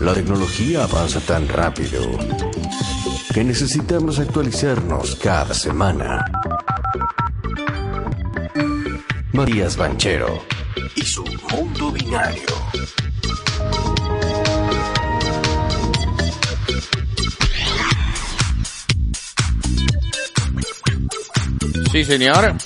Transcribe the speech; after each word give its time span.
La 0.00 0.14
tecnología 0.14 0.84
avanza 0.84 1.20
tan 1.20 1.46
rápido 1.48 2.00
que 3.32 3.44
necesitamos 3.44 4.18
actualizarnos 4.18 5.14
cada 5.16 5.54
semana. 5.54 6.24
Matías 9.32 9.76
Banchero 9.76 10.42
y 10.96 11.02
su 11.02 11.24
mundo 11.50 11.92
binario. 11.92 12.42
Sí, 21.92 22.04
señor. 22.04 22.56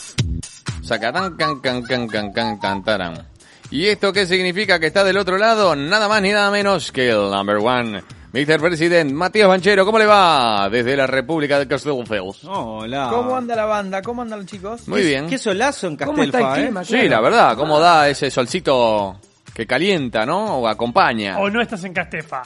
Sacatán, 0.87 1.37
can, 1.37 1.59
can, 1.61 1.82
can, 1.82 2.07
can, 2.07 2.32
can, 2.32 2.59
can, 2.61 2.84
taran. 2.84 3.27
¿Y 3.73 3.86
esto 3.86 4.13
qué 4.13 4.25
significa 4.25 4.79
que 4.79 4.86
está 4.86 5.03
del 5.03 5.17
otro 5.17 5.36
lado? 5.36 5.75
Nada 5.75 6.07
más 6.07 6.22
ni 6.22 6.31
nada 6.31 6.49
menos 6.53 6.93
que 6.93 7.11
el 7.11 7.29
number 7.29 7.57
one. 7.57 8.04
Mr. 8.32 8.61
President, 8.61 9.11
Matías 9.11 9.49
Banchero, 9.49 9.85
¿cómo 9.85 9.99
le 9.99 10.07
va? 10.07 10.68
Desde 10.71 10.96
la 10.96 11.08
República 11.08 11.58
de 11.58 11.67
Castelldefels. 11.67 12.44
Hola. 12.44 13.08
¿Cómo 13.11 13.35
anda 13.35 13.57
la 13.57 13.64
banda? 13.64 14.00
¿Cómo 14.00 14.22
andan 14.22 14.39
los 14.39 14.46
chicos? 14.46 14.86
Muy 14.86 15.03
bien. 15.03 15.27
Qué 15.27 15.39
solazo 15.39 15.89
en 15.89 15.96
¿Cómo 15.96 16.22
está 16.22 16.39
el 16.39 16.44
Castelfa, 16.44 16.61
¿eh? 16.61 16.64
clima? 16.67 16.85
Sí, 16.85 17.08
la 17.08 17.21
verdad, 17.21 17.57
cómo 17.57 17.80
da 17.80 18.08
ese 18.08 18.30
solcito 18.30 19.18
que 19.53 19.66
calienta, 19.66 20.25
¿no? 20.25 20.58
O 20.58 20.68
acompaña. 20.68 21.39
O 21.41 21.50
no 21.50 21.61
estás 21.61 21.82
en 21.82 21.94
Castefa. 21.94 22.44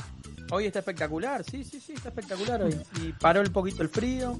Hoy 0.51 0.65
está 0.65 0.79
espectacular, 0.79 1.45
sí, 1.45 1.63
sí, 1.63 1.79
sí, 1.79 1.93
está 1.93 2.09
espectacular 2.09 2.63
hoy. 2.63 2.75
Y 3.03 3.13
paró 3.13 3.43
un 3.43 3.53
poquito 3.53 3.83
el 3.83 3.91
frío. 3.91 4.39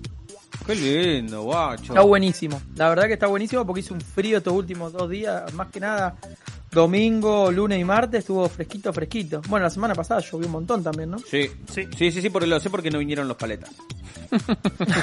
Qué 0.67 0.75
lindo, 0.75 1.43
guacho. 1.43 1.85
Está 1.93 2.03
buenísimo. 2.03 2.61
La 2.77 2.89
verdad 2.89 3.07
que 3.07 3.15
está 3.15 3.27
buenísimo 3.27 3.67
porque 3.67 3.81
hizo 3.81 3.95
un 3.95 4.01
frío 4.01 4.39
estos 4.39 4.53
últimos 4.53 4.93
dos 4.93 5.09
días. 5.11 5.53
Más 5.55 5.69
que 5.69 5.81
nada, 5.81 6.15
domingo, 6.71 7.51
lunes 7.51 7.81
y 7.81 7.85
martes 7.85 8.21
estuvo 8.21 8.49
fresquito, 8.49 8.93
fresquito. 8.93 9.43
Bueno, 9.49 9.65
la 9.65 9.71
semana 9.71 9.95
pasada 9.95 10.21
llovió 10.21 10.47
un 10.47 10.53
montón 10.53 10.83
también, 10.85 11.11
¿no? 11.11 11.19
Sí, 11.19 11.51
Sí. 11.73 11.89
sí, 11.97 12.13
sí, 12.13 12.23
sí, 12.23 12.31
porque 12.31 12.47
lo 12.47 12.61
sé 12.61 12.71
porque 12.71 12.91
no 12.91 12.99
vinieron 12.99 13.27
los 13.27 13.37
paletas. 13.37 13.71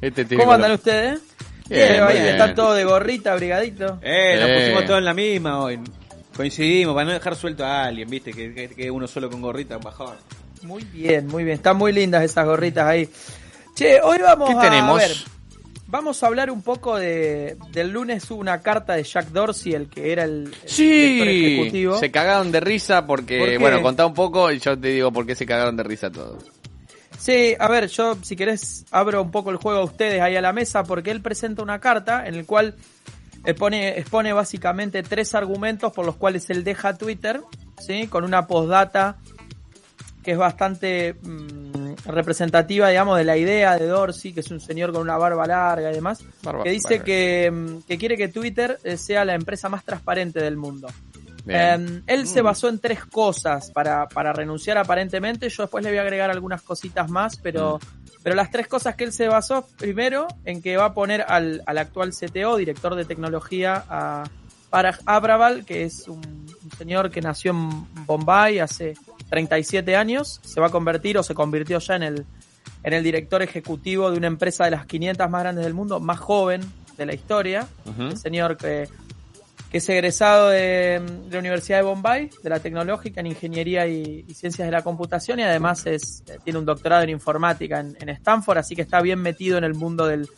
Este 0.00 0.26
¿Cómo 0.36 0.52
andan 0.52 0.72
ustedes? 0.72 1.20
Bien, 1.68 1.92
Eh, 1.94 2.00
ahí 2.00 2.14
bien. 2.14 2.26
Están 2.28 2.54
todos 2.54 2.76
de 2.76 2.84
gorrita, 2.84 3.32
abrigadito. 3.32 3.98
Eh, 4.02 4.36
nos 4.38 4.50
Eh. 4.50 4.54
pusimos 4.60 4.84
todos 4.84 4.98
en 4.98 5.04
la 5.06 5.14
misma 5.14 5.60
hoy. 5.62 5.78
Coincidimos 6.36 6.94
para 6.94 7.06
no 7.06 7.12
dejar 7.12 7.36
suelto 7.36 7.64
a 7.64 7.84
alguien, 7.84 8.10
viste, 8.10 8.32
que, 8.32 8.52
que, 8.52 8.68
que 8.68 8.90
uno 8.90 9.06
solo 9.06 9.30
con 9.30 9.40
gorrita, 9.40 9.78
bajón. 9.78 10.16
Muy 10.62 10.84
bien, 10.84 11.26
muy 11.26 11.44
bien. 11.44 11.56
Están 11.56 11.76
muy 11.78 11.92
lindas 11.92 12.22
esas 12.22 12.44
gorritas 12.44 12.84
ahí. 12.86 13.08
Che, 13.74 14.00
hoy 14.02 14.18
vamos 14.18 14.50
¿Qué 14.50 14.56
a 14.56 14.60
tenemos? 14.60 14.98
ver. 14.98 15.10
Vamos 15.86 16.22
a 16.22 16.26
hablar 16.26 16.50
un 16.50 16.62
poco 16.62 16.96
de 16.96 17.56
del 17.72 17.90
lunes 17.90 18.28
hubo 18.30 18.40
una 18.40 18.60
carta 18.60 18.94
de 18.94 19.04
Jack 19.04 19.28
Dorsey, 19.28 19.74
el 19.74 19.88
que 19.88 20.10
era 20.12 20.24
el, 20.24 20.52
Sí, 20.66 21.20
ejecutivo. 21.20 21.98
se 21.98 22.10
cagaron 22.10 22.50
de 22.50 22.60
risa 22.60 23.06
porque, 23.06 23.58
bueno, 23.58 23.80
contá 23.82 24.04
un 24.06 24.14
poco 24.14 24.50
y 24.50 24.58
yo 24.58 24.78
te 24.78 24.88
digo 24.88 25.12
por 25.12 25.24
qué 25.26 25.34
se 25.36 25.46
cagaron 25.46 25.76
de 25.76 25.82
risa 25.84 26.10
todos. 26.10 26.44
Sí, 27.18 27.54
a 27.58 27.68
ver, 27.68 27.86
yo 27.88 28.16
si 28.22 28.34
querés 28.34 28.84
abro 28.90 29.22
un 29.22 29.30
poco 29.30 29.50
el 29.50 29.56
juego 29.56 29.80
a 29.80 29.84
ustedes 29.84 30.20
ahí 30.20 30.34
a 30.36 30.40
la 30.42 30.52
mesa 30.52 30.82
porque 30.82 31.10
él 31.12 31.20
presenta 31.20 31.62
una 31.62 31.78
carta 31.78 32.26
en 32.26 32.34
el 32.34 32.44
cual 32.44 32.74
expone, 33.44 33.96
expone 33.98 34.32
básicamente 34.32 35.02
tres 35.04 35.34
argumentos 35.34 35.92
por 35.92 36.04
los 36.04 36.16
cuales 36.16 36.50
él 36.50 36.64
deja 36.64 36.96
Twitter, 36.98 37.40
¿sí? 37.86 38.08
Con 38.08 38.24
una 38.24 38.46
postdata 38.48 39.16
que 40.24 40.32
es 40.32 40.38
bastante 40.38 41.14
mm, 41.22 41.73
representativa, 42.06 42.88
digamos, 42.88 43.18
de 43.18 43.24
la 43.24 43.36
idea 43.36 43.78
de 43.78 43.86
Dorsey, 43.86 44.32
que 44.32 44.40
es 44.40 44.50
un 44.50 44.60
señor 44.60 44.92
con 44.92 45.02
una 45.02 45.16
barba 45.16 45.46
larga 45.46 45.90
y 45.90 45.94
demás, 45.94 46.22
Barba 46.42 46.64
que 46.64 46.70
dice 46.70 47.00
que, 47.00 47.50
mm, 47.50 47.82
que 47.86 47.98
quiere 47.98 48.16
que 48.16 48.28
Twitter 48.28 48.78
eh, 48.84 48.96
sea 48.96 49.24
la 49.24 49.34
empresa 49.34 49.68
más 49.68 49.84
transparente 49.84 50.40
del 50.40 50.56
mundo. 50.56 50.88
Eh, 51.46 52.02
él 52.06 52.26
se 52.26 52.40
basó 52.40 52.68
en 52.68 52.78
tres 52.78 53.04
cosas 53.04 53.70
para, 53.70 54.08
para 54.08 54.32
renunciar 54.32 54.78
aparentemente. 54.78 55.48
Yo 55.48 55.64
después 55.64 55.84
le 55.84 55.90
voy 55.90 55.98
a 55.98 56.02
agregar 56.02 56.30
algunas 56.30 56.62
cositas 56.62 57.10
más, 57.10 57.36
pero, 57.36 57.78
pero 58.22 58.34
las 58.34 58.50
tres 58.50 58.66
cosas 58.66 58.94
que 58.94 59.04
él 59.04 59.12
se 59.12 59.28
basó, 59.28 59.66
primero, 59.76 60.26
en 60.44 60.62
que 60.62 60.76
va 60.76 60.86
a 60.86 60.94
poner 60.94 61.22
al, 61.28 61.62
al 61.66 61.78
actual 61.78 62.12
CTO, 62.12 62.56
director 62.56 62.94
de 62.94 63.04
tecnología, 63.04 63.84
a 63.88 64.24
Parag 64.70 64.98
Abraval, 65.04 65.64
que 65.66 65.84
es 65.84 66.08
un, 66.08 66.18
un 66.18 66.70
señor 66.78 67.10
que 67.10 67.20
nació 67.20 67.50
en 67.50 68.04
Bombay 68.06 68.60
hace 68.60 68.94
37 69.34 69.96
años, 69.96 70.40
se 70.44 70.60
va 70.60 70.68
a 70.68 70.70
convertir 70.70 71.18
o 71.18 71.24
se 71.24 71.34
convirtió 71.34 71.80
ya 71.80 71.96
en 71.96 72.04
el, 72.04 72.26
en 72.84 72.92
el 72.92 73.02
director 73.02 73.42
ejecutivo 73.42 74.08
de 74.12 74.16
una 74.16 74.28
empresa 74.28 74.64
de 74.64 74.70
las 74.70 74.86
500 74.86 75.28
más 75.28 75.42
grandes 75.42 75.64
del 75.64 75.74
mundo, 75.74 75.98
más 75.98 76.20
joven 76.20 76.60
de 76.96 77.04
la 77.04 77.14
historia. 77.14 77.66
El 77.98 78.16
señor 78.16 78.56
que, 78.56 78.88
que 79.72 79.78
es 79.78 79.88
egresado 79.88 80.50
de, 80.50 81.00
de 81.00 81.32
la 81.32 81.38
Universidad 81.40 81.78
de 81.78 81.82
Bombay, 81.82 82.30
de 82.44 82.48
la 82.48 82.60
tecnológica 82.60 83.22
en 83.22 83.26
Ingeniería 83.26 83.88
y, 83.88 84.24
y 84.28 84.34
Ciencias 84.34 84.68
de 84.68 84.70
la 84.70 84.82
Computación, 84.82 85.40
y 85.40 85.42
además 85.42 85.84
es, 85.86 86.22
eh, 86.28 86.38
tiene 86.44 86.60
un 86.60 86.64
doctorado 86.64 87.02
en 87.02 87.10
informática 87.10 87.80
en, 87.80 87.96
en 88.00 88.10
Stanford, 88.10 88.58
así 88.58 88.76
que 88.76 88.82
está 88.82 89.00
bien 89.00 89.18
metido 89.20 89.58
en 89.58 89.64
el 89.64 89.74
mundo 89.74 90.06
del, 90.06 90.28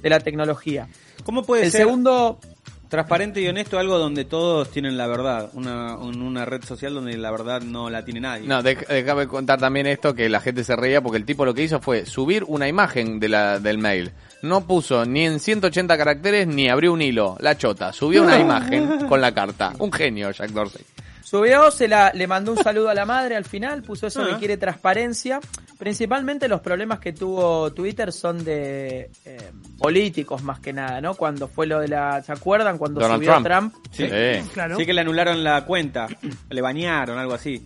de 0.00 0.08
la 0.08 0.20
tecnología. 0.20 0.88
¿Cómo 1.24 1.42
puede 1.42 1.64
El 1.64 1.72
ser 1.72 1.82
segundo, 1.82 2.40
transparente 2.88 3.40
y 3.40 3.48
honesto 3.48 3.78
algo 3.78 3.98
donde 3.98 4.24
todos 4.24 4.70
tienen 4.70 4.96
la 4.96 5.06
verdad? 5.06 5.50
Una, 5.54 5.96
un- 5.96 6.22
una 6.22 6.44
red 6.44 6.64
social 6.64 6.94
donde 6.94 7.16
la 7.16 7.30
verdad 7.30 7.60
no 7.62 7.90
la 7.90 8.04
tiene 8.04 8.20
nadie. 8.20 8.46
No, 8.46 8.62
dej- 8.62 8.86
déjame 8.86 9.26
contar 9.26 9.58
también 9.58 9.86
esto 9.86 10.14
que 10.14 10.28
la 10.28 10.40
gente 10.40 10.64
se 10.64 10.76
reía 10.76 11.00
porque 11.00 11.18
el 11.18 11.24
tipo 11.24 11.44
lo 11.44 11.54
que 11.54 11.62
hizo 11.62 11.80
fue 11.80 12.06
subir 12.06 12.44
una 12.44 12.68
imagen 12.68 13.18
de 13.20 13.28
la, 13.28 13.58
del 13.58 13.78
mail. 13.78 14.12
No 14.42 14.66
puso 14.66 15.04
ni 15.04 15.24
en 15.24 15.40
180 15.40 15.96
caracteres 15.96 16.46
ni 16.46 16.68
abrió 16.68 16.92
un 16.92 17.02
hilo. 17.02 17.36
La 17.40 17.56
chota. 17.56 17.92
Subió 17.92 18.22
una 18.22 18.38
imagen 18.40 19.06
con 19.08 19.20
la 19.20 19.32
carta. 19.32 19.72
Un 19.78 19.92
genio, 19.92 20.30
Jack 20.30 20.50
Dorsey. 20.50 20.82
Subió, 21.22 21.72
se 21.72 21.88
la, 21.88 22.12
le 22.14 22.28
mandó 22.28 22.52
un 22.52 22.58
saludo 22.62 22.88
a 22.88 22.94
la 22.94 23.04
madre 23.04 23.34
al 23.34 23.44
final, 23.44 23.82
puso 23.82 24.06
eso 24.06 24.22
Ah. 24.22 24.28
que 24.30 24.36
quiere 24.38 24.56
transparencia. 24.58 25.40
Principalmente 25.78 26.48
los 26.48 26.60
problemas 26.60 26.98
que 27.00 27.12
tuvo 27.12 27.72
Twitter 27.72 28.10
son 28.12 28.42
de 28.44 29.10
eh, 29.26 29.52
políticos 29.78 30.42
más 30.42 30.58
que 30.60 30.72
nada, 30.72 31.00
¿no? 31.00 31.14
Cuando 31.14 31.48
fue 31.48 31.66
lo 31.66 31.80
de 31.80 31.88
la, 31.88 32.22
¿se 32.22 32.32
acuerdan? 32.32 32.78
Cuando 32.78 33.00
Donald 33.00 33.22
subió 33.22 33.32
Trump. 33.42 33.46
Trump. 33.46 33.74
Sí. 33.92 34.08
Sí. 34.08 34.50
Claro. 34.54 34.76
Sí 34.76 34.86
que 34.86 34.92
le 34.94 35.02
anularon 35.02 35.44
la 35.44 35.64
cuenta, 35.66 36.06
le 36.50 36.60
bañaron, 36.62 37.18
algo 37.18 37.34
así. 37.34 37.64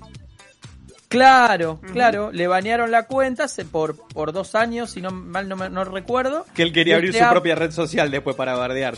Claro, 1.08 1.80
claro, 1.92 2.30
le 2.30 2.46
banearon 2.46 2.92
la 2.92 3.06
cuenta 3.06 3.48
se- 3.48 3.64
por, 3.64 3.96
por 3.96 4.32
dos 4.32 4.54
años, 4.54 4.90
si 4.92 5.00
no 5.00 5.10
mal 5.10 5.48
no, 5.48 5.56
me- 5.56 5.68
no 5.68 5.82
recuerdo. 5.84 6.46
Que 6.54 6.62
él 6.62 6.72
quería 6.72 6.94
abrir 6.96 7.10
este 7.10 7.24
su 7.24 7.30
propia 7.30 7.56
red 7.56 7.72
social 7.72 8.12
después 8.12 8.36
para 8.36 8.54
bardear. 8.54 8.96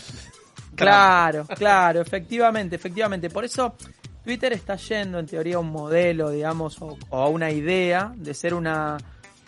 Claro, 0.75 1.45
claro, 1.57 2.01
efectivamente, 2.01 2.75
efectivamente. 2.75 3.29
Por 3.31 3.45
eso 3.45 3.75
Twitter 4.23 4.53
está 4.53 4.75
yendo 4.75 5.19
en 5.19 5.25
teoría 5.25 5.57
a 5.57 5.59
un 5.59 5.71
modelo, 5.71 6.29
digamos, 6.29 6.81
o, 6.81 6.97
o 7.09 7.17
a 7.17 7.29
una 7.29 7.51
idea 7.51 8.13
de 8.15 8.33
ser 8.33 8.53
una, 8.53 8.97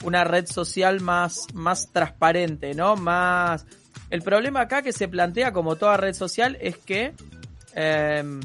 una 0.03 0.23
red 0.23 0.45
social 0.45 1.01
más, 1.01 1.47
más 1.53 1.89
transparente, 1.91 2.73
¿no? 2.73 2.95
Más. 2.95 3.65
El 4.09 4.21
problema 4.21 4.61
acá 4.61 4.81
que 4.81 4.91
se 4.91 5.07
plantea 5.07 5.51
como 5.51 5.75
toda 5.75 5.97
red 5.97 6.13
social 6.13 6.57
es 6.59 6.77
que 6.77 7.13
eh, 7.73 8.39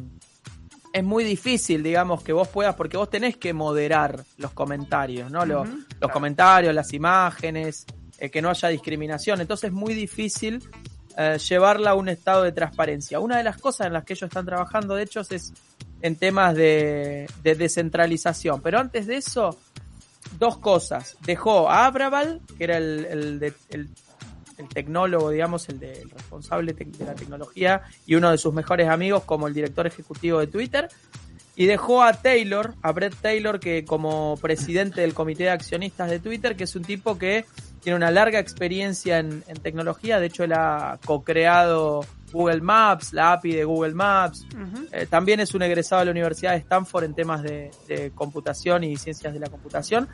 es 0.92 1.04
muy 1.04 1.24
difícil, 1.24 1.82
digamos, 1.82 2.22
que 2.22 2.32
vos 2.32 2.48
puedas, 2.48 2.74
porque 2.74 2.96
vos 2.96 3.10
tenés 3.10 3.36
que 3.36 3.52
moderar 3.52 4.24
los 4.38 4.52
comentarios, 4.52 5.30
¿no? 5.30 5.44
Los, 5.44 5.68
los 6.00 6.10
comentarios, 6.10 6.74
las 6.74 6.92
imágenes, 6.92 7.86
eh, 8.18 8.30
que 8.30 8.42
no 8.42 8.50
haya 8.50 8.68
discriminación. 8.68 9.40
Entonces 9.40 9.68
es 9.68 9.74
muy 9.74 9.94
difícil 9.94 10.62
eh, 11.16 11.38
llevarla 11.38 11.90
a 11.90 11.94
un 11.94 12.08
estado 12.08 12.42
de 12.42 12.52
transparencia. 12.52 13.20
Una 13.20 13.36
de 13.36 13.44
las 13.44 13.58
cosas 13.58 13.86
en 13.86 13.92
las 13.92 14.04
que 14.04 14.14
ellos 14.14 14.28
están 14.28 14.46
trabajando, 14.46 14.94
de 14.94 15.04
hecho, 15.04 15.20
es 15.20 15.52
en 16.02 16.16
temas 16.16 16.54
de, 16.54 17.26
de 17.42 17.54
descentralización. 17.54 18.60
Pero 18.62 18.78
antes 18.78 19.06
de 19.06 19.16
eso, 19.16 19.58
dos 20.38 20.58
cosas. 20.58 21.16
Dejó 21.26 21.68
a 21.70 21.86
Abraval, 21.86 22.40
que 22.56 22.64
era 22.64 22.76
el, 22.78 23.04
el, 23.10 23.54
el- 23.70 23.88
tecnólogo, 24.74 25.30
digamos, 25.30 25.68
el, 25.70 25.78
de- 25.80 26.02
el 26.02 26.10
responsable 26.10 26.74
de 26.74 27.04
la 27.06 27.14
tecnología 27.14 27.80
y 28.06 28.14
uno 28.14 28.30
de 28.30 28.36
sus 28.36 28.52
mejores 28.52 28.88
amigos 28.90 29.24
como 29.24 29.46
el 29.48 29.54
director 29.54 29.86
ejecutivo 29.86 30.38
de 30.38 30.48
Twitter. 30.48 30.88
Y 31.56 31.66
dejó 31.66 32.02
a 32.02 32.12
Taylor, 32.12 32.74
a 32.82 32.92
Brett 32.92 33.14
Taylor, 33.20 33.58
que 33.58 33.84
como 33.86 34.38
presidente 34.40 35.00
del 35.00 35.14
comité 35.14 35.44
de 35.44 35.50
accionistas 35.50 36.10
de 36.10 36.20
Twitter, 36.20 36.56
que 36.56 36.64
es 36.64 36.76
un 36.76 36.84
tipo 36.84 37.18
que 37.18 37.44
tiene 37.82 37.96
una 37.96 38.10
larga 38.10 38.38
experiencia 38.38 39.18
en, 39.18 39.42
en 39.46 39.56
tecnología. 39.58 40.20
De 40.20 40.26
hecho, 40.26 40.44
él 40.44 40.52
ha 40.52 40.98
co-creado 41.06 42.04
Google 42.32 42.60
Maps, 42.60 43.12
la 43.12 43.32
API 43.32 43.52
de 43.52 43.64
Google 43.64 43.94
Maps. 43.94 44.46
Eh, 44.92 45.06
también 45.06 45.40
es 45.40 45.54
un 45.54 45.62
egresado 45.62 46.00
de 46.00 46.06
la 46.06 46.10
Universidad 46.12 46.52
de 46.52 46.58
Stanford 46.58 47.04
en 47.04 47.14
temas 47.14 47.42
de, 47.42 47.70
de 47.88 48.10
computación 48.12 48.84
y 48.84 48.96
ciencias 48.96 49.32
de 49.32 49.40
la 49.40 49.48
computación. 49.48 50.08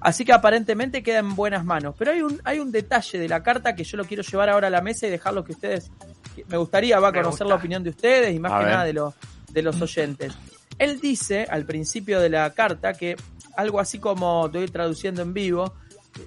Así 0.00 0.24
que 0.24 0.32
aparentemente 0.32 1.02
queda 1.02 1.18
en 1.18 1.34
buenas 1.34 1.64
manos. 1.64 1.94
Pero 1.98 2.12
hay 2.12 2.22
un, 2.22 2.40
hay 2.44 2.58
un 2.60 2.70
detalle 2.70 3.18
de 3.18 3.28
la 3.28 3.42
carta 3.42 3.74
que 3.74 3.84
yo 3.84 3.96
lo 3.96 4.04
quiero 4.04 4.22
llevar 4.22 4.48
ahora 4.48 4.68
a 4.68 4.70
la 4.70 4.80
mesa 4.80 5.06
y 5.06 5.10
dejarlo 5.10 5.42
que 5.44 5.52
ustedes. 5.52 5.90
que 6.36 6.44
Me 6.48 6.56
gustaría 6.56 7.00
va 7.00 7.08
a 7.08 7.12
conocer 7.12 7.30
gusta. 7.30 7.44
la 7.46 7.54
opinión 7.56 7.82
de 7.82 7.90
ustedes 7.90 8.34
y 8.34 8.38
más 8.38 8.52
A 8.52 8.58
que 8.58 8.64
ver. 8.64 8.72
nada 8.74 8.84
de, 8.84 8.92
los 8.92 9.14
de 9.50 9.62
los 9.62 9.80
oyentes. 9.82 10.32
Él 10.78 11.00
dice 11.00 11.46
al 11.50 11.64
principio 11.64 12.20
de 12.20 12.30
la 12.30 12.48
carta 12.54 12.92
que 12.94 13.16
algo 13.56 13.80
así 13.80 13.98
como 13.98 14.46
estoy 14.46 14.68
traduciendo 14.68 15.22
en 15.22 15.34
vivo, 15.34 15.74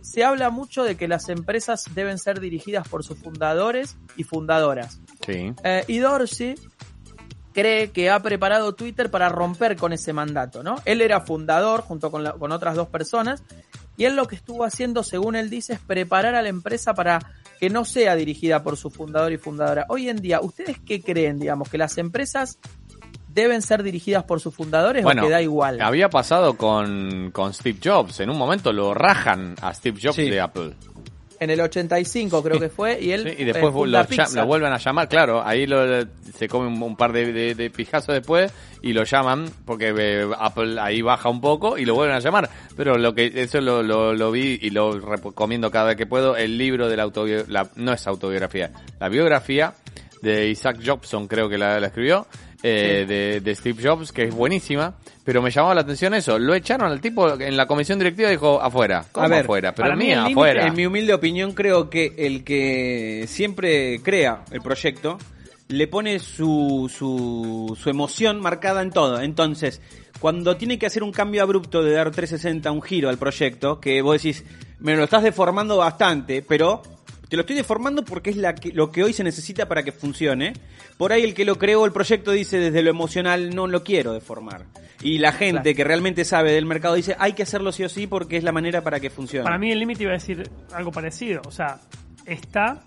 se 0.02 0.24
habla 0.24 0.50
mucho 0.50 0.84
de 0.84 0.96
que 0.96 1.08
las 1.08 1.30
empresas 1.30 1.86
deben 1.94 2.18
ser 2.18 2.40
dirigidas 2.40 2.88
por 2.88 3.04
sus 3.04 3.18
fundadores 3.18 3.98
y 4.18 4.24
fundadoras. 4.24 5.00
Sí. 5.26 5.54
Eh, 5.64 5.84
y 5.88 5.98
Dorsey 6.00 6.56
cree 7.54 7.92
que 7.92 8.10
ha 8.10 8.20
preparado 8.22 8.74
Twitter 8.76 9.12
para 9.12 9.28
romper 9.30 9.76
con 9.76 9.92
ese 9.94 10.14
mandato, 10.14 10.64
¿no? 10.64 10.76
Él 10.86 11.02
era 11.02 11.20
fundador 11.22 11.82
junto 11.82 12.10
con, 12.12 12.24
la- 12.24 12.34
con 12.34 12.52
otras 12.52 12.76
dos 12.76 12.88
personas 12.88 13.44
y 13.98 14.06
él 14.06 14.16
lo 14.16 14.28
que 14.28 14.36
estuvo 14.36 14.64
haciendo, 14.64 15.04
según 15.04 15.36
él 15.36 15.50
dice, 15.50 15.74
es 15.74 15.80
preparar 15.80 16.34
a 16.36 16.42
la 16.42 16.50
empresa 16.50 16.94
para 16.94 17.20
que 17.60 17.70
no 17.70 17.84
sea 17.86 18.16
dirigida 18.16 18.64
por 18.64 18.78
su 18.78 18.90
fundador 18.90 19.34
y 19.34 19.38
fundadora. 19.38 19.86
Hoy 19.90 20.08
en 20.10 20.18
día, 20.18 20.40
¿ustedes 20.42 20.80
qué 20.80 21.02
creen, 21.02 21.38
digamos, 21.40 21.70
que 21.70 21.78
las 21.78 21.98
empresas 21.98 22.58
deben 23.34 23.62
ser 23.62 23.84
dirigidas 23.84 24.24
por 24.24 24.40
sus 24.40 24.54
fundadores 24.54 25.04
Bueno, 25.04 25.22
o 25.22 25.26
que 25.26 25.32
da 25.32 25.42
igual? 25.42 25.82
había 25.82 26.10
pasado 26.10 26.58
con, 26.58 27.32
con 27.32 27.54
Steve 27.54 27.80
Jobs. 27.84 28.20
En 28.20 28.30
un 28.30 28.38
momento 28.38 28.72
lo 28.74 28.94
rajan 28.94 29.56
a 29.62 29.74
Steve 29.74 30.00
Jobs 30.02 30.16
Sí. 30.16 30.30
de 30.30 30.40
Apple. 30.42 30.74
En 31.40 31.50
el 31.50 31.60
85 31.60 32.44
creo 32.44 32.60
que 32.60 32.70
fue 32.70 33.02
y 33.02 33.14
él 33.14 33.24
Sí, 33.24 33.42
y 33.42 33.46
después 33.46 33.74
eh, 33.74 34.36
lo, 34.36 34.46
vuelven 34.46 34.74
a 34.74 34.78
llamar, 34.78 35.10
claro, 35.10 35.42
ahí 35.44 35.66
lo- 35.66 36.06
se 36.38 36.48
come 36.48 36.68
un, 36.68 36.80
un 36.84 36.96
par 36.96 37.12
de, 37.14 37.34
de, 37.34 37.56
de 37.56 37.70
pijazos 37.72 38.14
después 38.14 38.54
y 38.84 38.94
lo 38.94 39.04
llaman 39.06 39.50
porque 39.66 39.92
eh, 39.98 40.30
Apple 40.38 40.80
ahí 40.80 41.02
baja 41.02 41.30
un 41.30 41.42
poco 41.42 41.80
y 41.80 41.86
lo 41.86 41.96
vuelven 41.96 42.16
a 42.16 42.20
llamar. 42.20 42.48
Pero 42.78 42.96
lo 43.00 43.16
que 43.16 43.32
eso 43.34 43.60
lo, 43.60 43.82
lo, 43.82 44.14
lo 44.14 44.30
vi 44.30 44.60
y 44.62 44.70
lo 44.70 45.00
recomiendo 45.00 45.72
cada 45.72 45.88
vez 45.88 45.96
que 45.98 46.06
puedo, 46.06 46.36
el 46.38 46.60
libro 46.60 46.88
de 46.90 46.98
la 46.98 47.04
autobiografía, 47.04 47.72
no 47.76 47.92
es 47.92 48.06
autobiografía, 48.06 48.70
la 49.00 49.10
biografía 49.10 49.74
de 50.22 50.48
Isaac 50.50 50.78
Jobson 50.86 51.28
creo 51.28 51.50
que 51.50 51.58
la, 51.58 51.80
la 51.80 51.88
escribió, 51.88 52.28
eh, 52.64 53.06
de, 53.08 53.42
de 53.42 53.56
Steve 53.56 53.82
Jobs, 53.82 54.12
que 54.12 54.26
es 54.26 54.36
buenísima, 54.36 54.96
pero 55.24 55.42
me 55.42 55.50
llamaba 55.52 55.76
la 55.76 55.82
atención 55.82 56.14
eso, 56.14 56.38
lo 56.38 56.54
echaron 56.54 56.92
al 56.92 57.02
tipo 57.02 57.40
en 57.40 57.58
la 57.58 57.66
comisión 57.66 58.00
directiva 58.00 58.30
y 58.30 58.34
dijo 58.34 58.62
afuera, 58.62 59.06
¿cómo 59.12 59.26
A 59.26 59.30
ver, 59.30 59.44
afuera? 59.46 59.74
Pero 59.74 59.96
mí 59.96 60.06
mía, 60.06 60.18
límite, 60.18 60.32
afuera. 60.34 60.68
En 60.68 60.76
mi 60.76 60.86
humilde 60.86 61.14
opinión, 61.14 61.54
creo 61.54 61.90
que 61.90 62.14
el 62.18 62.44
que 62.44 63.26
siempre 63.28 64.00
crea 64.04 64.44
el 64.52 64.62
proyecto 64.62 65.18
le 65.68 65.88
pone 65.88 66.20
su, 66.20 66.92
su, 66.94 67.78
su 67.82 67.90
emoción 67.90 68.42
marcada 68.42 68.82
en 68.82 68.92
todo. 68.92 69.22
Entonces, 69.22 69.82
cuando 70.20 70.56
tiene 70.58 70.78
que 70.78 70.86
hacer 70.86 71.02
un 71.02 71.12
cambio 71.12 71.42
abrupto 71.42 71.82
de 71.82 71.94
dar 71.94 72.12
360, 72.12 72.72
un 72.72 72.82
giro 72.82 73.10
al 73.10 73.18
proyecto, 73.18 73.80
que 73.80 74.02
vos 74.02 74.22
decís, 74.22 74.44
me 74.80 74.96
lo 74.96 75.04
estás 75.04 75.24
deformando 75.24 75.78
bastante, 75.78 76.42
pero 76.42 76.84
te 77.32 77.38
lo 77.38 77.42
estoy 77.44 77.56
deformando 77.56 78.04
porque 78.04 78.30
es 78.30 78.36
la 78.36 78.54
que- 78.56 78.74
lo 78.74 78.92
que 78.92 79.04
hoy 79.04 79.14
se 79.14 79.24
necesita 79.24 79.66
para 79.68 79.84
que 79.84 79.94
funcione. 79.94 80.52
Por 80.98 81.14
ahí 81.14 81.24
el 81.24 81.34
que 81.34 81.46
lo 81.46 81.58
creó 81.58 81.86
el 81.86 81.94
proyecto 81.94 82.32
dice 82.32 82.58
desde 82.60 82.84
lo 82.84 82.90
emocional 82.90 83.56
no 83.56 83.68
lo 83.68 83.86
quiero 83.86 84.12
deformar. 84.12 84.66
Y 85.02 85.18
la 85.20 85.32
gente 85.32 85.62
Claro. 85.62 85.76
que 85.78 85.84
realmente 85.86 86.26
sabe 86.26 86.52
del 86.52 86.66
mercado 86.66 86.94
dice 86.96 87.16
hay 87.18 87.32
que 87.32 87.44
hacerlo 87.44 87.72
sí 87.72 87.86
o 87.86 87.90
sí 87.90 88.06
porque 88.06 88.36
es 88.36 88.44
la 88.44 88.52
manera 88.52 88.82
para 88.84 89.00
que 89.00 89.10
funcione. 89.10 89.46
Para 89.46 89.58
mí 89.58 89.72
el 89.72 89.80
límite 89.80 90.04
iba 90.04 90.12
a 90.12 90.16
decir 90.16 90.50
algo 90.74 90.92
parecido. 90.92 91.42
O 91.48 91.52
sea, 91.52 91.80
está 92.26 92.84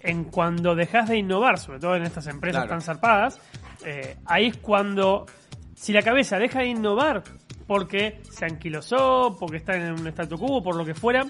en 0.00 0.24
cuando 0.24 0.74
dejas 0.74 1.08
de 1.08 1.16
innovar, 1.16 1.58
sobre 1.58 1.80
todo 1.80 1.96
en 1.96 2.02
estas 2.02 2.26
empresas 2.26 2.64
Claro. 2.64 2.68
tan 2.68 2.82
zarpadas. 2.82 3.40
eh, 3.86 4.16
ahí 4.26 4.48
es 4.48 4.56
cuando, 4.58 5.24
si 5.74 5.92
la 5.92 6.02
cabeza 6.02 6.36
deja 6.38 6.58
de 6.58 6.66
innovar 6.66 7.22
porque 7.66 8.20
se 8.28 8.44
anquilosó, 8.44 9.36
porque 9.40 9.56
está 9.56 9.74
en 9.76 9.92
un 9.92 10.06
statu 10.08 10.36
quo, 10.36 10.62
por 10.62 10.74
lo 10.76 10.84
que 10.84 10.94
fuera, 10.94 11.24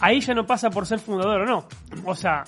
ahí 0.00 0.20
ya 0.20 0.34
no 0.34 0.46
pasa 0.46 0.70
por 0.70 0.86
ser 0.86 0.98
fundador 0.98 1.42
o 1.42 1.46
no. 1.46 1.68
O 2.04 2.14
sea, 2.14 2.44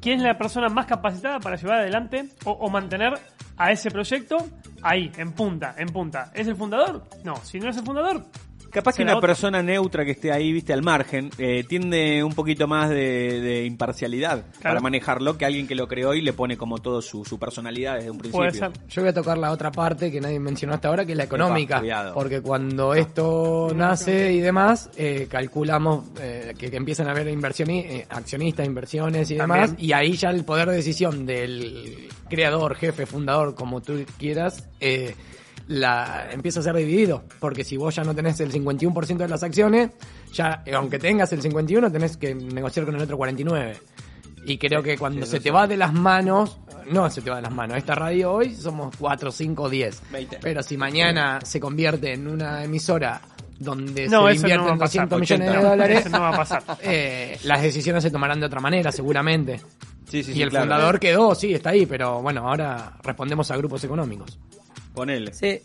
¿quién 0.00 0.18
es 0.18 0.24
la 0.24 0.38
persona 0.38 0.68
más 0.68 0.86
capacitada 0.86 1.40
para 1.40 1.56
llevar 1.56 1.80
adelante 1.80 2.28
o, 2.44 2.68
mantener 2.70 3.14
a 3.56 3.72
ese 3.72 3.90
proyecto 3.90 4.38
ahí, 4.82 5.10
en 5.16 5.32
punta, 5.32 5.74
en 5.76 5.88
punta? 5.88 6.30
¿Es 6.34 6.46
el 6.46 6.56
fundador? 6.56 7.04
No, 7.24 7.36
si 7.36 7.58
no 7.58 7.70
es 7.70 7.76
el 7.76 7.84
fundador, 7.84 8.24
Capaz 8.70 8.96
que 8.96 9.02
una 9.02 9.20
persona 9.20 9.62
neutra 9.62 10.04
que 10.04 10.12
esté 10.12 10.32
ahí, 10.32 10.52
viste, 10.52 10.72
al 10.72 10.82
margen, 10.82 11.30
eh, 11.38 11.64
tiende 11.68 12.22
un 12.22 12.32
poquito 12.34 12.66
más 12.68 12.88
de, 12.90 13.40
de 13.40 13.64
imparcialidad 13.64 14.44
para 14.62 14.80
manejarlo 14.80 15.36
que 15.36 15.44
alguien 15.44 15.66
que 15.66 15.74
lo 15.74 15.88
creó 15.88 16.14
y 16.14 16.20
le 16.20 16.32
pone 16.32 16.56
como 16.56 16.78
todo 16.78 17.02
su, 17.02 17.24
su 17.24 17.38
personalidad 17.38 17.96
desde 17.96 18.10
un 18.10 18.18
principio. 18.18 18.46
puede 18.48 18.52
ser. 18.58 18.70
Yo 18.88 19.02
voy 19.02 19.08
a 19.10 19.14
tocar 19.14 19.38
la 19.38 19.50
otra 19.50 19.72
parte 19.72 20.10
que 20.12 20.20
nadie 20.20 20.38
mencionó 20.38 20.74
hasta 20.74 20.88
ahora, 20.88 21.04
que 21.04 21.12
es 21.12 21.18
la 21.18 21.24
económica. 21.24 21.80
Porque 22.14 22.40
cuando 22.40 22.94
esto 22.94 23.72
nace 23.74 24.32
y 24.32 24.40
demás, 24.40 24.90
eh, 24.96 25.26
calculamos 25.28 26.04
eh, 26.20 26.54
que, 26.56 26.70
que 26.70 26.76
empiezan 26.76 27.08
a 27.08 27.10
haber 27.10 27.26
inversioni- 27.28 27.84
eh, 27.84 28.06
accionistas, 28.08 28.66
inversiones 28.66 29.30
y 29.30 29.34
demás, 29.34 29.68
También. 29.70 29.84
y 29.88 29.92
ahí 29.92 30.12
ya 30.16 30.30
el 30.30 30.44
poder 30.44 30.68
de 30.68 30.76
decisión 30.76 31.26
del 31.26 32.08
creador, 32.28 32.76
jefe, 32.76 33.06
fundador, 33.06 33.54
como 33.54 33.80
tú 33.80 34.04
quieras, 34.18 34.68
eh, 34.80 35.14
la 35.70 36.26
empieza 36.32 36.60
a 36.60 36.62
ser 36.64 36.74
dividido. 36.74 37.22
Porque 37.38 37.62
si 37.62 37.76
vos 37.76 37.94
ya 37.94 38.02
no 38.02 38.14
tenés 38.14 38.40
el 38.40 38.52
51% 38.52 39.16
de 39.16 39.28
las 39.28 39.42
acciones, 39.42 39.90
ya, 40.32 40.62
eh, 40.66 40.74
aunque 40.74 40.98
tengas 40.98 41.32
el 41.32 41.40
51%, 41.40 41.92
tenés 41.92 42.16
que 42.16 42.34
negociar 42.34 42.86
con 42.86 42.96
el 42.96 43.02
otro 43.02 43.16
49%. 43.16 43.76
Y 44.46 44.58
creo 44.58 44.82
que 44.82 44.98
cuando 44.98 45.24
se 45.26 45.38
te 45.38 45.50
va 45.50 45.66
de 45.66 45.76
las 45.76 45.92
manos, 45.92 46.58
no 46.90 47.08
se 47.08 47.22
te 47.22 47.30
va 47.30 47.36
de 47.36 47.42
las 47.42 47.52
manos. 47.52 47.76
Esta 47.76 47.94
radio 47.94 48.32
hoy 48.32 48.54
somos 48.54 48.94
4, 48.98 49.30
5, 49.30 49.68
10. 49.68 50.02
20. 50.10 50.38
Pero 50.40 50.62
si 50.62 50.76
mañana 50.76 51.40
se 51.44 51.60
convierte 51.60 52.14
en 52.14 52.26
una 52.26 52.64
emisora 52.64 53.20
donde 53.58 54.08
No, 54.08 54.08
se 54.08 54.08
eso 54.08 54.16
no 54.16 54.22
va 54.22 54.30
a 54.30 54.34
invierten 54.34 54.78
pasar, 54.78 55.08
200 55.08 55.20
millones 55.20 55.46
de 55.46 55.58
80. 55.58 55.70
dólares, 55.70 56.10
no 56.10 56.20
va 56.20 56.28
a 56.30 56.36
pasar. 56.36 56.62
eh, 56.82 57.38
las 57.44 57.62
decisiones 57.62 58.02
se 58.02 58.10
tomarán 58.10 58.40
de 58.40 58.46
otra 58.46 58.60
manera, 58.60 58.90
seguramente. 58.90 59.60
Sí, 60.08 60.24
sí, 60.24 60.32
y 60.32 60.34
sí, 60.34 60.42
el 60.42 60.48
claro. 60.50 60.64
fundador 60.64 60.98
quedó, 60.98 61.34
sí, 61.36 61.54
está 61.54 61.70
ahí, 61.70 61.86
pero 61.86 62.22
bueno, 62.22 62.48
ahora 62.48 62.94
respondemos 63.04 63.50
a 63.52 63.56
grupos 63.56 63.84
económicos. 63.84 64.38
Ponele. 65.00 65.32
Sí. 65.32 65.62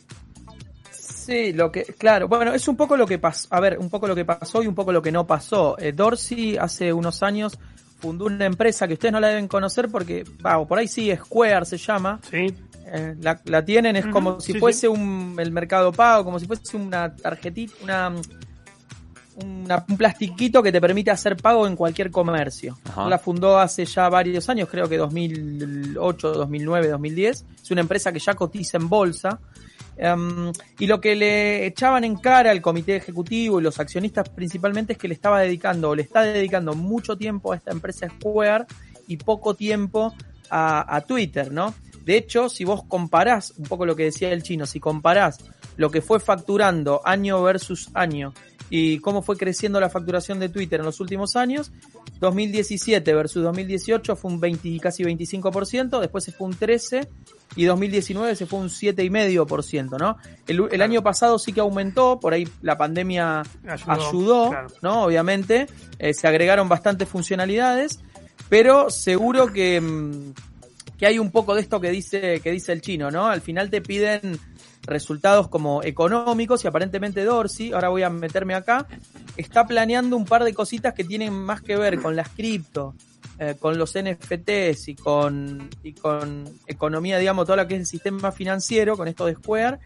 Sí, 0.92 1.52
lo 1.52 1.70
que, 1.70 1.84
claro, 1.84 2.30
bueno, 2.30 2.54
es 2.54 2.70
un 2.70 2.78
poco 2.78 2.96
lo 2.96 3.06
que 3.06 3.20
pasó, 3.20 3.50
a 3.52 3.60
ver, 3.60 3.78
un 3.78 3.90
poco 3.90 4.08
lo 4.08 4.16
que 4.16 4.24
pasó 4.24 4.64
y 4.64 4.68
un 4.68 4.76
poco 4.76 4.94
lo 4.94 5.02
que 5.02 5.12
no 5.12 5.28
pasó. 5.28 5.76
Eh, 5.78 5.92
Dorsey 5.92 6.56
hace 6.56 6.94
unos 6.94 7.22
años 7.22 7.60
fundó 8.00 8.26
una 8.28 8.46
empresa 8.46 8.88
que 8.88 8.94
ustedes 8.94 9.12
no 9.12 9.20
la 9.20 9.28
deben 9.28 9.50
conocer 9.50 9.90
porque, 9.90 10.24
va, 10.46 10.66
por 10.66 10.80
ahí 10.80 10.88
sí, 10.88 11.14
Square 11.14 11.66
se 11.66 11.78
llama. 11.78 12.22
Sí. 12.30 12.56
Eh, 12.86 13.16
la, 13.20 13.42
la 13.44 13.66
tienen, 13.66 13.98
es 13.98 14.06
como 14.06 14.40
si 14.40 14.54
sí, 14.54 14.60
fuese 14.60 14.82
sí. 14.82 14.88
un 14.88 15.36
el 15.38 15.52
mercado 15.52 15.92
pago, 15.92 16.24
como 16.24 16.40
si 16.40 16.46
fuese 16.46 16.78
una 16.78 17.14
tarjetita, 17.14 17.74
una, 17.84 18.14
una- 19.44 19.84
un 19.90 19.98
plastiquito 19.98 20.62
que 20.64 20.72
te 20.72 20.80
permite 20.80 21.12
hacer 21.12 21.36
pago 21.38 21.68
en 21.68 21.76
cualquier 21.76 22.12
comercio. 22.12 22.78
Ajá. 22.86 23.10
La 23.10 23.18
fundó 23.20 23.58
hace 23.60 23.86
ya 23.86 24.08
varios 24.10 24.48
años, 24.50 24.70
creo 24.70 24.88
que 24.88 24.98
2008, 24.98 26.34
2009, 26.34 26.88
2010. 26.90 27.46
Es 27.62 27.72
una 27.72 27.82
empresa 27.82 28.12
que 28.12 28.20
ya 28.20 28.34
cotiza 28.36 28.78
en 28.78 28.90
bolsa. 28.90 29.40
Em, 29.98 30.52
y 30.80 30.88
lo 30.88 31.00
que 31.00 31.16
le 31.16 31.66
echaban 31.68 32.04
en 32.04 32.18
cara 32.18 32.52
al 32.52 32.62
comité 32.62 32.98
ejecutivo 32.98 33.60
y 33.60 33.64
los 33.64 33.80
accionistas 33.80 34.28
principalmente 34.28 34.94
es 34.94 35.00
que 35.00 35.08
le 35.08 35.14
estaba 35.14 35.40
dedicando 35.40 35.90
o 35.90 35.96
le 35.96 36.02
está 36.02 36.22
dedicando 36.24 36.74
mucho 36.74 37.16
tiempo 37.18 37.54
a 37.54 37.56
esta 37.56 37.72
empresa 37.72 38.10
Square 38.10 38.66
y 39.08 39.16
poco 39.18 39.54
tiempo 39.54 40.14
a, 40.50 40.96
a 40.98 41.02
Twitter, 41.02 41.50
¿no? 41.52 41.74
De 42.04 42.18
hecho, 42.18 42.50
si 42.50 42.66
vos 42.66 42.84
comparás, 42.84 43.54
un 43.58 43.66
poco 43.66 43.86
lo 43.86 43.96
que 43.96 44.04
decía 44.04 44.32
el 44.32 44.44
chino, 44.44 44.66
si 44.66 44.80
comparás 44.82 45.38
lo 45.78 45.90
que 45.90 46.02
fue 46.02 46.20
facturando 46.20 47.02
año 47.06 47.42
versus 47.42 47.90
año 47.94 48.34
y 48.70 49.00
cómo 49.00 49.22
fue 49.22 49.38
creciendo 49.38 49.80
la 49.80 49.90
facturación 49.90 50.40
de 50.40 50.50
Twitter 50.50 50.80
en 50.80 50.86
los 50.86 51.00
últimos 51.00 51.36
años, 51.36 51.72
2017 52.20 53.14
versus 53.14 53.44
2018 53.44 54.16
fue 54.16 54.32
un 54.32 54.40
20, 54.40 54.80
casi 54.80 55.04
25%, 55.04 56.00
después 56.00 56.24
se 56.24 56.32
fue 56.32 56.48
un 56.48 56.54
13% 56.54 57.08
y 57.56 57.66
2019 57.66 58.36
se 58.36 58.46
fue 58.46 58.60
un 58.60 58.70
7,5%, 58.70 59.98
¿no? 60.00 60.18
El, 60.48 60.68
el 60.72 60.82
año 60.82 61.04
pasado 61.04 61.40
sí 61.40 61.54
que 61.54 61.62
aumentó, 61.62 62.20
por 62.20 62.34
ahí 62.34 62.48
la 62.62 62.78
pandemia 62.78 63.44
Ayudó, 63.68 63.92
ayudó, 63.92 64.50
claro. 64.50 64.68
¿no? 64.82 65.04
Obviamente, 65.04 65.68
eh, 66.00 66.14
se 66.14 66.28
agregaron 66.28 66.68
bastantes 66.68 67.08
funcionalidades, 67.08 68.00
pero 68.50 68.90
seguro 68.90 69.54
que, 69.54 69.80
mm, 69.80 70.34
que 70.98 71.06
hay 71.06 71.20
un 71.20 71.32
poco 71.32 71.56
de 71.56 71.62
esto 71.62 71.80
que 71.80 71.92
dice, 71.92 72.40
que 72.42 72.52
dice 72.52 72.72
el 72.72 72.82
chino, 72.82 73.12
¿no? 73.12 73.28
Al 73.28 73.42
final 73.42 73.70
te 73.70 73.82
piden 73.82 74.40
resultados 74.86 75.48
como 75.48 75.84
económicos 75.84 76.64
y 76.64 76.68
aparentemente 76.68 77.24
Dorsey, 77.24 77.74
ahora 77.74 77.90
voy 77.90 78.04
a 78.04 78.10
meterme 78.10 78.56
acá, 78.56 78.88
está 79.38 79.66
planeando 79.66 80.16
un 80.16 80.26
par 80.26 80.44
de 80.44 80.54
cositas 80.54 80.94
que 80.94 81.04
tienen 81.04 81.34
más 81.34 81.62
que 81.62 81.76
ver 81.76 82.02
con 82.02 82.16
las 82.16 82.30
cripto, 82.30 82.96
eh, 83.38 83.56
con 83.60 83.78
los 83.78 83.94
NFTs 83.98 84.88
y 84.88 84.96
con, 84.96 85.70
y 85.84 85.94
con 85.94 86.46
economía, 86.68 87.18
digamos, 87.18 87.46
todo 87.46 87.58
lo 87.58 87.68
que 87.68 87.76
es 87.76 87.82
el 87.82 87.86
sistema 87.86 88.32
financiero, 88.32 88.96
con 88.96 89.08
esto 89.08 89.26
de 89.26 89.36
Square, 89.36 89.80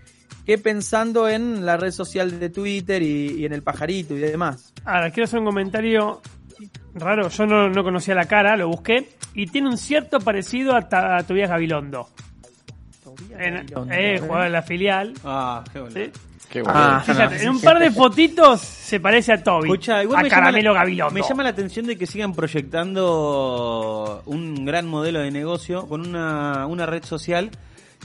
que 0.45 0.57
pensando 0.57 1.27
en 1.27 1.65
la 1.65 1.77
red 1.77 1.91
social 1.91 2.39
de 2.39 2.49
Twitter 2.49 3.01
y, 3.01 3.45
en 3.45 3.53
el 3.53 3.63
pajarito 3.63 4.15
y 4.15 4.19
demás. 4.19 4.73
Ahora, 4.85 5.09
quiero 5.11 5.25
hacer 5.25 5.39
un 5.39 5.45
comentario 5.45 6.21
raro. 6.93 7.29
Yo 7.29 7.45
no, 7.45 7.69
no 7.69 7.83
conocía 7.83 8.13
la 8.13 8.25
cara, 8.25 8.55
lo 8.55 8.67
busqué. 8.67 9.09
Y 9.33 9.47
tiene 9.47 9.69
un 9.69 9.77
cierto 9.77 10.19
parecido 10.19 10.75
a, 10.75 10.87
a 10.91 11.23
Tobias 11.23 11.49
Gabilondo. 11.49 12.09
En, 13.39 13.55
eh, 13.57 13.65
a 13.75 13.79
ver. 13.81 14.19
jugador 14.21 14.43
de 14.45 14.49
la 14.49 14.61
filial. 14.61 15.13
Ah, 15.23 15.63
qué 15.71 15.79
bueno. 15.79 15.95
¿sí? 15.95 16.11
Qué 16.49 16.61
bueno. 16.63 16.79
Ah, 16.79 17.03
Fíjate, 17.05 17.35
no, 17.37 17.41
en 17.41 17.49
un 17.49 17.61
par 17.61 17.77
de 17.79 17.91
fotitos 17.91 18.59
se 18.61 18.99
parece 18.99 19.33
a 19.33 19.43
Toby. 19.43 19.67
Escucha, 19.69 20.01
igual 20.03 20.19
a 20.19 20.23
me 20.23 20.29
llama, 20.29 20.41
Caramelo 20.41 20.73
la, 20.73 20.79
Gabilondo. 20.79 21.13
me 21.13 21.21
llama 21.27 21.43
la 21.43 21.49
atención 21.49 21.85
de 21.85 21.95
que 21.97 22.07
sigan 22.07 22.33
proyectando 23.03 24.23
un 24.25 24.65
gran 24.65 24.87
modelo 24.87 25.19
de 25.19 25.31
negocio 25.31 25.87
con 25.87 26.07
una, 26.07 26.65
una 26.67 26.85
red 26.85 27.03
social 27.03 27.51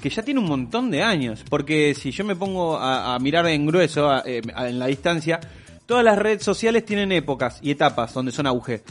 que 0.01 0.11
ya 0.11 0.23
tiene 0.23 0.41
un 0.41 0.47
montón 0.47 0.91
de 0.91 1.03
años. 1.03 1.45
Porque 1.49 1.95
si 1.95 2.11
yo 2.11 2.25
me 2.25 2.37
pongo 2.37 2.77
a, 2.77 3.15
a 3.15 3.19
mirar 3.19 3.47
en 3.47 3.67
grueso, 3.67 4.11
a- 4.11 4.23
eh, 4.27 4.43
a- 4.55 4.69
en 4.69 4.79
la 4.79 4.87
distancia, 4.87 5.41
todas 5.87 6.05
las 6.05 6.19
redes 6.19 6.43
sociales 6.43 6.85
tienen 6.85 7.13
épocas 7.13 7.59
y 7.63 7.71
etapas 7.71 8.13
donde 8.13 8.33
son 8.33 8.47
auge. 8.47 8.83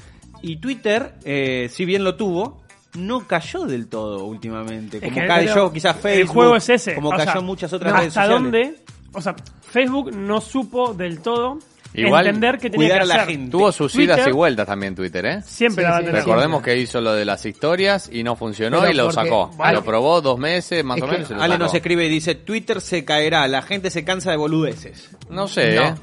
Y 0.41 0.57
Twitter, 0.57 1.13
eh, 1.23 1.69
si 1.71 1.85
bien 1.85 2.03
lo 2.03 2.15
tuvo, 2.15 2.62
no 2.95 3.27
cayó 3.27 3.65
del 3.65 3.87
todo 3.87 4.23
últimamente. 4.25 4.97
Es 4.97 5.03
Como 5.03 5.15
que, 5.21 5.27
cayó 5.27 5.71
quizás 5.71 5.95
Facebook. 5.97 6.21
El 6.21 6.27
juego 6.27 6.55
es 6.55 6.69
ese. 6.69 6.95
Como 6.95 7.09
O 7.09 7.11
cayó 7.11 7.31
sea, 7.31 7.41
muchas 7.41 7.73
otras 7.73 7.91
¿hasta 7.93 7.99
redes 8.01 8.13
sociales. 8.13 8.41
dónde? 8.41 8.75
O 9.13 9.21
sea, 9.21 9.35
Facebook 9.61 10.15
no 10.15 10.41
supo 10.41 10.93
del 10.93 11.19
todo 11.21 11.59
Igual, 11.95 12.25
entender 12.25 12.57
que 12.57 12.71
tenía 12.71 12.87
que 12.87 12.93
a 13.01 13.05
la 13.05 13.13
hacer. 13.15 13.27
gente. 13.29 13.51
Tuvo 13.51 13.71
sus 13.71 13.91
Twitter- 13.93 14.17
idas 14.17 14.27
y 14.27 14.31
vueltas 14.31 14.65
también 14.65 14.95
Twitter, 14.95 15.25
¿eh? 15.27 15.41
Siempre 15.45 15.83
Sí, 15.83 15.85
la 15.85 15.89
va 15.91 15.97
a 15.97 15.99
sí, 15.99 16.05
tener. 16.07 16.21
Recordemos 16.21 16.63
que 16.63 16.77
hizo 16.79 16.99
lo 17.01 17.13
de 17.13 17.23
las 17.23 17.45
historias 17.45 18.09
y 18.11 18.23
no 18.23 18.35
funcionó 18.35 18.79
Pero 18.79 18.91
y 18.91 18.95
lo 18.95 19.03
porque- 19.09 19.15
sacó. 19.29 19.51
Lo 19.71 19.83
probó 19.83 20.19
dos 20.21 20.39
meses 20.39 20.83
más 20.83 20.97
Es 20.97 21.03
o 21.03 21.07
menos. 21.07 21.31
Ale 21.31 21.39
sacó. 21.53 21.57
nos 21.59 21.73
escribe 21.75 22.05
y 22.05 22.09
dice, 22.09 22.33
Twitter 22.33 22.81
se 22.81 23.05
caerá, 23.05 23.47
la 23.47 23.61
gente 23.61 23.91
se 23.91 24.03
cansa 24.03 24.31
de 24.31 24.37
boludeces. 24.37 25.09
No 25.29 25.47
sé, 25.47 25.75
No. 25.75 25.81
¿eh? 25.83 25.93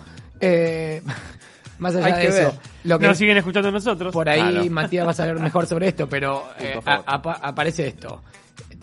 Eh, 0.42 1.02
más 1.80 1.96
allá 1.96 2.06
Hay 2.06 2.12
de 2.22 2.28
eso, 2.28 2.36
ver. 2.52 2.52
lo 2.84 2.98
que 2.98 3.06
Nos 3.08 3.18
siguen 3.18 3.36
escuchando 3.38 3.70
nosotros. 3.72 4.12
por 4.12 4.28
ahí 4.28 4.40
Claro. 4.40 4.70
Matías 4.70 5.06
va 5.06 5.10
a 5.10 5.14
saber 5.14 5.40
mejor 5.40 5.66
sobre 5.66 5.88
esto, 5.88 6.08
pero 6.08 6.44
eh, 6.58 6.78
a- 6.86 7.02
apa- 7.06 7.38
aparece 7.42 7.88
esto. 7.88 8.22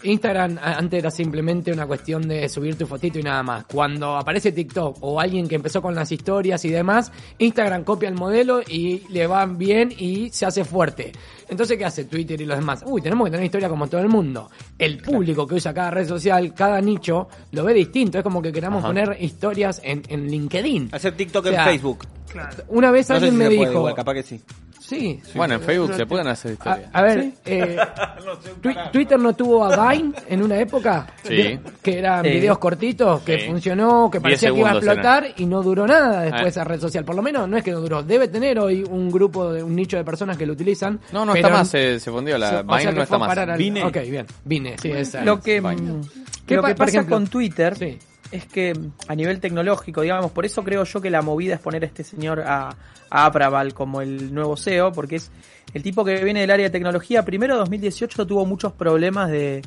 Instagram 0.03 0.57
antes 0.61 0.99
era 0.99 1.11
simplemente 1.11 1.71
una 1.71 1.85
cuestión 1.85 2.27
de 2.27 2.47
subir 2.49 2.77
tu 2.77 2.85
fotito 2.85 3.19
y 3.19 3.23
nada 3.23 3.43
más. 3.43 3.65
Cuando 3.65 4.15
aparece 4.15 4.51
TikTok 4.51 4.97
o 5.01 5.19
alguien 5.19 5.47
que 5.47 5.55
empezó 5.55 5.81
con 5.81 5.95
las 5.95 6.11
historias 6.11 6.63
y 6.65 6.69
demás, 6.69 7.11
Instagram 7.39 7.83
copia 7.83 8.09
el 8.09 8.15
modelo 8.15 8.61
y 8.61 9.03
le 9.09 9.27
van 9.27 9.57
bien 9.57 9.93
y 9.97 10.29
se 10.29 10.45
hace 10.45 10.63
fuerte. 10.63 11.11
Entonces, 11.49 11.77
¿qué 11.77 11.85
hace 11.85 12.05
Twitter 12.05 12.39
y 12.41 12.45
los 12.45 12.57
demás? 12.59 12.83
Uy, 12.85 13.01
tenemos 13.01 13.25
que 13.25 13.31
tener 13.31 13.45
historia 13.45 13.69
como 13.69 13.87
todo 13.87 14.01
el 14.01 14.09
mundo. 14.09 14.49
El 14.77 14.97
público 14.99 15.47
que 15.47 15.55
usa 15.55 15.73
cada 15.73 15.91
red 15.91 16.07
social, 16.07 16.53
cada 16.53 16.79
nicho, 16.81 17.27
lo 17.51 17.63
ve 17.63 17.73
distinto. 17.73 18.17
Es 18.17 18.23
como 18.23 18.41
que 18.41 18.51
queramos 18.51 18.79
Ajá. 18.79 18.87
poner 18.89 19.17
historias 19.21 19.81
en, 19.83 20.03
en 20.09 20.27
LinkedIn. 20.27 20.89
Hacer 20.91 21.15
TikTok 21.15 21.45
O 21.45 21.49
sea, 21.49 21.63
en 21.63 21.69
Facebook. 21.69 22.05
Claro. 22.29 22.63
Una 22.67 22.91
vez 22.91 23.09
No 23.09 23.15
sé 23.19 23.25
alguien 23.25 23.31
si 23.31 23.37
me 23.37 23.43
se 23.45 23.55
puede 23.55 23.69
dijo... 23.69 23.79
igual, 23.79 23.95
capaz 23.95 24.13
que 24.15 24.23
sí. 24.23 24.41
Sí, 24.87 25.19
sí. 25.23 25.31
Bueno, 25.35 25.55
en 25.55 25.61
Facebook 25.61 25.93
se 25.95 26.05
pueden 26.05 26.27
hacer 26.27 26.53
historias. 26.53 26.89
a 26.93 27.01
ver, 27.01 27.31
eh, 27.45 27.75
Twi- 28.61 28.91
Twitter 28.91 29.19
no 29.19 29.33
tuvo 29.33 29.65
a 29.65 29.91
Vine 29.91 30.13
en 30.29 30.41
una 30.41 30.57
época, 30.59 31.07
Sí. 31.23 31.35
De- 31.35 31.59
que 31.81 31.99
eran 31.99 32.23
Sí. 32.23 32.31
videos 32.31 32.57
cortitos, 32.57 33.21
que 33.23 33.41
Sí. 33.41 33.47
funcionó, 33.47 34.09
que 34.09 34.21
parecía 34.21 34.51
que 34.51 34.59
iba 34.59 34.69
a 34.69 34.73
explotar 34.75 35.27
y 35.37 35.45
no 35.45 35.61
duró 35.61 35.85
nada 35.85 36.21
después 36.21 36.45
Eh. 36.45 36.49
esa 36.49 36.63
red 36.63 36.79
social. 36.79 37.03
Por 37.03 37.15
lo 37.15 37.21
menos 37.21 37.49
no 37.49 37.57
es 37.57 37.63
que 37.63 37.71
no 37.71 37.81
duró, 37.81 38.01
debe 38.01 38.29
tener 38.29 38.59
hoy 38.59 38.83
un 38.89 39.11
grupo, 39.11 39.51
de 39.51 39.61
un 39.61 39.75
nicho 39.75 39.97
de 39.97 40.05
personas 40.05 40.37
que 40.37 40.45
lo 40.45 40.53
utilizan. 40.53 40.99
No, 41.11 41.25
no 41.25 41.33
pero- 41.33 41.47
está 41.47 41.57
más, 41.59 41.67
se, 41.67 41.99
se 41.99 42.09
fundió. 42.09 42.37
La 42.37 42.61
o 42.61 42.63
Vine 42.63 42.81
sea 42.81 42.91
no 42.93 43.01
está 43.03 43.17
más. 43.17 43.37
al- 43.37 43.57
Vine. 43.57 43.83
Ok, 43.83 43.97
bien, 44.09 44.25
Vine, 44.45 44.75
sí, 44.81 44.89
esa 44.91 45.21
Lo 45.25 45.33
es. 45.35 45.39
que, 45.41 45.59
Vine. 45.59 45.75
mm, 45.81 46.01
¿Qué 46.45 46.55
lo 46.55 46.61
pa- 46.61 46.67
que 46.69 46.75
pasa 46.75 46.89
ejemplo? 46.91 47.15
con 47.17 47.27
Twitter 47.27 47.75
Sí. 47.77 47.99
Es 48.31 48.45
que 48.45 48.73
a 49.07 49.15
nivel 49.15 49.39
tecnológico, 49.39 50.01
digamos, 50.01 50.31
por 50.31 50.45
eso 50.45 50.63
creo 50.63 50.83
yo 50.83 51.01
que 51.01 51.09
la 51.09 51.21
movida 51.21 51.55
es 51.55 51.59
poner 51.61 51.83
a 51.83 51.87
este 51.87 52.03
señor 52.03 52.41
a, 52.41 52.69
a 53.09 53.25
Apraval 53.25 53.73
como 53.73 54.01
el 54.01 54.33
nuevo 54.33 54.57
CEO, 54.57 54.91
porque 54.91 55.15
es 55.17 55.31
el 55.73 55.83
tipo 55.83 56.03
que 56.03 56.23
viene 56.23 56.41
del 56.41 56.51
área 56.51 56.65
de 56.67 56.69
tecnología. 56.71 57.23
Primero, 57.23 57.57
2018 57.57 58.25
tuvo 58.27 58.45
muchos 58.45 58.73
problemas 58.73 59.29
de, 59.29 59.61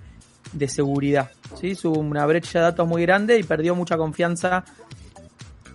de 0.52 0.68
seguridad, 0.68 1.30
¿sí? 1.60 1.76
Hubo 1.84 1.98
una 2.00 2.26
brecha 2.26 2.58
de 2.58 2.64
datos 2.64 2.86
muy 2.86 3.02
grande 3.02 3.38
y 3.38 3.42
perdió 3.42 3.74
mucha 3.74 3.96
confianza 3.96 4.64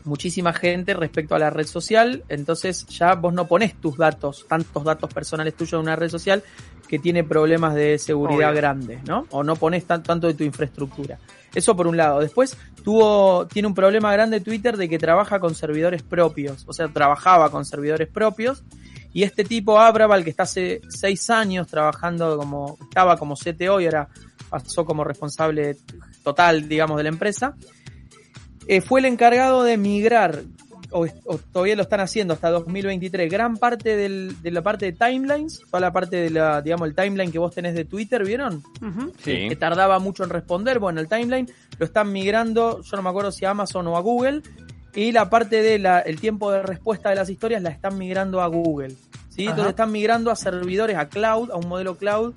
muchísima 0.03 0.53
gente 0.53 0.93
respecto 0.93 1.33
a 1.33 1.39
la 1.39 1.49
red 1.49 1.65
social, 1.65 2.23
entonces 2.29 2.85
ya 2.87 3.15
vos 3.15 3.33
no 3.33 3.47
pones 3.47 3.73
tus 3.81 3.97
datos, 3.97 4.45
tantos 4.47 4.83
datos 4.83 5.11
personales 5.11 5.55
tuyos 5.55 5.73
en 5.73 5.79
una 5.79 5.95
red 5.95 6.09
social 6.09 6.43
que 6.87 6.99
tiene 6.99 7.23
problemas 7.23 7.73
de 7.73 7.97
seguridad 7.97 8.49
Obvio. 8.51 8.57
grandes, 8.61 9.03
¿no? 9.05 9.25
O 9.31 9.43
no 9.43 9.55
pones 9.55 9.83
tan- 9.85 10.03
tanto 10.03 10.27
de 10.27 10.35
tu 10.35 10.43
infraestructura. 10.43 11.17
Eso 11.55 11.75
por 11.75 11.87
un 11.87 11.97
lado. 11.97 12.19
Después 12.19 12.57
tuvo, 12.83 13.47
tiene 13.47 13.67
un 13.67 13.73
problema 13.73 14.11
grande 14.11 14.41
Twitter 14.41 14.77
de 14.77 14.87
que 14.87 14.99
trabaja 14.99 15.39
con 15.39 15.55
servidores 15.55 16.03
propios, 16.03 16.65
o 16.67 16.73
sea, 16.73 16.87
trabajaba 16.89 17.49
con 17.49 17.65
servidores 17.65 18.07
propios. 18.07 18.63
Y 19.13 19.23
este 19.23 19.45
tipo, 19.45 19.79
Abraval, 19.79 20.25
que 20.25 20.29
está 20.29 20.43
hace 20.43 20.81
seis 20.89 21.29
años 21.29 21.67
trabajando 21.67 22.37
como, 22.37 22.77
estaba 22.81 23.17
como 23.17 23.35
CTO 23.35 23.79
y 23.79 23.85
ahora 23.85 24.09
pasó 24.49 24.83
como 24.83 25.05
responsable 25.05 25.77
total, 26.21 26.67
digamos, 26.67 26.97
de 26.97 27.03
la 27.03 27.09
empresa, 27.09 27.55
eh, 28.67 28.81
fue 28.81 28.99
el 28.99 29.05
encargado 29.05 29.63
de 29.63 29.77
migrar, 29.77 30.41
o, 30.91 31.05
o 31.25 31.37
todavía 31.51 31.75
lo 31.75 31.81
están 31.83 31.99
haciendo 31.99 32.33
hasta 32.33 32.49
2023, 32.49 33.31
gran 33.31 33.57
parte 33.57 33.95
del- 33.95 34.41
de 34.41 34.51
la 34.51 34.61
parte 34.61 34.85
de 34.85 34.91
timelines, 34.93 35.61
toda 35.69 35.79
la 35.81 35.91
parte 35.91 36.15
de 36.17 36.29
la, 36.29 36.61
digamos, 36.61 36.87
el 36.87 36.95
timeline 36.95 37.31
que 37.31 37.39
vos 37.39 37.53
tenés 37.53 37.73
de 37.75 37.85
Twitter, 37.85 38.23
¿vieron? 38.25 38.61
Sí. 39.23 39.49
Que 39.49 39.55
tardaba 39.55 39.99
mucho 39.99 40.23
en 40.23 40.29
responder, 40.29 40.79
bueno, 40.79 41.01
el 41.01 41.07
timeline 41.07 41.49
lo 41.77 41.85
están 41.85 42.11
migrando, 42.11 42.81
yo 42.81 42.97
no 42.97 43.03
me 43.03 43.09
acuerdo 43.09 43.31
si 43.31 43.45
a 43.45 43.51
Amazon 43.51 43.87
o 43.87 43.97
a 43.97 43.99
Google, 44.01 44.41
y 44.93 45.11
la 45.11 45.29
parte 45.29 45.61
del 45.61 45.85
el 46.05 46.19
tiempo 46.21 46.51
de 46.51 46.61
respuesta 46.63 47.09
de 47.09 47.15
las 47.15 47.29
historias 47.29 47.61
la 47.61 47.69
están 47.69 47.97
migrando 47.97 48.41
a 48.41 48.47
Google, 48.47 48.95
¿sí? 49.29 49.43
Ajá. 49.43 49.51
Entonces 49.51 49.69
están 49.71 49.91
migrando 49.91 50.31
a 50.31 50.35
servidores, 50.35 50.95
a 50.97 51.09
cloud, 51.09 51.51
a 51.51 51.57
un 51.57 51.67
modelo 51.67 51.95
cloud, 51.97 52.33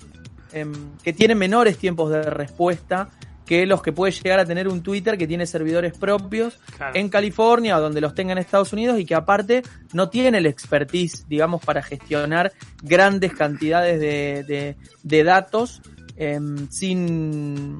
em, 0.51 0.73
que 1.03 1.13
tiene 1.13 1.35
menores 1.35 1.77
tiempos 1.77 2.09
de 2.11 2.23
respuesta 2.23 3.09
que 3.49 3.65
los 3.65 3.81
que 3.81 3.91
puede 3.91 4.11
llegar 4.11 4.39
a 4.39 4.45
tener 4.45 4.67
un 4.67 4.83
Twitter 4.83 5.17
que 5.17 5.25
tiene 5.25 5.47
servidores 5.47 5.97
propios 5.97 6.59
Claro. 6.77 6.95
en 6.95 7.09
California 7.09 7.77
o 7.77 7.81
donde 7.81 7.99
los 7.99 8.13
tenga 8.13 8.31
en 8.33 8.37
Estados 8.37 8.73
Unidos 8.73 8.99
y 8.99 9.05
que 9.05 9.15
aparte 9.15 9.63
no 9.91 10.07
tiene 10.11 10.37
el 10.37 10.45
expertise, 10.45 11.25
digamos, 11.27 11.65
para 11.65 11.81
gestionar 11.81 12.51
grandes 12.83 13.33
cantidades 13.33 13.99
de, 13.99 14.43
de- 14.43 14.75
de 15.01 15.23
datos 15.23 15.81
em, 16.15 16.69
sin, 16.69 17.79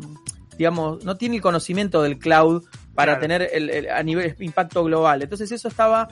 digamos, 0.57 1.05
no 1.05 1.17
tiene 1.17 1.35
el 1.35 1.41
conocimiento 1.43 2.01
del 2.01 2.17
cloud 2.17 2.63
para 2.95 3.19
Claro. 3.19 3.21
tener 3.21 3.49
el, 3.53 3.69
el- 3.69 3.89
a 3.91 4.01
nivel 4.01 4.35
impacto 4.39 4.83
global. 4.83 5.21
Entonces 5.21 5.51
eso 5.51 5.67
estaba 5.67 6.07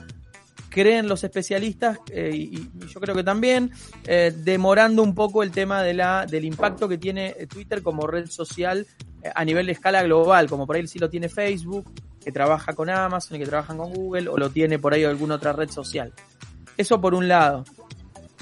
creen 0.70 1.08
los 1.08 1.24
especialistas 1.24 1.98
eh, 2.12 2.30
y, 2.32 2.38
y 2.58 2.70
yo 2.92 3.00
creo 3.00 3.14
que 3.14 3.24
también 3.24 3.72
eh, 4.06 4.32
demorando 4.36 5.02
un 5.02 5.14
poco 5.14 5.42
el 5.42 5.50
tema 5.50 5.82
de 5.82 5.94
la 5.94 6.26
del 6.26 6.44
impacto 6.44 6.86
que 6.88 6.98
tiene 6.98 7.34
eh, 7.38 7.46
Twitter 7.46 7.82
como 7.82 8.06
red 8.06 8.26
social 8.28 8.86
eh, 9.06 9.07
a 9.34 9.44
nivel 9.44 9.66
de 9.66 9.72
escala 9.72 10.02
global, 10.02 10.48
como 10.48 10.66
por 10.66 10.76
ahí 10.76 10.86
sí 10.86 10.98
lo 10.98 11.10
tiene 11.10 11.28
Facebook, 11.28 11.90
que 12.24 12.32
trabaja 12.32 12.72
con 12.74 12.90
Amazon 12.90 13.36
y 13.36 13.40
que 13.40 13.46
trabajan 13.46 13.78
con 13.78 13.92
Google, 13.92 14.28
o 14.28 14.36
lo 14.36 14.50
tiene 14.50 14.78
por 14.78 14.92
ahí 14.94 15.04
alguna 15.04 15.36
otra 15.36 15.52
red 15.52 15.70
social. 15.70 16.12
Eso 16.76 17.00
por 17.00 17.14
un 17.14 17.28
lado. 17.28 17.64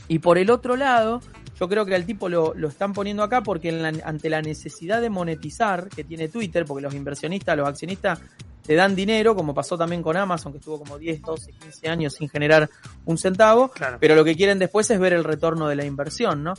Y 0.08 0.18
por 0.18 0.38
el 0.38 0.50
otro 0.50 0.76
lado, 0.76 1.20
yo 1.58 1.68
creo 1.68 1.84
que 1.86 1.94
al 1.94 2.04
tipo 2.04 2.28
lo, 2.28 2.52
lo 2.54 2.68
están 2.68 2.92
poniendo 2.92 3.22
acá 3.22 3.42
porque 3.42 3.68
en 3.70 3.82
la- 3.82 3.92
ante 4.04 4.28
la 4.30 4.42
necesidad 4.42 5.00
de 5.00 5.10
monetizar 5.10 5.88
que 5.88 6.04
tiene 6.04 6.28
Twitter, 6.28 6.64
porque 6.64 6.82
los 6.82 6.94
inversionistas, 6.94 7.56
los 7.56 7.66
accionistas 7.68 8.20
te 8.62 8.74
dan 8.74 8.94
dinero, 8.96 9.34
como 9.36 9.54
pasó 9.54 9.78
también 9.78 10.02
con 10.02 10.16
Amazon, 10.16 10.52
que 10.52 10.58
estuvo 10.58 10.78
como 10.80 10.98
10, 10.98 11.22
12, 11.22 11.52
15 11.52 11.88
años 11.88 12.14
sin 12.14 12.28
generar 12.28 12.68
un 13.04 13.16
centavo, 13.16 13.68
Claro. 13.68 13.98
pero 14.00 14.14
lo 14.16 14.24
que 14.24 14.34
quieren 14.36 14.58
después 14.58 14.90
es 14.90 14.98
ver 14.98 15.12
el 15.12 15.22
retorno 15.24 15.68
de 15.68 15.76
la 15.76 15.84
inversión, 15.84 16.42
¿no? 16.42 16.54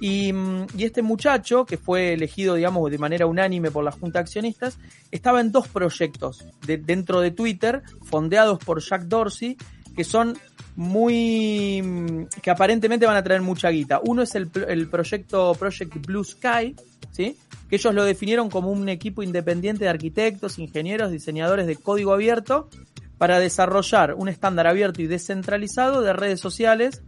Y, 0.00 0.32
mm, 0.32 0.66
y 0.76 0.84
este 0.84 1.02
muchacho, 1.02 1.64
que 1.64 1.78
fue 1.78 2.12
elegido, 2.12 2.54
digamos, 2.54 2.90
de 2.90 2.98
manera 2.98 3.26
unánime 3.26 3.70
por 3.70 3.82
la 3.84 3.92
Junta 3.92 4.18
de 4.18 4.24
Accionistas, 4.24 4.78
estaba 5.10 5.40
en 5.40 5.52
dos 5.52 5.68
proyectos 5.68 6.44
de- 6.66 6.76
dentro 6.78 7.20
de 7.20 7.30
Twitter, 7.30 7.82
fondeados 8.04 8.58
por 8.58 8.80
Jack 8.82 9.04
Dorsey, 9.04 9.56
que 9.94 10.04
son 10.04 10.36
muy... 10.76 11.80
mm, 11.82 12.26
que 12.42 12.50
aparentemente 12.50 13.06
van 13.06 13.16
a 13.16 13.22
traer 13.22 13.40
mucha 13.42 13.70
guita. 13.70 14.00
Uno 14.04 14.22
es 14.22 14.34
el, 14.34 14.50
el 14.68 14.88
proyecto 14.88 15.54
Project 15.54 16.06
Blue 16.06 16.24
Sky, 16.24 16.74
¿sí? 17.12 17.36
Que 17.70 17.76
ellos 17.76 17.94
lo 17.94 18.04
definieron 18.04 18.50
como 18.50 18.70
un 18.70 18.88
equipo 18.88 19.22
independiente 19.22 19.84
de 19.84 19.90
arquitectos, 19.90 20.58
ingenieros, 20.58 21.10
diseñadores 21.10 21.66
de 21.66 21.76
código 21.76 22.12
abierto 22.12 22.68
para 23.18 23.40
desarrollar 23.40 24.12
un 24.14 24.28
estándar 24.28 24.66
abierto 24.66 25.00
y 25.00 25.06
descentralizado 25.06 26.02
de 26.02 26.12
redes 26.12 26.38
sociales 26.38 27.02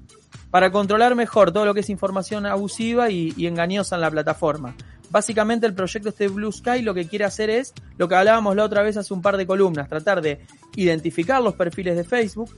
para 0.51 0.71
controlar 0.73 1.15
mejor 1.15 1.53
todo 1.53 1.65
lo 1.67 1.75
que 1.75 1.81
es 1.81 1.91
información 1.91 2.47
abusiva 2.47 3.11
y, 3.11 3.35
y 3.37 3.47
engañosa 3.47 3.97
en 3.97 4.01
la 4.03 4.11
plataforma. 4.11 4.75
Básicamente 5.11 5.67
el 5.67 5.75
proyecto 5.75 6.11
este 6.11 6.29
Blue 6.29 6.53
Sky 6.53 6.83
lo 6.83 6.93
que 6.95 7.07
quiere 7.07 7.25
hacer 7.25 7.49
es 7.51 7.73
lo 7.97 8.09
que 8.09 8.15
hablábamos 8.15 8.55
la 8.57 8.65
otra 8.65 8.83
vez 8.83 8.97
hace 8.97 9.15
un 9.15 9.23
par 9.23 9.37
de 9.37 9.47
columnas, 9.47 9.89
tratar 9.89 10.21
de 10.21 10.41
identificar 10.77 11.43
los 11.43 11.55
perfiles 11.55 11.97
de 11.97 12.05
Facebook, 12.05 12.55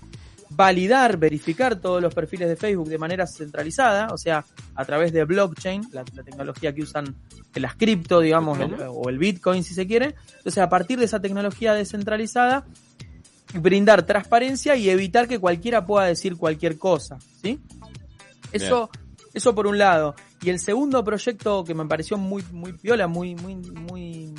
validar, 0.50 1.16
verificar 1.16 1.76
todos 1.76 2.02
los 2.02 2.12
perfiles 2.12 2.48
de 2.48 2.56
Facebook 2.56 2.88
de 2.88 2.98
manera 2.98 3.24
centralizada, 3.26 4.08
o 4.12 4.18
sea, 4.18 4.44
a 4.74 4.84
través 4.84 5.12
de 5.12 5.24
blockchain, 5.24 5.82
la, 5.92 6.04
la 6.12 6.22
tecnología 6.24 6.74
que 6.74 6.82
usan 6.82 7.14
las 7.54 7.76
cripto, 7.76 8.18
digamos, 8.18 8.58
el- 8.58 8.74
o 8.88 9.08
el 9.08 9.18
Bitcoin 9.18 9.62
si 9.62 9.74
se 9.74 9.86
quiere. 9.86 10.16
Entonces, 10.38 10.58
a 10.58 10.68
partir 10.68 10.98
de 10.98 11.04
esa 11.04 11.20
tecnología 11.20 11.72
descentralizada, 11.74 12.64
brindar 13.54 14.04
transparencia 14.06 14.76
y 14.76 14.90
evitar 14.90 15.26
que 15.28 15.38
cualquiera 15.38 15.84
pueda 15.86 16.06
decir 16.06 16.36
cualquier 16.36 16.78
cosa, 16.78 17.18
¿sí? 17.42 17.58
Eso, 18.52 18.90
eso 19.32 19.54
por 19.54 19.66
un 19.66 19.78
lado. 19.78 20.14
Y 20.42 20.50
el 20.50 20.58
segundo 20.58 21.04
proyecto 21.04 21.64
que 21.64 21.74
me 21.74 21.86
pareció 21.86 22.16
muy, 22.16 22.44
muy 22.52 22.72
piola, 22.72 23.06
muy, 23.06 23.34
muy, 23.34 23.56
muy, 23.56 24.34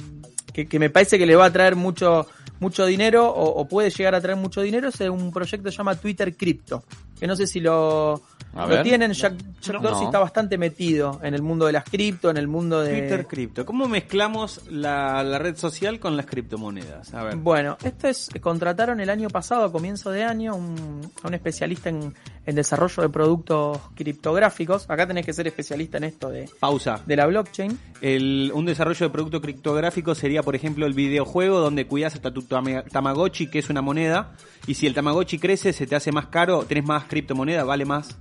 que, 0.54 0.66
que 0.66 0.80
me 0.80 0.90
parece 0.90 1.18
que 1.18 1.26
le 1.26 1.36
va 1.36 1.46
a 1.46 1.52
traer 1.52 1.76
mucho, 1.76 2.28
mucho 2.60 2.86
dinero 2.86 3.28
o, 3.30 3.62
o 3.62 3.68
puede 3.68 3.90
llegar 3.90 4.16
a 4.16 4.22
traer 4.22 4.38
mucho 4.38 4.62
dinero 4.62 4.90
es 4.90 5.00
un 5.02 5.32
proyecto 5.32 5.66
que 5.66 5.72
se 5.72 5.78
llama 5.78 5.96
Twitter 5.96 6.36
Crypto. 6.36 6.84
Que 7.20 7.28
no 7.28 7.36
sé 7.36 7.48
si 7.48 7.60
lo, 7.60 8.22
A 8.54 8.64
Lo 8.64 8.68
ver. 8.68 8.84
tienen, 8.84 9.14
Jack, 9.14 9.36
Jack 9.62 9.76
No. 9.76 9.82
Dorsey 9.82 10.02
No. 10.02 10.08
está 10.08 10.20
bastante 10.20 10.58
metido 10.58 11.20
en 11.24 11.34
el 11.34 11.42
mundo 11.42 11.66
de 11.68 11.72
las 11.72 11.86
cripto, 11.86 12.30
en 12.30 12.36
el 12.38 12.48
mundo 12.50 12.82
de... 12.82 13.00
Twitter 13.00 13.26
cripto. 13.28 13.66
¿Cómo 13.66 13.88
mezclamos 13.88 14.62
la, 14.70 15.24
la 15.24 15.40
red 15.40 15.56
social 15.56 16.00
con 16.02 16.18
las 16.18 16.26
criptomonedas? 16.26 17.14
A 17.14 17.24
ver. 17.24 17.38
Bueno, 17.38 17.78
esto 17.84 18.10
es, 18.10 18.30
contrataron 18.42 19.00
el 19.00 19.10
año 19.10 19.30
pasado, 19.30 19.64
a 19.64 19.72
comienzo 19.72 20.12
de 20.12 20.24
año, 20.26 20.54
un, 20.56 21.02
a 21.24 21.28
un 21.30 21.34
especialista 21.34 21.88
en, 21.90 22.14
en 22.46 22.56
desarrollo 22.56 23.04
de 23.04 23.10
productos 23.10 23.80
criptográficos. 23.96 24.90
Acá 24.90 25.08
tenés 25.08 25.26
que 25.26 25.32
ser 25.34 25.48
especialista 25.48 25.98
en 25.98 26.04
esto 26.04 26.30
de, 26.30 26.50
Pausa. 26.60 27.00
de 27.06 27.16
la 27.16 27.28
blockchain. 27.28 27.80
El- 28.02 28.52
un 28.54 28.66
desarrollo 28.66 29.06
de 29.06 29.10
producto 29.12 29.40
criptográfico 29.42 30.14
sería, 30.14 30.44
por 30.44 30.56
ejemplo, 30.56 30.86
el 30.86 30.94
videojuego 30.94 31.60
donde 31.62 31.88
cuidas 31.88 32.16
hasta 32.16 32.32
tu 32.32 32.42
tama- 32.42 32.84
Tamagotchi, 32.84 33.48
que 33.48 33.60
es 33.60 33.70
una 33.70 33.82
moneda, 33.82 34.34
y 34.68 34.74
si 34.74 34.88
el 34.88 34.94
Tamagotchi 34.94 35.40
crece, 35.40 35.72
se 35.72 35.88
te 35.88 35.96
hace 35.96 36.12
más 36.12 36.28
caro, 36.28 36.66
tenés 36.66 36.84
más 36.86 37.06
criptomoneda, 37.06 37.64
vale 37.64 37.86
más. 37.86 38.18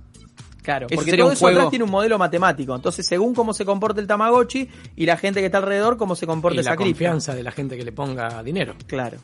Claro, 0.61 0.85
Eso 0.87 0.95
porque 0.95 1.09
sería 1.11 1.23
todo 1.23 1.29
un 1.31 1.33
eso 1.33 1.47
atrás 1.47 1.69
tiene 1.71 1.85
un 1.85 1.91
modelo 1.91 2.17
matemático. 2.19 2.75
Entonces, 2.75 3.07
según 3.07 3.33
cómo 3.33 3.53
se 3.53 3.65
comporta 3.65 3.99
el 3.99 4.07
Tamagotchi 4.07 4.69
y 4.95 5.05
la 5.05 5.17
gente 5.17 5.39
que 5.39 5.47
está 5.47 5.57
alrededor, 5.57 5.97
cómo 5.97 6.15
se 6.15 6.27
comporta 6.27 6.57
Y 6.57 6.59
esa 6.61 6.71
la 6.71 6.75
confianza 6.75 7.33
de 7.33 7.43
la 7.43 7.51
gente 7.51 7.77
que 7.77 7.83
le 7.83 7.91
ponga 7.91 8.43
dinero. 8.43 8.75
Claro. 8.87 9.17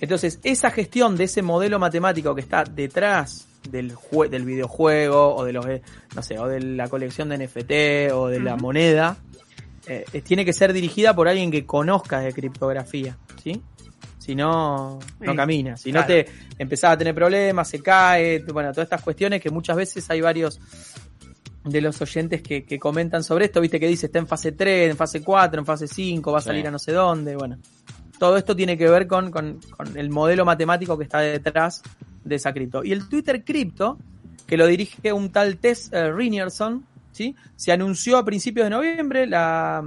Entonces, 0.00 0.40
esa 0.42 0.70
gestión 0.70 1.16
de 1.16 1.24
ese 1.24 1.42
modelo 1.42 1.78
matemático 1.78 2.34
que 2.34 2.40
está 2.40 2.64
detrás 2.64 3.46
del, 3.70 3.94
jue- 3.94 4.28
del 4.30 4.44
videojuego 4.44 5.36
o 5.36 5.44
de 5.44 5.52
los 5.52 5.66
eh, 5.66 5.82
no 6.16 6.22
sé, 6.22 6.38
o 6.38 6.48
de 6.48 6.60
la 6.60 6.88
colección 6.88 7.28
de 7.28 7.38
NFT 7.46 8.12
o 8.14 8.28
de 8.28 8.40
la 8.40 8.56
moneda, 8.56 9.18
eh, 9.86 10.04
eh, 10.12 10.22
tiene 10.22 10.44
que 10.44 10.52
ser 10.54 10.72
dirigida 10.72 11.14
por 11.14 11.28
alguien 11.28 11.50
que 11.50 11.66
conozca 11.66 12.20
de 12.20 12.32
criptografía, 12.32 13.18
¿sí? 13.42 13.60
Si 14.30 14.36
no, 14.36 15.00
no 15.18 15.30
Sí, 15.32 15.36
camina. 15.36 15.76
Si 15.76 15.90
no 15.90 16.06
te 16.06 16.24
empezás 16.56 16.92
a 16.92 16.96
tener 16.96 17.16
problemas, 17.16 17.68
se 17.68 17.82
cae, 17.82 18.44
bueno, 18.52 18.70
todas 18.70 18.84
estas 18.86 19.02
cuestiones 19.02 19.40
que 19.42 19.50
muchas 19.50 19.76
veces 19.76 20.08
hay 20.08 20.20
varios 20.20 20.60
de 21.64 21.80
los 21.80 22.00
oyentes 22.00 22.40
que, 22.42 22.64
que 22.64 22.78
comentan 22.78 23.24
sobre 23.24 23.46
esto, 23.46 23.60
viste 23.60 23.80
que 23.80 23.88
dice 23.88 24.06
está 24.06 24.20
en 24.20 24.28
fase 24.28 24.52
3, 24.52 24.92
en 24.92 24.96
fase 24.96 25.20
4, 25.20 25.58
en 25.60 25.66
fase 25.66 25.88
5, 25.88 26.30
va 26.30 26.38
a 26.38 26.40
Sí. 26.42 26.46
salir 26.46 26.68
a 26.68 26.70
no 26.70 26.78
sé 26.78 26.92
dónde, 26.92 27.34
bueno. 27.34 27.58
Todo 28.20 28.36
esto 28.36 28.54
tiene 28.54 28.78
que 28.78 28.88
ver 28.88 29.08
con, 29.08 29.32
con- 29.32 29.58
con 29.76 29.96
el 29.98 30.10
modelo 30.10 30.44
matemático 30.44 30.96
que 30.96 31.04
está 31.04 31.18
detrás 31.18 31.82
de 32.24 32.36
esa 32.36 32.52
cripto. 32.52 32.84
Y 32.84 32.92
el 32.92 33.08
Twitter 33.08 33.42
cripto, 33.44 33.98
que 34.46 34.56
lo 34.56 34.66
dirige 34.68 35.12
un 35.12 35.32
tal 35.32 35.56
Tess 35.56 35.90
eh, 35.92 36.12
¿sí? 37.10 37.34
se 37.56 37.72
anunció 37.72 38.16
a 38.18 38.24
principios 38.24 38.66
de 38.66 38.70
noviembre, 38.70 39.26
la, 39.26 39.82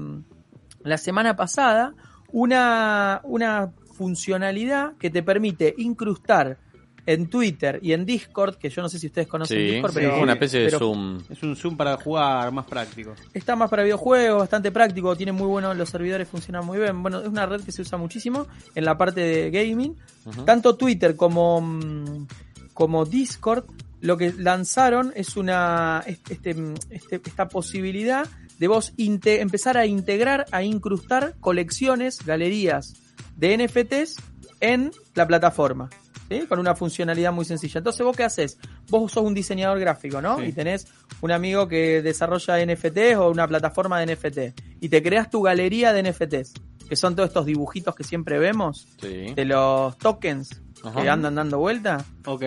la 0.83 0.97
semana 0.97 1.33
pasada, 1.38 1.93
una, 2.33 3.21
una 3.23 3.71
funcionalidad 3.93 4.93
que 4.97 5.09
te 5.09 5.23
permite 5.23 5.73
incrustar 5.77 6.57
en 7.05 7.27
Twitter 7.27 7.79
y 7.81 7.91
en 7.91 8.05
Discord, 8.05 8.55
que 8.55 8.69
yo 8.69 8.81
no 8.81 8.88
sé 8.88 8.97
si 8.97 9.07
ustedes 9.07 9.27
conocen 9.27 9.57
Sí, 9.57 9.63
Discord, 9.73 9.91
sí, 9.91 10.00
pero, 10.00 10.21
una 10.21 10.33
especie 10.33 10.62
de 10.62 10.71
Zoom. 10.71 11.21
Es 11.29 11.43
un 11.43 11.55
Zoom 11.55 11.75
para 11.75 11.97
jugar 11.97 12.51
más 12.53 12.65
práctico. 12.65 13.13
Está 13.33 13.55
más 13.57 13.69
para 13.69 13.83
videojuegos, 13.83 14.39
bastante 14.39 14.71
práctico, 14.71 15.15
tiene 15.15 15.33
muy 15.33 15.47
buenos, 15.47 15.75
los 15.75 15.89
servidores 15.89 16.27
funcionan 16.29 16.65
muy 16.65 16.79
bien. 16.79 17.01
Bueno, 17.01 17.19
es 17.19 17.27
una 17.27 17.45
red 17.45 17.62
que 17.62 17.73
se 17.73 17.81
usa 17.81 17.97
muchísimo 17.97 18.47
en 18.73 18.85
la 18.85 18.97
parte 18.97 19.19
de 19.19 19.51
gaming. 19.51 19.97
Tanto 20.45 20.75
Twitter 20.77 21.17
como, 21.17 21.59
mm, 21.59 22.27
como 22.73 23.03
Discord 23.05 23.65
lo 24.00 24.17
que 24.17 24.33
lanzaron 24.38 25.12
es 25.15 25.35
una 25.38 26.03
este, 26.05 26.33
este- 26.33 27.21
esta 27.25 27.47
posibilidad 27.50 28.27
de 28.59 28.67
vos 28.67 28.93
empezar 28.97 29.77
a 29.77 29.85
integrar, 29.85 30.45
a 30.51 30.63
incrustar 30.63 31.35
colecciones, 31.39 32.25
galerías 32.25 32.95
de 33.36 33.58
NFTs 33.58 34.15
en 34.60 34.91
la 35.15 35.27
plataforma. 35.27 35.89
¿sí? 36.29 36.48
Con 36.48 36.60
una 36.60 36.75
funcionalidad 36.75 37.32
muy 37.34 37.46
sencilla. 37.46 37.79
Entonces, 37.79 38.03
¿vos 38.05 38.15
qué 38.15 38.24
haces? 38.24 38.58
Vos 38.89 39.12
sos 39.12 39.24
un 39.24 39.34
diseñador 39.34 39.79
gráfico, 39.79 40.22
¿no? 40.22 40.38
Sí. 40.39 40.46
Y 40.46 40.51
tenés 40.53 40.88
un 41.22 41.32
amigo 41.32 41.67
que 41.67 42.01
desarrolla 42.01 42.63
NFTs 42.65 43.17
o 43.17 43.29
una 43.29 43.48
plataforma 43.48 44.00
de 44.00 44.15
NFT. 44.15 44.60
Y 44.82 44.89
te 44.89 45.03
creas 45.03 45.29
tu 45.29 45.41
galería 45.41 45.93
de 45.93 46.01
NFTs, 46.03 46.53
que 46.89 46.96
son 46.96 47.15
todos 47.15 47.27
estos 47.29 47.46
dibujitos 47.46 47.93
que 47.93 48.03
siempre 48.03 48.39
vemos 48.39 48.88
Sí. 49.01 49.34
de 49.36 49.46
los 49.46 49.98
tokens 49.98 50.62
Ajá. 50.84 51.01
que 51.01 51.10
andan 51.10 51.36
dando 51.36 51.60
vuelta. 51.60 52.03
Ok. 52.25 52.43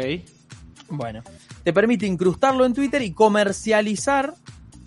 Bueno, 0.89 1.23
te 1.63 1.73
permite 1.73 2.07
incrustarlo 2.07 2.65
en 2.65 2.73
Twitter 2.73 3.03
y 3.03 3.13
comercializar 3.13 4.35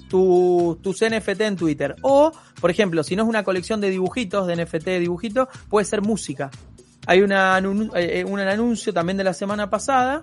tu- 0.10 0.80
tus 0.82 1.02
NFT 1.04 1.42
en 1.42 1.56
Twitter. 1.56 1.96
O, 2.02 2.32
por 2.60 2.72
ejemplo, 2.72 3.04
si 3.04 3.16
no 3.16 3.24
es 3.24 3.30
una 3.30 3.44
colección 3.44 3.82
de 3.82 3.90
dibujitos, 3.90 4.48
de 4.48 4.56
NFT 4.64 4.86
de 4.86 5.00
dibujitos, 5.00 5.48
puede 5.70 5.86
ser 5.86 6.02
música. 6.02 6.50
Hay 7.08 7.22
una, 7.22 7.60
anun- 7.60 7.92
eh, 7.96 8.24
un 8.26 8.40
anuncio 8.40 8.94
también 8.94 9.18
de 9.18 9.24
la 9.24 9.34
semana 9.34 9.70
pasada 9.70 10.22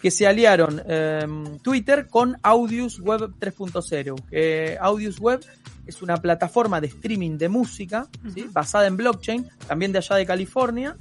que 0.00 0.10
se 0.10 0.26
aliaron 0.26 0.82
eh, 0.86 1.26
Twitter 1.62 2.08
con 2.08 2.36
Audius 2.42 2.98
Web 3.00 3.34
3.0. 3.38 4.20
Eh, 4.32 4.76
Audius 4.80 5.20
Web 5.20 5.40
es 5.86 6.02
una 6.02 6.16
plataforma 6.16 6.80
de 6.80 6.88
streaming 6.88 7.38
de 7.38 7.48
música 7.48 8.08
¿sí? 8.34 8.46
basada 8.50 8.86
en 8.86 8.96
blockchain, 8.96 9.48
también 9.66 9.92
de 9.92 9.98
allá 9.98 10.16
de 10.16 10.26
California, 10.26 10.96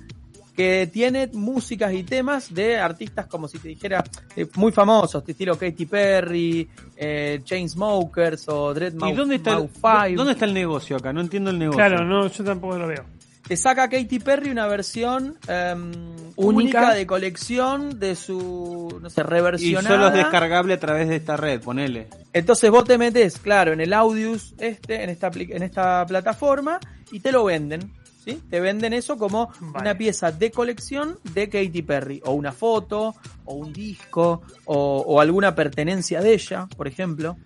que 0.55 0.89
tiene 0.91 1.29
músicas 1.33 1.93
y 1.93 2.03
temas 2.03 2.53
de 2.53 2.77
artistas 2.77 3.27
como 3.27 3.47
si 3.47 3.59
te 3.59 3.69
dijera 3.69 4.03
eh, 4.35 4.47
muy 4.55 4.71
famosos, 4.71 5.25
de 5.25 5.31
estilo 5.31 5.57
Katy 5.57 5.85
Perry, 5.85 6.69
eh, 6.95 7.41
Chainsmokers 7.43 8.47
o 8.49 8.73
Dread 8.73 8.93
¿Y 8.93 9.13
dónde 9.13 9.35
está, 9.35 9.57
el, 9.57 9.69
Five. 9.69 10.15
dónde 10.15 10.33
está 10.33 10.45
el 10.45 10.53
negocio 10.53 10.97
acá? 10.97 11.13
No 11.13 11.21
entiendo 11.21 11.49
el 11.51 11.59
negocio. 11.59 11.77
Claro, 11.77 12.05
no, 12.05 12.27
yo 12.27 12.43
tampoco 12.43 12.77
lo 12.77 12.87
veo. 12.87 13.05
Te 13.47 13.57
saca 13.57 13.89
Katy 13.89 14.19
Perry 14.19 14.49
una 14.49 14.67
versión 14.67 15.37
em, 15.47 15.91
única. 16.35 16.79
Única. 16.81 16.93
de 16.93 17.05
colección 17.05 17.99
de 17.99 18.15
su, 18.15 18.97
no 19.01 19.09
sé, 19.09 19.19
Y 19.19 19.23
reversionada. 19.25 19.89
solo 19.89 20.07
es 20.07 20.13
descargable 20.13 20.73
a 20.75 20.79
través 20.79 21.09
de 21.09 21.17
esta 21.17 21.35
red, 21.35 21.59
ponele. 21.59 22.07
Entonces 22.31 22.71
vos 22.71 22.85
te 22.85 22.97
metes, 22.97 23.39
claro, 23.39 23.73
en 23.73 23.81
el 23.81 23.91
Audius 23.91 24.53
este, 24.57 25.03
en 25.03 25.09
esta, 25.09 25.31
en 25.35 25.63
esta 25.63 26.05
plataforma 26.05 26.79
y 27.11 27.19
te 27.19 27.31
lo 27.31 27.43
venden. 27.43 27.91
¿Sí? 28.23 28.41
Te 28.49 28.59
venden 28.59 28.93
eso 28.93 29.17
como 29.17 29.51
Vale. 29.59 29.81
una 29.89 29.97
pieza 29.97 30.31
de 30.31 30.51
colección 30.51 31.17
de 31.33 31.49
Katy 31.49 31.81
Perry. 31.81 32.21
O 32.25 32.31
una 32.33 32.51
foto, 32.51 33.15
o 33.45 33.53
un 33.55 33.73
disco, 33.73 34.41
o, 34.65 35.03
o 35.07 35.19
alguna 35.21 35.53
pertenencia 35.55 36.21
de 36.21 36.33
ella, 36.33 36.67
por 36.77 36.87
ejemplo. 36.87 37.37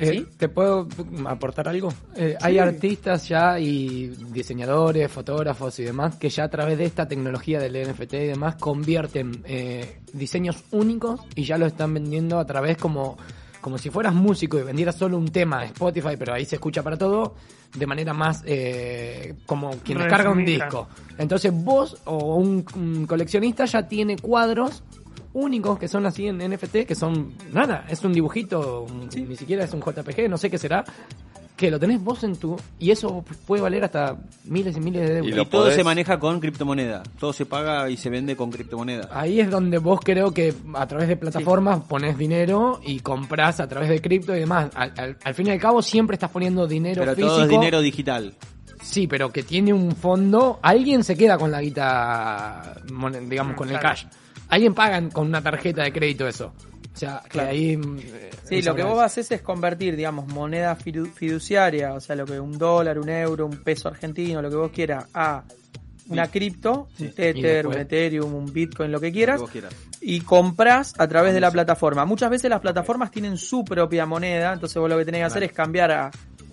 Eh, 0.00 0.10
¿Sí? 0.10 0.26
¿Te 0.36 0.48
puedo 0.48 0.88
aportar 1.26 1.68
algo? 1.68 1.92
Eh, 2.16 2.36
Hay 2.40 2.58
artistas 2.58 3.28
ya 3.28 3.60
y 3.60 4.08
diseñadores, 4.32 5.08
fotógrafos 5.10 5.78
y 5.78 5.84
demás 5.84 6.16
que 6.16 6.30
ya 6.30 6.42
a 6.44 6.48
través 6.48 6.78
de 6.78 6.84
esta 6.84 7.06
tecnología 7.06 7.60
del 7.60 7.88
NFT 7.88 8.14
y 8.14 8.26
demás 8.26 8.56
convierten 8.56 9.42
eh, 9.44 10.00
diseños 10.12 10.64
únicos 10.72 11.20
y 11.36 11.44
ya 11.44 11.58
lo 11.58 11.66
están 11.66 11.94
vendiendo 11.94 12.40
a 12.40 12.44
través 12.44 12.76
como, 12.76 13.16
como 13.60 13.78
si 13.78 13.88
fueras 13.90 14.14
músico 14.14 14.58
y 14.58 14.62
vendieras 14.64 14.96
solo 14.96 15.16
un 15.16 15.28
tema 15.28 15.60
de 15.60 15.66
Spotify, 15.66 16.16
pero 16.18 16.34
ahí 16.34 16.44
se 16.44 16.56
escucha 16.56 16.82
para 16.82 16.96
todo, 16.98 17.36
de 17.74 17.86
manera 17.86 18.12
más 18.12 18.42
eh, 18.46 19.34
como 19.46 19.70
quien 19.78 19.98
descarga 19.98 20.30
un 20.30 20.44
disco. 20.44 20.88
Entonces 21.18 21.52
vos 21.52 22.00
o 22.04 22.36
un, 22.36 22.64
un 22.76 23.06
coleccionista 23.06 23.64
ya 23.64 23.86
tiene 23.88 24.16
cuadros 24.16 24.82
únicos 25.34 25.78
que 25.78 25.88
son 25.88 26.06
así 26.06 26.26
en 26.28 26.38
NFT, 26.38 26.86
que 26.86 26.94
son 26.94 27.34
nada, 27.52 27.84
es 27.88 28.02
un 28.04 28.12
dibujito, 28.12 28.86
ni 29.14 29.36
siquiera 29.36 29.64
es 29.64 29.74
un 29.74 29.80
JPG, 29.80 30.30
no 30.30 30.38
sé 30.38 30.48
qué 30.48 30.58
será, 30.58 30.84
que 31.56 31.70
lo 31.70 31.78
tenés 31.78 32.02
vos 32.02 32.24
en 32.24 32.34
tu... 32.36 32.56
Y 32.80 32.90
eso 32.90 33.24
puede 33.46 33.62
valer 33.62 33.84
hasta 33.84 34.16
miles 34.44 34.76
y 34.76 34.80
miles 34.80 35.08
de 35.08 35.18
euros. 35.18 35.32
Y 35.32 35.46
todo 35.50 35.66
podés- 35.68 35.76
se 35.76 35.84
maneja 35.84 36.18
con 36.18 36.40
criptomoneda. 36.40 37.02
Todo 37.20 37.32
se 37.32 37.46
paga 37.46 37.88
y 37.88 37.96
se 37.96 38.10
vende 38.10 38.34
con 38.34 38.50
criptomoneda. 38.50 39.08
Ahí 39.12 39.38
es 39.40 39.48
donde 39.50 39.78
vos 39.78 40.00
creo 40.02 40.32
que 40.32 40.52
a 40.74 40.86
través 40.88 41.06
de 41.08 41.16
plataformas 41.16 41.80
pones 41.84 42.18
dinero 42.18 42.80
y 42.84 42.98
compras 43.00 43.60
a 43.60 43.68
través 43.68 43.88
de 43.88 44.00
cripto 44.00 44.34
y 44.34 44.40
demás. 44.40 44.70
Al, 44.74 44.92
al- 44.96 45.16
al 45.22 45.34
fin 45.34 45.46
y 45.46 45.50
al 45.50 45.60
cabo 45.60 45.80
siempre 45.80 46.14
estás 46.14 46.30
poniendo 46.30 46.66
dinero 46.66 47.02
Pero 47.02 47.14
físico. 47.14 47.32
todo 47.34 47.42
es 47.44 47.48
dinero 47.48 47.80
digital. 47.80 48.34
Sí, 48.82 49.06
pero 49.06 49.30
que 49.32 49.42
tiene 49.44 49.72
un 49.72 49.92
fondo. 49.96 50.58
Alguien 50.60 51.04
se 51.04 51.16
queda 51.16 51.38
con 51.38 51.50
la 51.50 51.62
guita, 51.62 52.74
digamos, 53.28 53.54
Mm, 53.54 53.56
con 53.56 53.70
el 53.70 53.78
cash. 53.78 54.04
Alguien 54.48 54.74
paga 54.74 55.00
con 55.10 55.26
una 55.26 55.42
tarjeta 55.42 55.82
de 55.82 55.92
crédito 55.92 56.26
eso. 56.28 56.52
O 56.92 56.96
sea, 56.96 57.22
que 57.28 57.40
ahí. 57.40 57.72
eh, 57.72 58.30
Sí, 58.44 58.62
lo 58.62 58.74
que 58.76 58.84
vos 58.84 58.98
es. 58.98 59.04
haces 59.04 59.30
es 59.32 59.42
convertir, 59.42 59.96
digamos, 59.96 60.28
moneda 60.28 60.76
fidu- 60.78 61.10
fiduciaria, 61.12 61.94
o 61.94 62.00
sea, 62.00 62.14
lo 62.14 62.24
que 62.24 62.38
un 62.38 62.56
dólar, 62.56 62.98
un 63.00 63.08
euro, 63.08 63.46
un 63.46 63.62
peso 63.64 63.88
argentino, 63.88 64.40
lo 64.40 64.48
que 64.50 64.56
vos 64.56 64.70
quieras, 64.70 65.06
a 65.14 65.42
una 66.08 66.28
cripto, 66.28 66.86
un 67.00 67.10
Tether, 67.12 67.66
un 67.66 67.74
Ethereum, 67.78 68.32
un 68.34 68.52
Bitcoin, 68.52 68.92
lo 68.92 69.00
que 69.00 69.06
Lo 69.06 69.10
que 69.10 69.16
quieras, 69.16 69.40
vos 69.40 69.50
quieras. 69.50 69.74
y 70.02 70.20
compras 70.20 70.92
a 70.98 71.08
través 71.08 71.32
de 71.34 71.40
la 71.40 71.50
plataforma. 71.50 72.04
Muchas 72.04 72.30
veces 72.30 72.48
las 72.50 72.60
plataformas 72.60 73.10
tienen 73.10 73.38
su 73.38 73.64
propia 73.64 74.04
moneda, 74.06 74.52
entonces 74.52 74.76
vos 74.78 74.88
lo 74.88 74.98
que 74.98 75.04
tenés 75.06 75.20
que 75.20 75.24
hacer 75.24 75.42
es 75.44 75.52
cambiar 75.52 75.90
a 75.90 76.10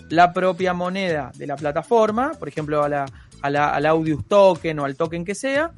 la 0.10 0.34
propia 0.34 0.73
moneda 0.73 1.32
de 1.36 1.45
la 1.47 1.56
plataforma, 1.58 2.32
por 2.39 2.47
ejemplo, 2.47 2.82
a 2.84 2.89
la, 2.89 3.06
a 3.41 3.49
la, 3.49 3.69
al 3.75 3.86
Audius 3.86 4.25
Token 4.25 4.80
o 4.80 4.86
al 4.86 4.95
token 4.95 5.23
que 5.25 5.36
sea, 5.36 5.71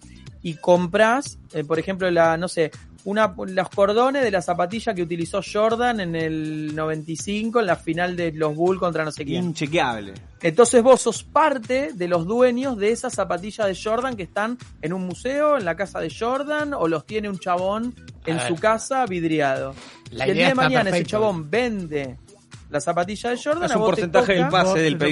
y 0.43 0.56
compras, 0.56 1.39
eh, 1.53 1.63
por 1.63 1.79
ejemplo, 1.79 2.12
la, 2.12 2.38
no 2.38 2.47
sé, 2.47 2.69
una, 3.06 3.34
los 3.47 3.69
cordones 3.69 4.23
de 4.23 4.32
la 4.32 4.41
zapatilla 4.41 4.93
que 4.93 5.01
utilizó 5.01 5.41
Jordan 5.41 5.99
en 5.99 6.15
el 6.15 6.73
95 6.75 7.60
en 7.62 7.65
la 7.65 7.75
final 7.75 8.15
de 8.15 8.32
los 8.32 8.56
Bulls 8.56 8.79
contra 8.79 9.03
no 9.03 9.12
sé 9.12 9.25
quién. 9.25 9.43
Inchequeable. 9.45 10.13
Entonces 10.41 10.82
vos 10.84 11.01
sos 11.01 11.23
parte 11.23 11.91
de 11.93 12.08
los 12.08 12.25
dueños 12.25 12.77
de 12.77 12.91
esas 12.91 13.13
zapatillas 13.13 13.67
de 13.67 13.77
Jordan 13.82 14.15
que 14.15 14.23
están 14.23 14.58
en 14.82 14.93
un 14.93 15.06
museo, 15.06 15.58
en 15.58 15.65
la 15.65 15.75
casa 15.75 15.99
de 15.99 16.13
Jordan, 16.17 16.73
o 16.73 16.88
los 16.88 17.06
tiene 17.06 17.29
un 17.29 17.39
chabón 17.39 17.93
en 18.25 18.38
A 18.38 18.47
su 18.47 18.56
casa 18.56 19.06
vidriado. 19.06 19.73
La 20.12 20.25
si 20.25 20.32
el 20.32 20.38
idea 20.38 20.47
día 20.47 20.49
de 20.49 20.56
mañana 20.56 20.89
ese 20.89 21.03
chabón 21.06 21.49
vende 21.49 22.17
la 22.69 22.79
zapatilla 22.79 23.29
de 23.32 23.38
Jordan, 23.41 23.63
Es 23.65 23.71
a 23.71 23.75
un 23.75 23.82
vos 23.82 23.95
te 23.95 24.08
porcentaje 24.08 24.34
del 24.34 24.41
toca- 24.45 24.51
pase 24.51 24.65
Vos 24.69 24.73
del 24.79 24.97
te 24.97 25.06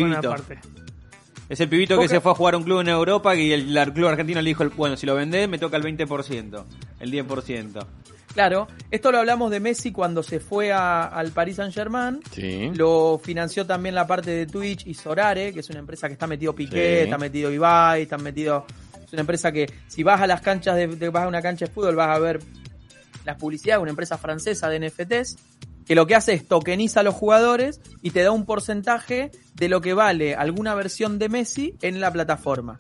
Es 1.52 1.60
el 1.60 1.68
pibito 1.68 2.00
que 2.00 2.08
se 2.08 2.22
fue 2.22 2.32
a 2.32 2.36
jugar 2.36 2.54
a 2.54 2.58
un 2.58 2.64
club 2.64 2.80
en 2.80 2.88
Europa 2.88 3.36
y 3.36 3.52
el, 3.52 3.76
el 3.78 3.94
club 3.94 4.08
argentino 4.08 4.42
le 4.42 4.48
dijo, 4.50 4.64
bueno, 4.78 4.96
si 4.96 5.06
lo 5.06 5.16
vendés 5.16 5.50
me 5.50 5.58
toca 5.60 5.76
el 5.76 5.84
20%, 5.84 6.64
el 7.02 7.12
10%. 7.12 7.86
Claro, 8.34 8.70
esto 8.90 9.12
lo 9.12 9.18
hablamos 9.20 9.52
de 9.52 9.60
Messi 9.60 9.92
cuando 9.92 10.24
se 10.24 10.40
fue 10.40 10.72
a- 10.72 11.04
al 11.08 11.32
Paris 11.32 11.58
Saint 11.58 11.74
Germain. 11.74 12.22
Sí. 12.32 12.72
Lo 12.76 13.20
financió 13.22 13.66
también 13.66 13.94
la 13.96 14.08
parte 14.08 14.32
de 14.32 14.46
Twitch 14.46 14.88
y 14.88 14.94
Sorare, 14.94 15.52
que 15.54 15.60
es 15.60 15.70
una 15.70 15.80
empresa 15.80 16.08
que 16.08 16.14
está 16.14 16.26
metido 16.28 16.56
Piqué, 16.56 17.00
Sí. 17.00 17.04
está 17.04 17.18
metido 17.18 17.52
Ibai, 17.52 18.04
está 18.04 18.18
metido... 18.18 18.66
Es 19.06 19.12
una 19.12 19.20
empresa 19.22 19.52
que 19.52 19.70
si 19.90 20.04
vas 20.04 20.22
a 20.22 20.28
las 20.28 20.40
canchas 20.40 20.78
de, 20.78 20.88
de- 20.88 21.10
vas 21.10 21.26
a 21.26 21.28
una 21.28 21.42
cancha 21.42 21.66
de 21.66 21.72
fútbol 21.74 21.98
vas 21.98 22.16
a 22.16 22.20
ver 22.20 22.40
las 23.26 23.36
publicidades, 23.38 23.82
una 23.82 23.90
empresa 23.92 24.18
francesa 24.18 24.70
de 24.70 24.80
NFTs, 24.88 25.36
que 25.86 25.96
lo 25.96 26.08
que 26.08 26.16
hace 26.16 26.34
es 26.34 26.48
tokeniza 26.48 27.02
a 27.02 27.04
los 27.04 27.16
jugadores 27.16 27.82
y 28.02 28.12
te 28.12 28.22
da 28.22 28.32
un 28.32 28.46
porcentaje 28.46 29.32
de 29.56 29.70
lo 29.70 29.82
que 29.82 29.94
vale 29.94 30.36
alguna 30.36 30.76
versión 30.76 31.20
de 31.20 31.30
Messi 31.30 31.76
en 31.82 32.00
la 32.00 32.12
plataforma. 32.12 32.78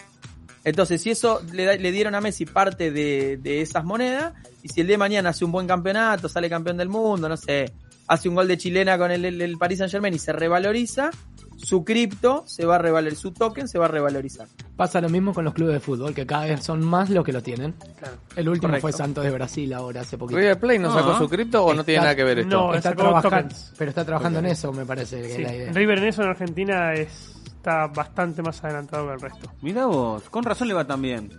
Entonces, 0.64 1.02
si 1.02 1.10
eso 1.10 1.42
le, 1.52 1.80
le 1.80 1.92
dieron 1.92 2.14
a 2.14 2.22
Messi 2.22 2.46
parte 2.46 2.92
de, 2.92 3.38
de 3.38 3.62
esas 3.62 3.84
monedas, 3.84 4.34
y 4.62 4.70
si 4.70 4.82
el 4.82 4.88
de 4.88 4.98
mañana 4.98 5.30
hace 5.30 5.44
un 5.44 5.52
buen 5.52 5.68
campeonato, 5.68 6.30
sale 6.30 6.50
campeón 6.50 6.78
del 6.78 6.88
mundo, 6.90 7.28
no 7.28 7.36
sé, 7.36 7.74
hace 8.08 8.30
un 8.30 8.36
gol 8.36 8.48
de 8.48 8.58
chilena 8.58 8.98
con 8.98 9.10
el, 9.10 9.26
el, 9.26 9.42
el 9.42 9.58
Paris 9.58 9.80
Saint 9.80 9.92
Germain 9.92 10.14
y 10.14 10.20
se 10.20 10.34
revaloriza, 10.34 11.10
su 11.64 11.84
cripto 11.86 12.44
se 12.48 12.66
va 12.66 12.76
a 12.76 12.78
revalorizar, 12.80 13.22
su 13.22 13.32
token 13.32 13.68
se 13.68 13.78
va 13.80 13.86
a 13.86 13.88
revalorizar. 13.88 14.48
Pasa 14.76 15.00
lo 15.02 15.10
mismo 15.10 15.34
con 15.34 15.46
los 15.46 15.54
clubes 15.54 15.74
de 15.76 15.80
fútbol, 15.80 16.14
que 16.14 16.26
cada 16.26 16.46
vez 16.46 16.64
son 16.64 16.84
más 16.84 17.10
los 17.10 17.24
que 17.24 17.32
lo 17.32 17.42
tienen. 17.44 17.76
El 18.36 18.50
último 18.50 18.70
Correcto. 18.70 18.82
fue 18.82 18.92
Santos 18.92 19.24
de 19.24 19.30
Brasil 19.32 19.72
ahora, 19.74 20.02
hace 20.02 20.18
poquito. 20.18 20.40
¿River 20.40 20.60
Plate 20.60 20.80
no 20.80 20.94
sacó 20.94 21.12
Ah. 21.12 21.18
su 21.20 21.30
cripto 21.30 21.64
o 21.66 21.74
no 21.74 21.84
tiene 21.84 22.02
nada 22.02 22.16
que 22.16 22.24
ver 22.24 22.40
esto? 22.40 22.50
No, 22.56 22.74
está 22.74 22.90
sacó 22.90 23.02
trabajando, 23.04 23.30
tokens. 23.50 23.74
pero 23.78 23.90
está 23.90 24.06
trabajando 24.06 24.40
en 24.40 24.46
eso, 24.48 24.72
me 24.74 24.86
parece 24.86 25.22
que 25.22 25.28
Sí, 25.36 25.42
es 25.42 25.48
la 25.48 25.56
idea. 25.56 25.72
River 25.74 25.98
en 26.00 26.06
eso 26.06 26.24
en 26.24 26.30
Argentina 26.30 26.94
es, 26.94 27.36
está 27.46 27.88
bastante 27.88 28.42
más 28.42 28.64
adelantado 28.64 29.08
que 29.08 29.14
el 29.14 29.22
resto. 29.22 29.52
Mirá 29.62 29.86
vos, 29.86 30.24
con 30.30 30.44
razón 30.44 30.68
le 30.68 30.74
va 30.74 30.86
tan 30.86 31.02
bien. 31.02 31.30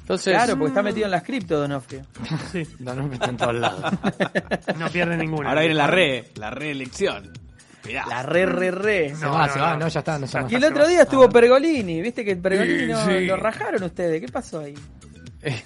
Entonces, 0.00 0.34
Claro, 0.34 0.54
porque 0.58 0.68
está 0.70 0.82
metido 0.82 1.04
en 1.04 1.12
las 1.12 1.22
cripto, 1.22 1.60
Donofrio. 1.60 2.02
Sí, 2.50 2.66
No, 2.80 2.92
no, 2.94 3.12
está 3.12 3.26
en 3.30 3.36
todos 3.36 3.54
lados. 3.54 3.92
no 4.78 4.88
pierde 4.88 5.16
ninguna. 5.16 5.50
Ahora 5.50 5.60
viene 5.60 5.76
la 5.76 5.86
re, 5.86 6.24
la 6.34 6.50
reelección. 6.50 7.30
La 7.90 8.22
re, 8.22 8.46
re, 8.46 8.70
re. 8.70 9.14
Se 9.14 9.24
No, 9.24 9.32
va, 9.32 9.46
no, 9.46 9.52
se 9.52 9.58
va, 9.60 9.72
no. 9.72 9.78
no, 9.80 9.88
ya 9.88 9.98
está, 10.00 10.18
no 10.18 10.26
se 10.26 10.38
Y 10.48 10.54
el 10.54 10.64
otro 10.64 10.86
día 10.86 11.02
estuvo 11.02 11.28
Pergolini, 11.28 12.00
viste 12.00 12.24
que 12.24 12.36
Pergolini 12.36 12.86
no- 12.92 13.04
Sí. 13.04 13.26
lo 13.26 13.36
rajaron 13.36 13.82
ustedes. 13.82 14.20
¿Qué 14.20 14.28
pasó 14.28 14.60
ahí? 14.60 14.74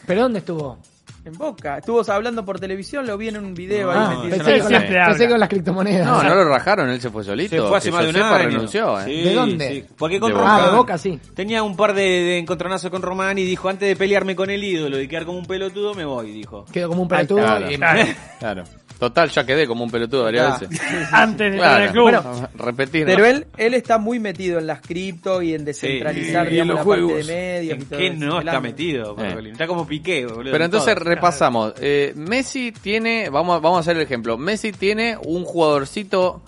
¿Pero 0.06 0.22
dónde 0.22 0.38
estuvo? 0.38 0.78
En 1.26 1.32
Boca. 1.32 1.78
Estuvo 1.78 2.00
hablando 2.10 2.44
por 2.44 2.60
televisión, 2.60 3.04
lo 3.04 3.18
vi 3.18 3.28
en 3.28 3.36
un 3.38 3.52
video 3.52 3.90
ahí 3.90 3.98
Ah, 4.00 4.08
metido. 4.10 4.36
pensé, 4.44 4.60
con 4.62 4.72
las- 4.72 4.82
pensé 4.84 5.00
habla. 5.00 5.28
con 5.28 5.40
las 5.40 5.48
criptomonedas. 5.48 6.06
No, 6.06 6.22
no 6.22 6.34
lo 6.36 6.44
rajaron, 6.48 6.88
él 6.88 7.00
se 7.00 7.10
fue 7.10 7.24
solito. 7.24 7.56
Se 7.56 7.68
fue 7.68 7.78
hace 7.78 7.90
más 7.90 8.04
de 8.04 8.10
un 8.10 8.16
año. 8.16 8.38
renunció, 8.38 9.00
¿eh? 9.00 9.04
Sí, 9.06 9.22
¿De 9.24 9.34
dónde? 9.34 9.68
sí. 9.68 9.84
Porque 9.98 10.20
con 10.20 10.30
De 10.30 10.38
Román 10.38 10.60
Ah, 10.62 10.70
de 10.70 10.76
Boca 10.76 10.96
sí. 10.96 11.18
tenía 11.34 11.64
un 11.64 11.76
par 11.76 11.94
de, 11.94 12.02
de 12.02 12.38
encontronazos 12.38 12.92
con 12.92 13.02
Román 13.02 13.38
y 13.38 13.44
dijo, 13.44 13.68
antes 13.68 13.88
de 13.88 13.96
pelearme 13.96 14.36
con 14.36 14.50
el 14.50 14.62
ídolo 14.62 15.00
y 15.00 15.08
quedar 15.08 15.26
como 15.26 15.38
un 15.38 15.46
pelotudo, 15.46 15.94
me 15.94 16.04
voy, 16.04 16.30
dijo. 16.30 16.64
Quedó 16.72 16.88
como 16.90 17.02
un 17.02 17.08
pelotudo 17.08 17.38
Claro. 17.40 17.70
y 17.72 17.76
Claro. 17.76 18.02
Claro. 18.38 18.64
Total, 18.98 19.28
ya 19.28 19.44
quedé 19.44 19.66
como 19.66 19.84
un 19.84 19.90
pelotudo 19.90 20.24
varias 20.24 20.54
Ah. 20.54 20.58
veces. 20.60 20.80
Antes 21.12 21.52
de 21.52 21.58
en 21.58 21.82
el 21.82 21.90
club. 21.90 22.08
Claro. 22.08 22.48
Repetir. 22.56 23.04
Pero 23.04 23.18
¿no? 23.18 23.26
él, 23.26 23.46
él 23.58 23.74
está 23.74 23.98
muy 23.98 24.18
metido 24.18 24.58
en 24.58 24.66
las 24.66 24.80
cripto 24.80 25.42
y 25.42 25.52
en 25.54 25.64
descentralizar 25.66 26.46
Sí. 26.46 26.52
digamos, 26.52 26.52
Y 26.52 26.60
en 26.60 26.68
la 26.68 26.74
los 26.74 26.86
parte 26.86 27.00
de 27.00 27.06
juegos. 27.06 27.26
medios. 27.26 27.66
y 27.66 27.80
¿En 27.82 27.86
todo 27.88 27.98
qué 27.98 28.10
no 28.10 28.38
está 28.38 28.60
metido? 28.60 29.14
Pergolini? 29.16 29.52
Está 29.52 29.66
como 29.66 29.86
Piqué, 29.86 30.24
boludo. 30.24 30.44
Pero 30.44 30.56
en 30.56 30.62
entonces 30.62 30.94
todo. 30.94 31.04
repasamos. 31.04 31.74
Eh, 31.80 32.12
Messi 32.16 32.72
tiene, 32.72 33.28
vamos, 33.28 33.60
vamos 33.60 33.76
a 33.76 33.80
hacer 33.80 33.96
el 33.96 34.02
ejemplo. 34.02 34.38
Messi 34.38 34.72
tiene 34.72 35.18
un 35.22 35.44
jugadorcito 35.44 36.42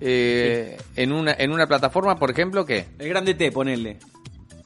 eh, 0.00 0.76
en 0.96 1.12
una 1.12 1.34
en 1.38 1.52
una 1.52 1.66
plataforma, 1.66 2.16
por 2.18 2.30
ejemplo, 2.30 2.66
que 2.66 2.84
El 2.98 3.08
grande 3.08 3.32
T, 3.34 3.50
ponele. 3.50 3.96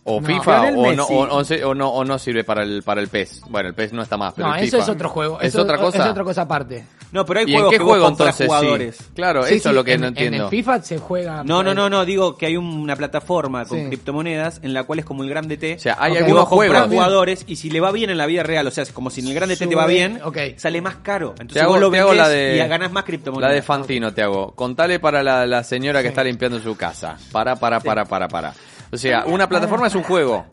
o 0.05 0.21
No. 0.21 0.27
FIFA 0.27 0.63
o 0.73 0.93
no, 0.95 1.05
o, 1.05 1.43
o 1.69 1.75
no 1.75 1.89
o 1.91 2.05
no 2.05 2.19
sirve 2.19 2.43
para 2.43 2.63
el 2.63 2.83
para 2.83 3.01
el 3.01 3.09
PES. 3.09 3.43
Bueno, 3.49 3.69
el 3.69 3.75
PES 3.75 3.93
no 3.93 4.03
está 4.03 4.17
más, 4.17 4.35
pero 4.35 4.49
No, 4.49 4.55
el 4.57 4.65
eso 4.65 4.79
FIFA. 4.79 4.83
es 4.83 4.89
otro 4.89 5.09
juego. 5.11 5.41
Es 5.41 5.49
eso 5.49 5.63
otra 5.63 5.79
cosa. 5.79 6.03
Es 6.05 6.11
otra 6.11 6.25
cosa 6.25 6.43
aparte. 6.43 6.85
No, 7.11 7.25
pero 7.25 7.41
hay 7.41 7.47
¿Y 7.47 7.51
en 7.53 7.55
juegos 7.55 7.71
qué 7.73 7.79
que 7.79 7.85
juego 7.85 8.03
vos 8.03 8.11
entonces 8.13 8.47
jugadores. 8.47 8.97
sí? 8.97 9.05
Claro, 9.15 9.43
Sí, 9.45 9.55
eso 9.55 9.63
sí, 9.63 9.69
es 9.71 9.75
lo 9.75 9.83
que 9.85 9.93
en, 9.95 10.01
no 10.03 10.07
En 10.09 10.13
entiendo. 10.19 10.45
el 10.45 10.51
FIFA 10.51 10.83
se 10.83 10.99
juega. 10.99 11.43
No, 11.43 11.63
no, 11.63 11.73
no, 11.73 11.89
no, 11.89 12.05
digo 12.05 12.37
que 12.37 12.45
hay 12.45 12.57
una 12.59 12.97
plataforma 12.97 13.65
con 13.65 13.79
Sí. 13.79 13.87
criptomonedas 13.87 14.61
en 14.63 14.75
la 14.75 14.85
cual 14.85 14.99
es 14.99 15.05
como 15.07 15.23
el 15.25 15.31
grande 15.31 15.57
T. 15.57 15.75
O 15.77 15.79
sea, 15.79 15.97
hay 15.99 16.13
Ok. 16.13 16.19
que 16.19 16.25
algunos 16.25 16.49
juegos. 16.49 16.87
jugadores 16.89 17.45
y 17.47 17.57
si 17.57 17.71
le 17.71 17.81
va 17.81 17.93
bien 17.93 18.11
en 18.11 18.19
la 18.19 18.27
vida 18.27 18.43
real, 18.43 18.67
o 18.67 18.71
sea, 18.71 18.83
es 18.83 18.93
como 18.93 19.09
si 19.09 19.23
en 19.23 19.29
el 19.29 19.35
grande 19.35 19.57
T 19.57 19.67
te 19.67 19.75
va 19.75 19.85
Sube, 19.85 19.95
bien, 19.95 20.21
ok. 20.23 20.37
sale 20.59 20.83
más 20.83 20.97
caro. 20.97 21.31
Entonces 21.31 21.55
Te 21.55 21.61
hago- 21.61 21.73
vos 21.73 21.81
lo 21.81 21.91
te 21.91 21.99
hago 21.99 22.11
vendés 22.11 22.27
la 22.27 22.29
de- 22.31 22.57
y 22.57 22.69
ganás 22.69 22.93
más 22.93 23.03
La 23.03 23.07
criptomonedas. 23.07 23.55
de 23.55 23.63
Fantino 23.63 24.13
te 24.13 24.23
hago. 24.23 24.53
Contale 24.55 25.01
para 25.01 25.23
la, 25.23 25.47
la 25.47 25.65
señora 25.65 26.03
que 26.03 26.09
está 26.09 26.23
limpiando 26.23 26.61
su 26.61 26.77
casa. 26.77 27.17
Para, 27.33 27.57
para, 27.57 27.81
para, 27.81 28.05
para, 28.05 28.29
para. 28.29 28.53
O 28.93 28.97
sea, 28.99 29.25
una 29.27 29.49
plataforma 29.49 29.87
es 29.87 29.95
un 29.95 30.03
juego. 30.03 30.45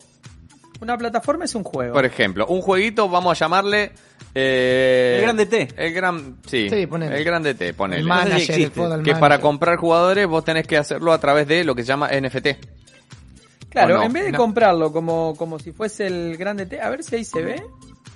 Una 0.80 0.96
plataforma 0.98 1.44
es 1.44 1.54
un 1.54 1.64
juego. 1.64 1.92
Por 1.94 2.04
ejemplo, 2.04 2.46
un 2.46 2.60
jueguito, 2.60 3.08
vamos 3.08 3.32
a 3.40 3.44
llamarle. 3.44 3.92
Eh, 4.38 5.14
El 5.16 5.22
Grande 5.22 5.46
T. 5.46 5.68
El 5.76 5.92
gran. 5.94 6.36
Sí, 6.46 6.68
Sí, 6.68 6.86
ponele. 6.86 7.16
el 7.16 7.24
grande 7.24 7.54
T, 7.54 7.72
ponele. 7.74 8.02
El 8.02 8.06
No 8.08 8.14
sé 8.16 8.22
si 8.22 8.28
manager, 8.28 8.36
el 8.36 8.50
existe. 8.60 8.70
football 8.80 8.90
que 9.02 9.10
manager. 9.12 9.20
para 9.20 9.40
comprar 9.40 9.76
jugadores 9.76 10.26
vos 10.26 10.44
tenés 10.44 10.66
que 10.66 10.76
hacerlo 10.76 11.12
a 11.12 11.18
través 11.18 11.48
de 11.48 11.64
lo 11.64 11.74
que 11.74 11.82
se 11.82 11.88
llama 11.88 12.08
NFT. 12.12 12.48
claro, 13.70 14.02
en 14.02 14.12
vez 14.12 14.24
de 14.26 14.32
No. 14.32 14.38
comprarlo 14.38 14.92
como, 14.92 15.34
como 15.36 15.58
si 15.58 15.72
fuese 15.72 16.06
el 16.06 16.36
grande 16.36 16.66
T, 16.66 16.80
a 16.80 16.88
ver 16.90 17.02
si 17.02 17.16
ahí 17.16 17.24
se 17.24 17.42
ve. 17.42 17.62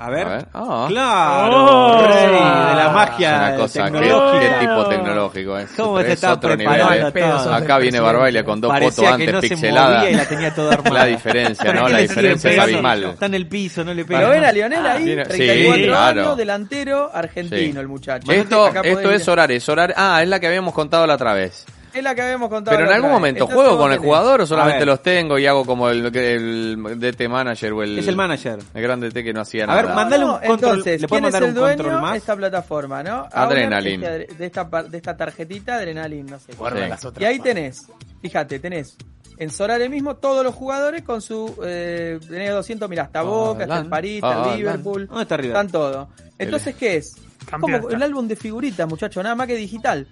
A 0.00 0.08
ver. 0.10 0.26
A 0.26 0.30
ver. 0.30 0.46
Ah. 0.54 0.86
Claro, 0.88 1.64
Oh. 1.66 2.06
rey 2.06 2.26
de 2.26 2.30
la 2.32 2.84
Es 2.86 2.92
magia 2.92 3.28
una 3.36 3.56
cosa 3.56 3.84
que, 3.84 3.90
tecnológica. 3.98 4.40
qué 4.58 4.66
tipo 4.66 4.86
tecnológico 4.88 5.58
es. 5.58 5.70
¿Cómo 5.76 6.00
Es 6.00 6.06
te 6.06 6.12
está 6.14 6.32
otro 6.32 6.56
nivel, 6.56 6.80
eh. 6.80 7.12
Todo? 7.12 7.54
Acá 7.54 7.78
viene. 7.78 8.00
Barbaglia 8.00 8.44
con 8.44 8.60
dos 8.60 8.72
fotos 8.78 9.04
antes 9.06 9.32
no 9.32 9.40
pixeladas. 9.40 10.10
y 10.10 10.14
la 10.14 10.24
tenía 10.26 10.54
toda 10.54 10.72
armada. 10.74 11.00
La 11.00 11.04
diferencia, 11.06 11.72
¿no? 11.72 11.88
La 11.88 11.98
diferencia 11.98 12.50
es 12.50 12.58
abismal. 12.58 13.04
Está 13.04 13.26
en 13.26 13.34
el 13.34 13.46
piso, 13.46 13.84
no 13.84 13.92
le 13.92 14.04
pega. 14.04 14.22
¿Lo 14.22 14.30
ven 14.30 14.44
a 14.44 14.52
Lionel 14.52 14.86
ahí? 14.86 15.04
tiene- 15.04 15.24
34 15.24 15.74
sí, 15.76 15.86
claro. 15.86 16.20
años, 16.22 16.36
delantero, 16.36 17.10
argentino 17.12 17.72
Sí. 17.72 17.78
el 17.78 17.88
muchacho. 17.88 18.32
Esto, 18.32 18.68
esto 18.82 19.10
es 19.10 19.22
Sorare. 19.22 19.60
Sorare. 19.60 19.94
Ah, 19.96 20.20
es 20.22 20.28
la 20.28 20.40
que 20.40 20.46
habíamos 20.46 20.72
contado 20.74 21.06
la 21.06 21.14
otra 21.14 21.34
vez. 21.34 21.66
Es 21.92 22.02
la 22.02 22.14
que 22.14 22.22
habíamos 22.22 22.48
contado. 22.48 22.76
Pero 22.76 22.88
en 22.88 22.94
algún 22.94 23.10
momento, 23.10 23.46
¿juego 23.46 23.76
con 23.78 23.92
el 23.92 23.98
jugador 23.98 24.40
o 24.40 24.44
A 24.44 24.46
solamente 24.46 24.84
los 24.86 25.02
tengo 25.02 25.38
y 25.38 25.46
hago 25.46 25.64
como 25.64 25.88
el, 25.88 26.14
el 26.14 26.76
DT 26.98 27.28
manager 27.28 27.72
o 27.72 27.82
el. 27.82 27.98
Es 27.98 28.08
el 28.08 28.16
manager. 28.16 28.58
El 28.74 28.82
grande 28.82 29.10
T 29.10 29.24
que 29.24 29.32
no 29.32 29.40
hacía 29.40 29.64
A 29.64 29.66
nada. 29.66 29.82
ver, 29.82 29.94
mandale 29.94 30.24
un 30.24 30.30
control. 30.32 30.52
Entonces, 30.54 31.00
¿Le 31.02 31.08
¿quién 31.08 31.08
puedes 31.08 31.26
es 31.26 31.32
mandar 31.32 31.42
el 31.42 31.48
un 31.48 31.54
dueño 31.54 31.76
control 31.78 32.00
más? 32.02 32.12
de 32.12 32.18
esta 32.18 32.36
plataforma, 32.36 33.02
no? 33.02 33.24
Este- 33.26 34.34
de 34.34 34.46
esta, 34.46 34.68
par- 34.68 34.88
de 34.90 34.96
esta 34.96 35.16
tarjetita, 35.16 35.74
Adrenaline, 35.76 36.30
no 36.30 36.38
sé. 36.38 36.52
Guarda 36.54 36.82
Sí. 36.84 36.88
las 36.88 37.04
otras 37.04 37.22
Y 37.22 37.24
ahí 37.24 37.38
tenés, 37.40 37.82
fíjate, 38.22 38.58
tenés 38.58 38.96
en 39.38 39.50
Sorare 39.50 39.88
mismo 39.88 40.16
todos 40.16 40.44
los 40.44 40.54
jugadores 40.54 41.02
con 41.02 41.22
su. 41.22 41.54
Eh, 41.64 42.18
tenés 42.28 42.52
200, 42.52 42.88
mirá, 42.90 43.04
está 43.04 43.22
Boca, 43.22 43.62
está 43.62 43.64
el 43.64 43.70
Adelante. 43.70 43.90
París, 43.90 44.18
el 44.22 44.24
Adelante. 44.28 44.56
Liverpool. 44.58 45.06
¿Dónde 45.06 45.22
está 45.22 45.36
River? 45.36 45.56
Están 45.56 45.68
todos. 45.70 46.08
Entonces, 46.38 46.74
¿qué 46.76 46.96
es? 46.96 47.14
Como 47.50 47.68
el 47.88 48.02
álbum 48.02 48.28
de 48.28 48.36
figuritas, 48.36 48.86
muchachos, 48.86 49.22
nada 49.24 49.34
más 49.34 49.46
que 49.46 49.56
digital. 49.56 50.06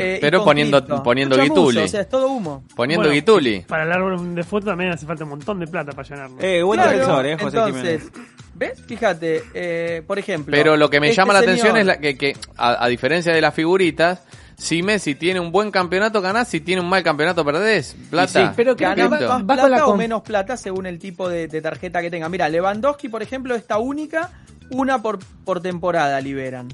Eh, 0.00 0.18
Pero 0.20 0.44
poniendo- 0.44 0.84
poniendo 1.02 1.36
Mucho 1.36 1.48
Guituli. 1.48 1.76
muso, 1.78 1.84
O 1.84 1.88
sea, 1.88 2.00
es 2.00 2.08
todo 2.08 2.28
humo. 2.28 2.64
Poniendo 2.74 3.02
Bueno, 3.08 3.14
Guituli. 3.14 3.60
Para 3.68 3.84
el 3.84 3.92
árbol 3.92 4.34
de 4.34 4.42
foto 4.42 4.66
también 4.66 4.90
hace 4.92 5.06
falta 5.06 5.24
un 5.24 5.30
montón 5.30 5.60
de 5.60 5.66
plata 5.66 5.92
para 5.92 6.08
llenarlo. 6.08 6.36
Eh, 6.40 6.62
buen 6.62 6.78
Claro, 6.80 6.92
defensor, 6.92 7.26
eh, 7.26 7.34
José 7.38 7.56
entonces, 7.58 8.02
Jiménez. 8.02 8.12
¿ves? 8.54 8.82
Fíjate, 8.86 9.42
eh, 9.54 10.02
por 10.06 10.18
ejemplo. 10.18 10.50
Pero 10.52 10.76
lo 10.76 10.88
que 10.90 11.00
me 11.00 11.08
este 11.08 11.16
llama 11.20 11.32
la 11.34 11.40
señor- 11.40 11.50
atención 11.52 11.76
es 11.76 11.86
la 11.86 11.98
que, 11.98 12.16
que 12.16 12.36
a, 12.56 12.84
a 12.84 12.88
diferencia 12.88 13.32
de 13.32 13.40
las 13.40 13.54
figuritas, 13.54 14.22
si 14.56 14.82
Messi 14.82 15.14
tiene 15.14 15.40
un 15.40 15.52
buen 15.52 15.70
campeonato 15.70 16.20
ganás, 16.20 16.48
si 16.48 16.60
tiene 16.60 16.82
un 16.82 16.88
mal 16.88 17.02
campeonato 17.02 17.44
perdés. 17.44 17.96
Plata. 18.10 18.46
Sí, 18.48 18.52
pero 18.56 18.76
que 18.76 18.86
más 18.86 18.98
va 18.98 19.18
con 19.26 19.46
la 19.46 19.54
plata 19.68 19.86
o 19.86 19.96
menos 19.96 20.22
plata 20.22 20.56
según 20.58 20.84
el 20.86 20.98
tipo 20.98 21.28
de, 21.28 21.48
de 21.48 21.62
tarjeta 21.62 22.02
que 22.02 22.10
tenga. 22.10 22.28
Mira, 22.28 22.48
Lewandowski, 22.48 23.08
por 23.08 23.22
ejemplo, 23.22 23.54
esta 23.54 23.78
única, 23.78 24.30
una 24.70 25.00
por, 25.00 25.18
por 25.46 25.62
temporada 25.62 26.20
liberan. 26.20 26.68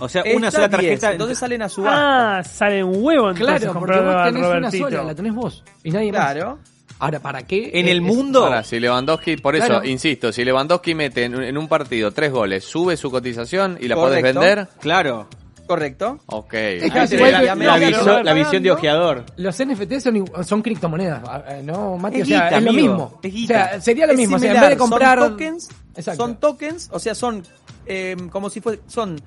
O 0.00 0.08
sea, 0.08 0.22
Esta, 0.22 0.36
una 0.36 0.50
sola 0.50 0.68
10, 0.68 0.70
tarjeta. 0.70 1.12
entonces 1.12 1.38
salen 1.38 1.62
a 1.62 1.68
subasta. 1.68 2.38
Ah, 2.38 2.44
sale 2.44 2.84
un 2.84 3.02
huevo 3.02 3.30
entonces 3.30 3.58
Claro, 3.60 3.78
porque 3.78 3.98
vos 4.00 4.14
a 4.14 4.24
tenés 4.26 4.40
una 4.46 4.54
Robertito. 4.58 4.84
sola, 4.90 5.04
la 5.04 5.14
tenés 5.14 5.34
vos. 5.34 5.64
Y 5.82 5.90
nadie 5.90 6.12
más. 6.12 6.20
claro. 6.32 6.58
Ahora, 7.00 7.20
¿para 7.20 7.42
qué? 7.46 7.70
En 7.74 7.86
Eh, 7.86 7.92
el 7.92 8.00
mundo. 8.00 8.44
Ahora, 8.44 8.64
si 8.64 8.80
Lewandowski, 8.80 9.36
por 9.36 9.54
eso, 9.54 9.66
Claro. 9.66 9.84
insisto, 9.84 10.32
si 10.32 10.44
Lewandowski 10.44 10.94
mete 10.96 11.24
en, 11.24 11.40
en 11.42 11.56
un 11.56 11.68
partido 11.68 12.10
tres 12.10 12.32
goles, 12.32 12.64
sube 12.64 12.96
su 12.96 13.08
cotización 13.10 13.78
y 13.80 13.86
la 13.86 13.94
podés 13.94 14.18
Correcto. 14.20 14.40
vender, 14.40 14.68
Claro. 14.80 15.28
Correcto. 15.66 16.18
ok. 16.26 16.48
Que 16.50 16.90
tenés 16.92 17.12
igual 17.12 17.30
la, 17.32 17.38
que- 17.40 17.64
la 17.64 17.76
visión, 17.76 18.02
claro. 18.04 18.22
la 18.24 18.32
visión 18.32 18.62
de 18.62 18.70
ojeador. 18.72 19.24
Los 19.36 19.60
NFT 19.60 20.00
son, 20.00 20.14
igu- 20.16 20.42
son 20.42 20.62
criptomonedas, 20.62 21.22
ah, 21.28 21.44
eh, 21.50 21.60
¿no, 21.62 21.96
Mati? 21.98 22.16
Es 22.16 22.22
o 22.22 22.26
sea, 22.26 22.44
guita, 22.46 22.56
es 22.58 22.62
lo 22.64 22.70
amigo, 22.70 22.88
mismo. 22.94 23.20
es 23.22 23.34
O 23.34 23.46
sea, 23.46 23.80
sería 23.80 24.06
lo 24.06 24.12
Es 24.12 24.18
mismo. 24.18 24.36
O 24.36 24.38
sea, 24.38 24.48
en 24.48 24.54
similar, 24.54 24.70
vez 24.70 24.78
de 24.78 24.80
comprar. 24.80 25.18
Son 25.18 25.30
tokens, 25.32 25.68
Exacto. 25.94 26.22
son 26.24 26.36
tokens, 26.40 26.88
o 26.90 26.98
sea, 26.98 27.14
son 27.14 27.42
eh, 27.86 28.16
como 28.30 28.48
si 28.50 28.60
fuese, 28.60 28.80
son 28.86 29.20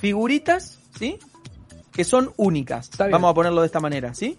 figuritas, 0.00 0.78
¿sí? 0.98 1.18
Que 1.92 2.04
son 2.04 2.32
únicas. 2.36 2.90
Vamos 2.98 3.30
a 3.30 3.34
ponerlo 3.34 3.60
de 3.60 3.66
esta 3.66 3.80
manera, 3.80 4.14
¿sí? 4.14 4.38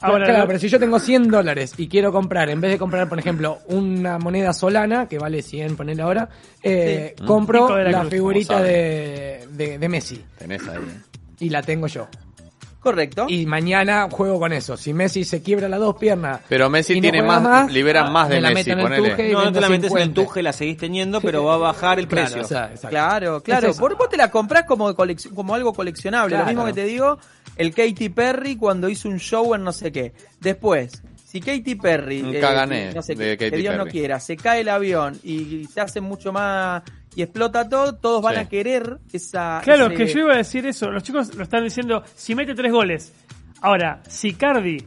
Ahora, 0.00 0.26
claro, 0.26 0.46
pero 0.48 0.58
si 0.58 0.68
yo 0.68 0.80
tengo 0.80 0.98
100 0.98 1.28
dólares 1.28 1.74
y 1.76 1.86
quiero 1.86 2.10
comprar, 2.10 2.50
en 2.50 2.60
vez 2.60 2.72
de 2.72 2.78
comprar, 2.78 3.08
por 3.08 3.20
ejemplo, 3.20 3.60
una 3.68 4.18
moneda 4.18 4.52
solana, 4.52 5.06
que 5.06 5.18
vale 5.18 5.42
100, 5.42 5.76
ponele 5.76 6.02
ahora, 6.02 6.28
eh, 6.60 7.14
compro 7.24 7.78
la 7.78 7.90
la, 7.90 8.00
cruz, 8.00 8.10
figurita 8.10 8.60
de, 8.60 9.46
de, 9.52 9.78
de 9.78 9.88
Messi. 9.88 10.24
Tenés 10.36 10.66
ahí. 10.66 10.80
Y 11.38 11.50
la 11.50 11.62
tengo 11.62 11.86
yo. 11.86 12.08
Correcto. 12.82 13.26
Y 13.28 13.46
mañana 13.46 14.08
juego 14.10 14.40
con 14.40 14.52
eso. 14.52 14.76
Si 14.76 14.92
Messi 14.92 15.24
se 15.24 15.40
quiebra 15.40 15.68
las 15.68 15.78
dos 15.78 15.94
piernas. 15.96 16.40
Pero 16.48 16.68
Messi 16.68 16.94
y 16.94 16.96
no 16.96 17.02
tiene 17.02 17.20
juega 17.20 17.38
más, 17.40 17.72
libera 17.72 18.10
más 18.10 18.28
de 18.28 18.34
me 18.34 18.40
la 18.40 18.50
Messi, 18.50 18.70
en 18.72 18.80
el 18.80 18.96
tuje 18.96 19.32
No, 19.32 19.44
no 19.44 19.52
te 19.52 19.60
la 19.60 19.68
metes 19.68 19.90
en 19.92 19.98
el 19.98 20.02
50. 20.08 20.22
tuje, 20.22 20.42
la 20.42 20.52
seguís 20.52 20.76
teniendo, 20.78 21.20
pero 21.20 21.44
va 21.44 21.54
a 21.54 21.58
bajar 21.58 22.00
el 22.00 22.08
Claro, 22.08 22.26
precio. 22.26 22.42
o 22.42 22.48
sea, 22.48 22.64
exacto. 22.66 22.88
Claro, 22.88 23.40
claro. 23.42 23.68
Es. 23.68 23.78
Por, 23.78 23.96
vos 23.96 24.08
te 24.08 24.16
la 24.16 24.30
comprás 24.32 24.64
como, 24.66 24.90
colec- 24.96 25.32
como 25.32 25.54
algo 25.54 25.72
coleccionable. 25.72 26.30
Claro. 26.30 26.44
Lo 26.44 26.48
mismo 26.50 26.64
que 26.66 26.72
te 26.72 26.84
digo, 26.84 27.18
el 27.56 27.72
Katy 27.72 28.08
Perry 28.08 28.56
cuando 28.56 28.88
hizo 28.88 29.08
un 29.08 29.18
show 29.20 29.54
en 29.54 29.62
no 29.62 29.72
sé 29.72 29.92
qué. 29.92 30.12
Después, 30.40 31.02
si 31.24 31.40
Katy 31.40 31.76
Perry, 31.76 32.20
Un 32.22 32.34
eh, 32.34 32.40
cagané 32.40 32.92
no 32.92 33.00
sé 33.02 33.14
de 33.14 33.38
que 33.38 33.48
Katy 33.50 33.62
Dios 33.62 33.76
no 33.76 33.84
Perry. 33.84 33.92
quiera, 33.92 34.18
se 34.18 34.36
cae 34.36 34.62
el 34.62 34.68
avión 34.68 35.18
y 35.22 35.66
se 35.72 35.80
hace 35.80 36.00
mucho 36.00 36.32
más 36.32 36.82
y 37.14 37.22
explota 37.22 37.68
todo, 37.68 37.94
todos 37.96 38.22
van 38.22 38.34
Sí. 38.34 38.40
a 38.40 38.48
querer 38.48 38.98
esa. 39.12 39.60
Claro, 39.62 39.86
ese- 39.86 39.94
que 39.96 40.06
yo 40.06 40.20
iba 40.20 40.34
a 40.34 40.36
decir 40.38 40.66
eso. 40.66 40.90
Los 40.90 41.02
chicos 41.02 41.34
lo 41.34 41.42
están 41.42 41.64
diciendo, 41.64 42.02
si 42.14 42.34
mete 42.34 42.54
tres 42.54 42.72
goles. 42.72 43.12
Ahora, 43.60 44.02
si 44.08 44.34
Cardi 44.34 44.78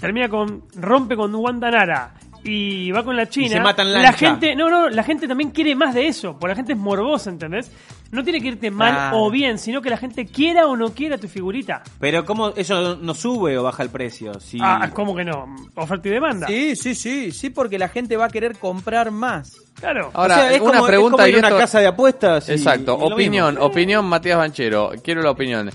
termina 0.00 0.28
con, 0.28 0.64
rompe 0.76 1.16
con 1.16 1.34
Wanda 1.34 1.70
Nara 1.70 2.14
y 2.44 2.90
va 2.90 3.04
con 3.04 3.16
la 3.16 3.28
China, 3.28 3.48
se 3.50 3.60
matan 3.60 3.92
la 3.92 4.02
lancha. 4.02 4.18
gente, 4.18 4.54
no, 4.56 4.68
no, 4.68 4.88
la 4.88 5.02
gente 5.04 5.28
también 5.28 5.50
quiere 5.50 5.74
más 5.74 5.94
de 5.94 6.08
eso, 6.08 6.32
porque 6.38 6.48
la 6.48 6.56
gente 6.56 6.72
es 6.72 6.78
morbosa, 6.78 7.30
¿entendés? 7.30 7.70
No 8.10 8.22
tiene 8.24 8.40
que 8.42 8.48
irte 8.48 8.70
mal 8.70 9.12
o 9.14 9.30
bien, 9.30 9.58
sino 9.58 9.80
que 9.80 9.88
la 9.88 9.96
gente 9.96 10.26
quiera 10.26 10.66
o 10.66 10.76
no 10.76 10.92
quiera 10.92 11.16
tu 11.16 11.28
figurita. 11.28 11.82
Pero 11.98 12.24
¿cómo 12.26 12.50
eso 12.50 12.96
no 12.96 13.14
sube 13.14 13.56
o 13.56 13.62
baja 13.62 13.82
el 13.82 13.88
precio? 13.88 14.38
Si... 14.38 14.58
Ah, 14.60 14.90
¿cómo 14.92 15.14
que 15.16 15.24
no? 15.24 15.46
Oferta 15.76 16.08
y 16.08 16.10
demanda. 16.10 16.46
Sí, 16.46 16.76
sí, 16.76 16.94
sí, 16.94 17.32
sí, 17.32 17.48
porque 17.48 17.78
la 17.78 17.88
gente 17.88 18.16
va 18.18 18.26
a 18.26 18.28
querer 18.28 18.58
comprar 18.58 19.10
más. 19.12 19.52
Claro. 19.80 20.10
Ahora, 20.12 20.34
O 20.34 20.38
sea, 20.40 20.52
es 20.52 20.60
una 20.60 20.72
como, 20.74 20.86
pregunta 20.86 21.16
es 21.16 21.20
como 21.22 21.28
ir 21.28 21.34
y 21.36 21.38
una 21.38 21.48
esto- 21.48 21.58
casa 21.60 21.80
de 21.80 21.86
apuestas. 21.86 22.48
y- 22.48 22.52
Exacto, 22.52 22.98
y 23.00 23.12
opinión, 23.12 23.54
mismo. 23.54 23.66
opinión 23.66 24.04
Matías 24.04 24.36
Banchero. 24.36 24.92
Quiero 25.02 25.22
la 25.22 25.30
opinión. 25.30 25.70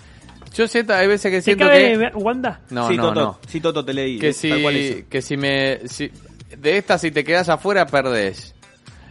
Yo 0.54 0.68
siento, 0.68 0.94
hay 0.94 1.08
veces 1.08 1.32
que 1.32 1.38
¿Te 1.38 1.42
siento 1.44 1.66
cabe 1.66 1.98
que... 1.98 2.12
Wanda? 2.18 2.62
No, 2.70 2.88
sí, 2.88 2.98
no, 2.98 3.04
Toto, 3.10 3.22
no. 3.22 3.40
sí, 3.48 3.62
Toto, 3.62 3.84
te 3.86 3.94
leí. 3.94 4.20
Que 4.20 4.34
si, 4.34 5.06
que 5.10 5.22
si 5.24 5.38
me... 5.38 5.88
si- 5.88 6.12
de 6.56 6.78
esta, 6.78 6.98
si 6.98 7.12
te 7.12 7.24
quedas 7.24 7.50
afuera, 7.50 7.86
perdés. 7.86 8.56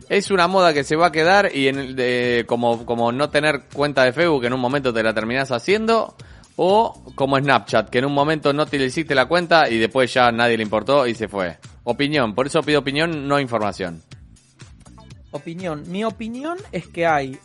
Es 0.09 0.31
una 0.31 0.47
moda 0.47 0.73
que 0.73 0.85
se 0.85 0.95
va 0.95 1.07
a 1.07 1.13
quedar 1.13 1.51
y 1.55 1.67
en 1.69 1.97
de, 1.97 2.45
como, 2.47 3.13
no 3.13 3.31
tener 3.31 3.65
cuenta 3.73 4.05
de 4.05 4.13
Facebook 4.13 4.43
que 4.43 4.47
en 4.47 4.53
un 4.53 4.61
momento 4.61 4.93
te 4.93 5.03
la 5.03 5.13
terminás 5.13 5.51
haciendo 5.51 6.17
o 6.55 7.03
como 7.17 7.39
Snapchat 7.39 7.91
que 7.91 7.99
en 7.99 8.05
un 8.05 8.15
momento 8.15 8.53
no 8.53 8.67
te 8.67 8.77
hiciste 8.77 9.15
la 9.15 9.27
cuenta 9.27 9.69
y 9.69 9.79
después 9.79 10.15
ya 10.15 10.31
nadie 10.31 10.57
le 10.57 10.63
importó 10.63 11.07
y 11.07 11.15
se 11.15 11.27
fue. 11.27 11.59
Opinión, 11.83 12.35
por 12.35 12.47
eso 12.47 12.63
pido 12.63 12.81
opinión, 12.81 13.27
no 13.27 13.41
información. 13.41 14.03
Opinión. 15.33 15.83
Mi 15.89 16.05
opinión 16.05 16.57
es 16.71 16.87
que 16.87 17.05
hay, 17.05 17.39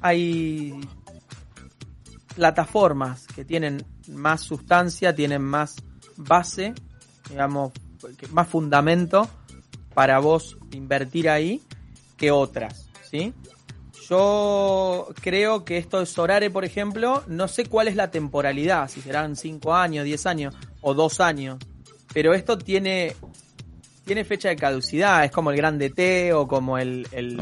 hay 0.00 0.80
plataformas 2.36 3.26
que 3.26 3.44
tienen 3.44 3.84
más 4.08 4.40
sustancia, 4.40 5.14
tienen 5.14 5.42
más 5.42 5.76
base, 6.16 6.74
digamos, 7.28 7.72
más 8.30 8.48
fundamento 8.48 9.28
para 9.94 10.18
vos 10.18 10.56
invertir 10.72 11.28
ahí 11.28 11.60
que 12.16 12.30
otras, 12.30 12.88
¿sí? 13.10 13.32
Yo 14.08 15.08
creo 15.20 15.64
que 15.64 15.78
esto 15.78 16.00
de 16.00 16.06
Sorare, 16.06 16.50
por 16.50 16.64
ejemplo, 16.64 17.22
no 17.28 17.48
sé 17.48 17.66
cuál 17.66 17.88
es 17.88 17.96
la 17.96 18.10
temporalidad, 18.10 18.88
si 18.88 19.00
serán 19.00 19.36
5 19.36 19.74
años, 19.74 20.04
10 20.04 20.26
años 20.26 20.54
o 20.80 20.94
2 20.94 21.20
años, 21.20 21.58
pero 22.12 22.34
esto 22.34 22.58
tiene 22.58 23.14
tiene 24.04 24.24
fecha 24.24 24.48
de 24.48 24.56
caducidad, 24.56 25.24
es 25.24 25.30
como 25.30 25.50
el 25.50 25.56
Grande 25.56 25.90
T 25.90 26.32
o 26.32 26.48
como 26.48 26.78
el, 26.78 27.06
el. 27.12 27.38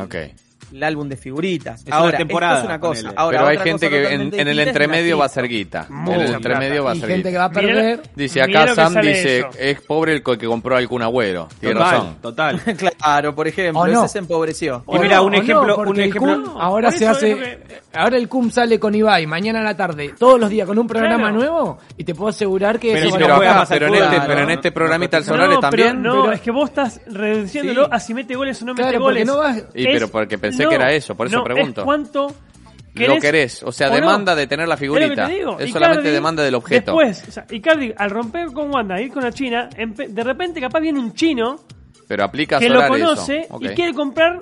El 0.72 0.82
álbum 0.82 1.08
de 1.08 1.16
figuritas. 1.16 1.80
Es 1.80 1.86
una 1.86 1.96
Ahora, 1.96 2.18
temporada, 2.18 2.52
esto 2.54 2.64
es 2.64 2.68
una 2.70 2.80
cosa. 2.80 3.12
Ahora, 3.16 3.38
Pero 3.38 3.48
hay 3.50 3.58
gente 3.58 3.88
que 3.90 4.14
en, 4.14 4.48
el 4.48 4.58
entremedio 4.60 5.16
una 5.16 5.20
va 5.20 5.26
a 5.26 5.28
ser 5.28 5.48
guita. 5.48 5.86
En 5.90 5.96
el 6.12 6.16
plata. 6.18 6.32
entremedio 6.36 6.84
va 6.84 6.92
a 6.92 6.94
ser 6.94 7.08
gente 7.08 7.16
guita. 7.16 7.30
que 7.30 7.38
va 7.38 7.44
a 7.44 7.48
Mira- 7.48 7.60
perder. 7.62 8.02
Dice 8.14 8.42
acá 8.42 8.74
Sam, 8.74 8.94
dice, 9.00 9.38
eso. 9.38 9.48
es 9.58 9.80
pobre 9.80 10.12
el 10.14 10.22
que 10.22 10.46
compró 10.46 10.76
algún 10.76 11.02
agüero. 11.02 11.48
Tiene 11.58 11.74
Total, 11.74 11.90
razón. 11.92 12.16
total. 12.20 12.60
Claro, 12.80 12.89
por 13.34 13.48
ejemplo, 13.48 13.86
no. 13.86 14.04
ese 14.04 14.08
se 14.12 14.18
empobreció. 14.18 14.84
Y 14.92 14.98
mira, 14.98 15.20
un 15.22 15.34
ejemplo- 15.34 15.66
no, 15.66 15.74
porque 15.76 15.90
un 15.90 16.00
el 16.00 16.08
ejemplo- 16.10 16.42
CUM 16.52 16.60
ahora 16.60 16.90
se 16.90 17.06
hace. 17.06 17.34
que- 17.36 17.80
Ahora 17.92 18.16
el 18.18 18.28
CUM 18.28 18.50
sale 18.50 18.78
con 18.78 18.94
Ibai 18.94 19.26
mañana 19.26 19.60
a 19.60 19.64
la 19.64 19.76
tarde, 19.76 20.14
todos 20.18 20.38
los 20.38 20.48
días 20.48 20.66
con 20.66 20.78
un 20.78 20.86
programa 20.86 21.24
Claro. 21.30 21.34
nuevo 21.34 21.78
y 21.96 22.04
te 22.04 22.14
puedo 22.14 22.28
asegurar 22.30 22.78
que 22.78 22.92
Pero 22.92 23.06
eso 23.06 23.10
va 23.14 23.18
pero, 23.18 23.34
acá, 23.36 23.60
al 23.62 23.66
pero, 23.68 23.86
en 23.88 23.94
este, 23.94 24.18
no, 24.18 24.26
pero 24.26 24.40
en 24.42 24.50
este 24.50 24.72
programita 24.72 25.16
el 25.16 25.22
No, 25.24 25.28
Solare 25.28 25.54
no, 25.54 25.60
también. 25.60 26.02
No, 26.02 26.22
pero- 26.22 26.32
es 26.32 26.40
que 26.40 26.50
vos 26.52 26.68
estás 26.68 27.00
reduciéndolo 27.08 27.84
Sí. 27.86 27.90
a 27.92 27.98
si 28.00 28.14
mete 28.14 28.36
goles 28.36 28.62
o 28.62 28.64
no 28.66 28.74
mete 28.74 28.82
Claro, 28.90 29.00
goles. 29.00 29.26
no 29.26 29.38
vas- 29.38 29.64
Y 29.74 29.84
pero 29.86 30.08
porque 30.08 30.38
pensé 30.38 30.68
que 30.68 30.74
era 30.74 30.92
eso, 30.92 31.16
por 31.16 31.26
eso 31.26 31.38
no, 31.38 31.44
pregunto. 31.44 31.80
Es 31.80 31.84
cuánto 31.84 32.32
Lo 32.94 33.18
querés, 33.18 33.62
o 33.62 33.72
sea, 33.72 33.88
demanda 33.88 34.34
de 34.34 34.46
tener 34.46 34.68
la 34.68 34.76
figurita. 34.76 35.24
Es 35.30 35.40
Icardi, 35.40 35.72
solamente 35.72 36.10
demanda 36.10 36.42
del 36.42 36.54
objeto. 36.56 36.92
Después, 36.92 37.24
o 37.28 37.32
sea, 37.32 37.46
Icardi, 37.50 37.92
al 37.96 38.10
romper 38.10 38.52
con 38.52 38.70
Wanda, 38.72 39.00
ir 39.00 39.12
con 39.12 39.22
la 39.22 39.32
China, 39.32 39.68
empe- 39.76 40.08
de 40.08 40.22
repente 40.24 40.60
capaz 40.60 40.80
viene 40.80 40.98
un 40.98 41.12
chino 41.14 41.56
Pero 42.10 42.24
aplica 42.24 42.58
que 42.58 42.68
lo 42.68 42.84
conoce 42.88 43.42
eso. 43.42 43.54
Ok. 43.54 43.62
y 43.62 43.68
quiere 43.68 43.94
comprar 43.94 44.40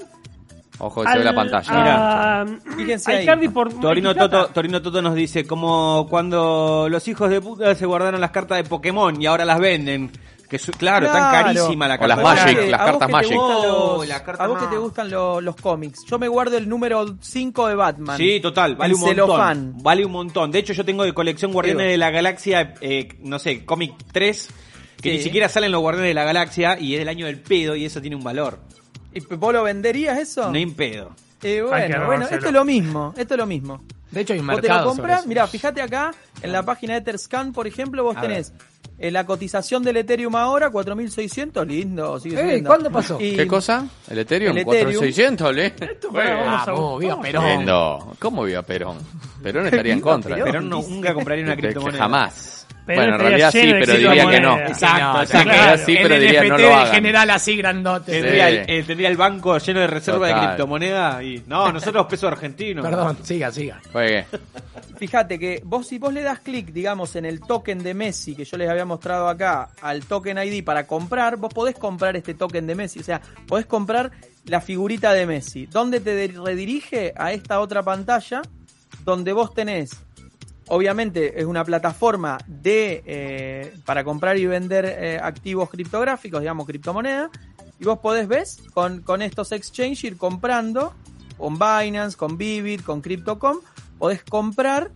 Ojo, 0.78 1.04
se 1.04 1.18
ve 1.18 1.22
la 1.24 1.30
al- 1.30 1.36
pantalla. 1.36 2.40
a, 2.40 2.46
Fíjense 2.78 3.28
a 3.28 3.32
ahí. 3.34 3.48
Por 3.48 3.74
Torino. 3.78 4.14
Toto, 4.14 4.46
Torino 4.46 4.80
Toto 4.80 5.02
nos 5.02 5.14
dice 5.14 5.46
como 5.46 6.06
cuando 6.08 6.86
los 6.88 7.06
hijos 7.08 7.28
de 7.28 7.42
puta 7.42 7.74
se 7.74 7.84
guardaron 7.84 8.22
las 8.22 8.30
cartas 8.30 8.56
de 8.56 8.64
Pokémon 8.64 9.20
y 9.20 9.26
ahora 9.26 9.44
las 9.44 9.58
venden. 9.60 10.10
Que 10.48 10.58
su- 10.58 10.72
claro, 10.72 11.04
están 11.04 11.28
Claro. 11.28 11.44
carísimas 11.48 11.88
la 11.90 11.94
O 11.96 11.98
carta. 11.98 12.08
las 12.08 12.16
de 12.16 12.24
Magic, 12.24 12.46
Pokémon. 12.56 12.70
las 12.70 12.80
cartas 12.80 13.10
Magic. 13.10 13.38
Oh, 13.38 13.96
los- 13.98 14.08
la 14.08 14.24
carta 14.24 14.44
a 14.44 14.46
vos 14.46 14.58
que 14.62 14.66
te 14.68 14.78
gustan 14.78 15.10
lo- 15.10 15.40
los 15.42 15.56
cómics. 15.56 16.06
Yo 16.06 16.18
me 16.18 16.26
guardo 16.26 16.56
el 16.56 16.66
número 16.66 17.16
5 17.20 17.68
de 17.68 17.74
Batman. 17.74 18.16
Sí, 18.16 18.40
total, 18.40 18.74
vale 18.76 18.94
un 18.94 19.00
montón. 19.00 19.14
celofán. 19.14 19.74
Vale 19.82 20.06
un 20.06 20.12
montón. 20.12 20.50
De 20.50 20.60
hecho, 20.60 20.72
yo 20.72 20.86
tengo 20.86 21.04
de 21.04 21.12
colección 21.12 21.52
Guardianes 21.52 21.88
de 21.88 21.98
la 21.98 22.10
Galaxia, 22.10 22.72
eh, 22.80 23.08
no 23.20 23.38
sé, 23.38 23.66
cómic 23.66 23.92
3, 24.10 24.48
que 25.00 25.10
Sí. 25.10 25.16
ni 25.18 25.22
siquiera 25.22 25.48
salen 25.48 25.72
los 25.72 25.80
Guardianes 25.80 26.10
de 26.10 26.14
la 26.14 26.24
Galaxia 26.24 26.78
y 26.78 26.94
es 26.94 26.98
del 27.00 27.08
año 27.08 27.26
del 27.26 27.40
pedo 27.40 27.76
y 27.76 27.84
eso 27.84 28.00
tiene 28.00 28.16
un 28.16 28.24
valor. 28.24 28.58
¿Y 29.14 29.20
vos 29.36 29.52
lo 29.52 29.62
venderías 29.62 30.18
eso? 30.18 30.50
No 30.50 30.56
hay 30.56 30.66
pedo. 30.66 31.10
Eh, 31.42 31.62
bueno, 31.62 32.06
bueno, 32.06 32.26
esto 32.28 32.46
es 32.46 32.52
lo 32.52 32.64
mismo. 32.64 33.14
Esto 33.16 33.34
es 33.34 33.38
lo 33.38 33.46
mismo. 33.46 33.82
De 34.10 34.22
hecho, 34.22 34.32
hay 34.32 34.38
un 34.40 34.46
Vos 34.46 34.60
te 34.60 34.68
lo 34.68 34.84
compras, 34.84 35.26
mira, 35.26 35.46
fíjate 35.46 35.82
acá, 35.82 36.12
en 36.42 36.50
la 36.52 36.62
página 36.64 36.94
de 36.94 37.00
Etherscan, 37.00 37.52
por 37.52 37.66
ejemplo, 37.66 38.02
vos 38.02 38.16
A 38.16 38.22
tenés 38.22 38.52
eh, 38.98 39.10
la 39.12 39.24
cotización 39.26 39.82
del 39.84 39.98
Ethereum 39.98 40.34
ahora, 40.34 40.70
4600, 40.70 41.64
lindo, 41.66 42.18
sigue 42.18 42.36
Ey, 42.36 42.42
subiendo. 42.42 42.68
¿cuándo 42.68 42.90
pasó? 42.90 43.20
Y- 43.20 43.36
¿Qué 43.36 43.46
cosa? 43.46 43.86
¿El 44.10 44.18
Ethereum? 44.18 44.56
El 44.56 44.62
Ethereum. 44.62 44.94
4600, 44.94 45.54
¿le? 45.54 45.74
Bueno, 46.10 46.30
vamos 46.40 46.68
a- 46.68 46.72
Vamos, 46.72 47.00
viva 47.00 47.20
Perón. 47.20 47.44
Lindo. 47.58 48.16
¿Cómo 48.18 48.42
viva 48.44 48.62
Perón? 48.62 48.96
Perón 49.42 49.66
estaría 49.66 49.92
en 49.92 50.00
contra. 50.00 50.34
Perón. 50.34 50.46
Pero 50.50 50.60
no, 50.62 50.82
nunca 50.82 51.14
compraría 51.14 51.44
una 51.44 51.56
criptomoneda. 51.56 51.98
jamás. 52.02 52.57
Pero 52.88 53.00
bueno, 53.02 53.14
en 53.14 53.20
realidad 53.20 53.50
sí, 53.52 53.60
pero 53.78 53.92
diría 53.92 54.10
que 54.12 54.40
no. 54.40 54.56
criptomonedas. 54.56 54.70
Exacto, 54.70 55.12
No, 55.12 55.22
exacto. 55.22 55.38
En 55.38 55.44
realidad 55.48 55.64
Claro. 55.74 55.86
sí, 55.86 55.98
pero 56.02 56.14
el 56.14 56.20
diría 56.20 56.40
no 56.42 56.48
NFT 56.56 56.60
lo 56.62 56.74
hagan. 56.74 56.92
general 56.94 57.30
así 57.30 57.56
grandote. 57.56 58.12
Tendría, 58.12 58.48
Sí. 58.50 58.56
el, 58.56 58.64
eh, 58.70 58.82
tendría 58.84 59.08
el 59.08 59.16
banco 59.16 59.58
lleno 59.58 59.80
de 59.80 59.86
reserva 59.86 60.26
de 60.26 60.32
Total. 60.32 60.46
criptomoneda 60.48 61.22
y 61.22 61.42
no, 61.46 61.72
nosotros 61.72 62.06
pesos 62.06 62.32
argentinos. 62.32 62.84
Perdón, 62.84 63.18
siga, 63.22 63.52
siga. 63.52 63.80
Juegue. 63.92 64.24
Fíjate 64.96 65.38
que 65.38 65.60
vos 65.64 65.86
si 65.86 65.98
vos 65.98 66.12
le 66.12 66.22
das 66.22 66.40
clic, 66.40 66.72
digamos, 66.72 67.14
en 67.16 67.24
el 67.24 67.40
token 67.40 67.82
de 67.82 67.94
Messi 67.94 68.34
que 68.34 68.44
yo 68.44 68.56
les 68.56 68.68
había 68.68 68.84
mostrado 68.84 69.28
acá, 69.28 69.68
al 69.82 70.04
token 70.04 70.38
ID 70.38 70.64
para 70.64 70.86
comprar, 70.86 71.36
vos 71.36 71.52
podés 71.54 71.76
comprar 71.76 72.16
este 72.16 72.34
token 72.34 72.66
de 72.66 72.74
Messi, 72.74 72.98
o 73.00 73.04
sea, 73.04 73.20
podés 73.46 73.66
comprar 73.66 74.10
la 74.44 74.60
figurita 74.60 75.12
de 75.12 75.26
Messi. 75.26 75.66
¿Dónde 75.66 76.00
te 76.00 76.26
redirige? 76.28 77.12
A 77.16 77.32
esta 77.32 77.60
otra 77.60 77.82
pantalla, 77.82 78.42
donde 79.04 79.32
vos 79.32 79.54
tenés, 79.54 79.90
obviamente 80.68 81.40
es 81.40 81.46
una 81.46 81.64
plataforma 81.64 82.38
de 82.46 83.02
eh, 83.06 83.74
para 83.84 84.04
comprar 84.04 84.38
y 84.38 84.46
vender 84.46 84.84
eh, 84.86 85.20
activos 85.22 85.70
criptográficos, 85.70 86.40
digamos, 86.40 86.66
criptomonedas, 86.66 87.30
y 87.80 87.84
vos 87.84 87.98
podés, 87.98 88.28
¿ves? 88.28 88.62
Con, 88.74 89.02
con 89.02 89.22
estos 89.22 89.52
exchange 89.52 90.04
ir 90.04 90.16
comprando, 90.16 90.94
con 91.36 91.54
Binance, 91.54 92.16
con 92.16 92.36
Vivid, 92.36 92.80
con 92.80 93.00
Crypto.com, 93.00 93.58
podés 93.98 94.22
comprar 94.24 94.90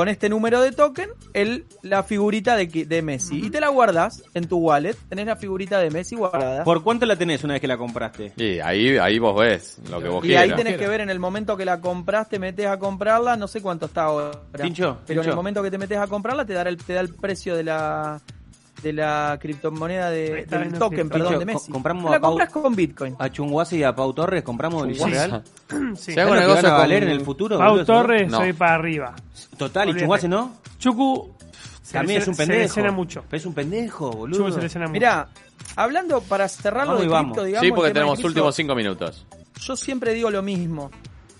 con 0.00 0.08
este 0.08 0.30
número 0.30 0.62
de 0.62 0.72
token 0.72 1.10
el, 1.34 1.66
la 1.82 2.02
figurita 2.02 2.56
de, 2.56 3.02
Messi. 3.02 3.44
Y 3.44 3.50
te 3.50 3.60
la 3.60 3.68
guardas 3.68 4.22
en 4.32 4.48
tu 4.48 4.56
wallet, 4.56 4.96
tenés 5.10 5.26
la 5.26 5.36
figurita 5.36 5.78
de 5.78 5.90
Messi 5.90 6.16
guardada. 6.16 6.64
¿Por 6.64 6.82
cuánto 6.82 7.04
la 7.04 7.16
tenés 7.16 7.44
una 7.44 7.52
vez 7.52 7.60
que 7.60 7.66
la 7.66 7.76
compraste? 7.76 8.32
Y 8.38 8.60
ahí, 8.60 8.96
ahí 8.96 9.18
vos 9.18 9.38
ves 9.38 9.78
lo 9.90 10.00
que 10.00 10.08
vos 10.08 10.24
y 10.24 10.28
quieras. 10.28 10.44
ahí 10.44 10.56
tenés 10.56 10.78
que 10.78 10.88
ver 10.88 11.02
en 11.02 11.10
el 11.10 11.18
momento 11.18 11.54
que 11.54 11.66
la 11.66 11.82
compraste, 11.82 12.38
metes 12.38 12.64
a 12.64 12.78
comprarla, 12.78 13.36
no 13.36 13.46
sé 13.46 13.60
cuánto 13.60 13.84
está 13.84 14.04
ahora. 14.04 14.40
Tincho, 14.56 15.00
pero 15.06 15.20
en 15.20 15.28
el 15.28 15.36
momento 15.36 15.62
que 15.62 15.70
te 15.70 15.76
metes 15.76 15.98
a 15.98 16.06
comprarla 16.06 16.46
te 16.46 16.54
dará 16.54 16.70
el, 16.70 16.78
te 16.78 16.94
da 16.94 17.00
el 17.00 17.14
precio 17.14 17.54
de 17.54 17.64
la 17.64 18.22
de 18.82 18.92
la 18.92 19.38
criptomoneda 19.40 20.10
de, 20.10 20.46
del 20.46 20.72
token, 20.74 21.08
cripto. 21.08 21.08
perdón, 21.18 21.38
de 21.38 21.44
Messi. 21.44 21.66
co- 21.66 21.72
compramos 21.72 22.10
la 22.10 22.16
a 22.16 22.20
Pau- 22.20 22.30
compras 22.30 22.50
con 22.50 22.74
Bitcoin. 22.74 23.16
A 23.18 23.28
Chunguase 23.30 23.76
y 23.78 23.82
a 23.82 23.94
Pau 23.94 24.12
Torres 24.12 24.42
compramos 24.42 24.86
el 24.88 24.98
real. 24.98 25.42
Sí. 25.96 26.12
Si 26.12 26.18
hago 26.18 26.30
¿Sabes 26.30 26.34
lo 26.34 26.34
que 26.34 26.40
negocio 26.40 26.68
a 26.68 26.78
valer 26.78 27.02
en 27.04 27.08
el 27.10 27.20
futuro? 27.20 27.58
Pau 27.58 27.70
boludo? 27.70 27.84
Torres, 27.86 28.30
No. 28.30 28.38
soy 28.38 28.52
para 28.52 28.74
arriba. 28.74 29.14
Total, 29.56 29.88
y. 29.90 29.96
Chunguase 29.98 30.28
no. 30.28 30.56
Chucu, 30.78 31.34
Se 31.82 31.94
También 31.94 32.22
es 32.22 32.28
un 32.28 32.34
Se 32.34 32.42
pendejo. 32.42 32.62
lesiona 32.62 32.92
mucho. 32.92 33.24
Pero 33.28 33.38
es 33.38 33.46
un 33.46 33.54
pendejo, 33.54 34.10
boludo. 34.12 34.38
Chubo 34.38 34.50
se 34.52 34.62
lesiona 34.62 34.86
mucho. 34.86 34.92
Mirá, 34.92 35.28
hablando 35.76 36.20
para 36.22 36.48
cerrarlo 36.48 36.92
Vamos 36.92 37.02
de 37.02 37.08
vamos. 37.08 37.32
cripto, 37.32 37.44
digamos. 37.44 37.66
Sí, 37.66 37.72
porque 37.72 37.90
tenemos 37.92 38.14
cripto, 38.14 38.28
últimos 38.28 38.54
cinco 38.54 38.74
minutos. 38.74 39.26
Yo 39.60 39.76
siempre 39.76 40.14
digo 40.14 40.30
lo 40.30 40.40
mismo. 40.42 40.90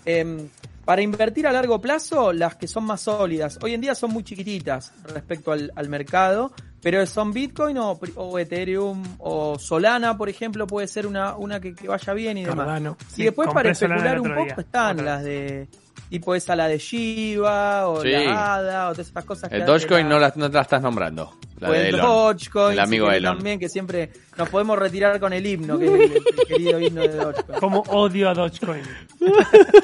Em, 0.05 0.49
para 0.85 1.03
invertir 1.03 1.47
a 1.47 1.53
largo 1.53 1.81
plazo, 1.81 2.33
las 2.33 2.57
que 2.57 2.67
son 2.67 2.85
más 2.85 3.03
sólidas, 3.03 3.59
hoy 3.63 3.75
en 3.75 3.81
día 3.81 3.95
son 3.95 4.11
muy 4.13 4.25
chiquititas 4.25 4.93
respecto 5.05 5.53
al, 5.53 5.71
al 5.77 5.89
mercado, 5.89 6.53
pero 6.83 7.05
son 7.07 7.33
Bitcoin 7.33 7.77
o, 7.79 7.99
pri- 7.99 8.13
o 8.17 8.39
Ethereum 8.39 9.03
o 9.19 9.59
Solana, 9.59 10.17
por 10.17 10.29
ejemplo, 10.29 10.67
puede 10.67 10.87
ser 10.89 11.07
una, 11.07 11.35
una 11.37 11.61
que, 11.61 11.75
que 11.75 11.89
vaya 11.89 12.13
bien 12.15 12.39
y 12.39 12.45
demás. 12.45 12.65
Cardano. 12.67 12.97
y 13.17 13.25
después 13.25 13.49
para 13.53 13.71
especular 13.71 14.21
un 14.21 14.29
poco 14.29 14.45
día. 14.45 14.55
están 14.59 15.01
Otra 15.01 15.05
las 15.17 15.25
de 15.25 15.69
tipo 16.09 16.35
esa 16.35 16.57
la 16.57 16.67
de 16.67 16.79
Shiba 16.79 17.87
o 17.87 18.03
Sí. 18.03 18.11
la 18.11 18.55
ADA 18.57 18.89
o 18.89 18.93
todas 18.93 19.07
estas 19.07 19.25
cosas 19.25 19.49
que 19.49 19.57
El 19.59 19.65
Dogecoin 19.67 20.09
la- 20.09 20.15
no 20.15 20.19
la, 20.19 20.33
no 20.35 20.49
la 20.49 20.61
estás 20.63 20.83
nombrando. 20.83 21.37
La 21.61 21.69
o 21.69 21.73
de 21.73 21.81
el 21.91 21.95
Elon. 21.95 22.07
Dogecoin, 22.07 22.73
El 22.73 22.81
amigo 22.81 23.11
Elon. 23.13 23.37
también, 23.37 23.59
que 23.61 23.69
siempre 23.69 24.11
nos 24.39 24.49
podemos 24.49 24.77
retirar 24.79 25.21
con 25.21 25.33
el 25.35 25.47
himno, 25.47 25.79
que 25.79 25.85
es 25.85 25.93
el, 25.93 26.01
el 26.17 26.23
querido 26.49 26.81
himno 26.81 27.03
de 27.03 27.09
Dogecoin. 27.17 27.59
Como 27.61 27.81
odio 27.89 28.31
a 28.31 28.35
Dogecoin. 28.35 28.83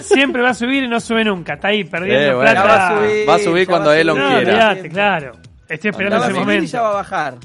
Siempre 0.00 0.42
va 0.42 0.50
a 0.50 0.54
subir 0.54 0.82
y 0.85 0.88
no 0.88 0.98
sube 1.00 1.24
nunca. 1.24 1.54
Está 1.54 1.68
ahí 1.68 1.85
perdiendo 1.85 2.22
Eh, 2.30 2.35
bueno. 2.35 2.50
plata. 2.50 2.66
Va 2.66 2.87
a 2.88 2.96
subir, 2.98 3.28
Va 3.28 3.35
a 3.35 3.38
subir 3.38 3.62
ya 3.66 3.70
cuando 3.70 3.88
va 3.90 3.94
a 3.94 4.00
Elon 4.00 4.18
No, 4.18 4.28
quiera. 4.37 4.76
claro. 4.90 5.32
Estoy 5.68 5.90
esperando 5.90 6.24
ese 6.24 6.35
momento. 6.35 6.70
ya 6.70 6.83
va 6.83 6.90
a 6.90 6.94
bajar. 6.94 7.37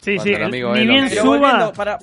Sí, 0.00 0.16
Cuando 0.16 0.22
sí. 0.24 0.30
el 0.32 0.42
amigo 0.44 0.74
Ni 0.74 0.86
bien 0.86 1.10
suba, 1.10 1.24
volviendo, 1.24 1.72
para, 1.74 1.98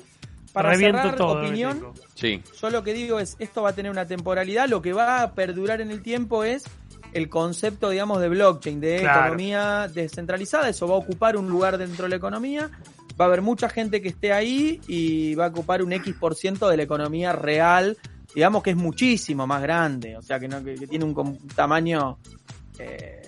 para 0.52 0.70
reviento 0.70 0.98
cerrar 1.02 1.16
todo. 1.16 1.40
opinión. 1.42 1.86
Sí. 2.14 2.42
yo 2.60 2.70
lo 2.70 2.82
que 2.82 2.92
digo 2.94 3.18
es, 3.20 3.36
esto 3.38 3.62
va 3.62 3.70
a 3.70 3.72
tener 3.74 3.90
una 3.90 4.06
temporalidad, 4.06 4.68
lo 4.68 4.80
que 4.82 4.92
va 4.92 5.22
a 5.22 5.32
perdurar 5.34 5.80
en 5.80 5.90
el 5.90 6.02
tiempo 6.02 6.44
es 6.44 6.64
el 7.12 7.28
concepto, 7.28 7.90
digamos, 7.90 8.20
de 8.20 8.28
blockchain, 8.28 8.80
de 8.80 8.98
Claro. 9.00 9.20
economía 9.20 9.88
descentralizada, 9.92 10.68
eso 10.68 10.86
va 10.86 10.94
a 10.94 10.98
ocupar 10.98 11.36
un 11.36 11.48
lugar 11.48 11.76
dentro 11.78 12.04
de 12.04 12.10
la 12.10 12.16
economía, 12.16 12.70
va 13.20 13.24
a 13.24 13.28
haber 13.28 13.42
mucha 13.42 13.68
gente 13.68 14.00
que 14.00 14.08
esté 14.10 14.32
ahí 14.32 14.80
y 14.86 15.34
va 15.34 15.46
a 15.46 15.48
ocupar 15.48 15.82
un 15.82 15.92
X 15.92 16.14
por 16.18 16.34
ciento 16.36 16.68
de 16.68 16.76
la 16.76 16.84
economía 16.84 17.32
real, 17.32 17.96
digamos 18.34 18.62
que 18.62 18.70
es 18.70 18.76
muchísimo 18.76 19.46
más 19.46 19.60
grande, 19.60 20.16
o 20.16 20.22
sea, 20.22 20.38
que, 20.38 20.46
no, 20.48 20.62
que, 20.62 20.74
que 20.76 20.86
tiene 20.86 21.04
un, 21.04 21.12
com- 21.14 21.36
tamaño 21.56 22.18
eh, 22.78 23.22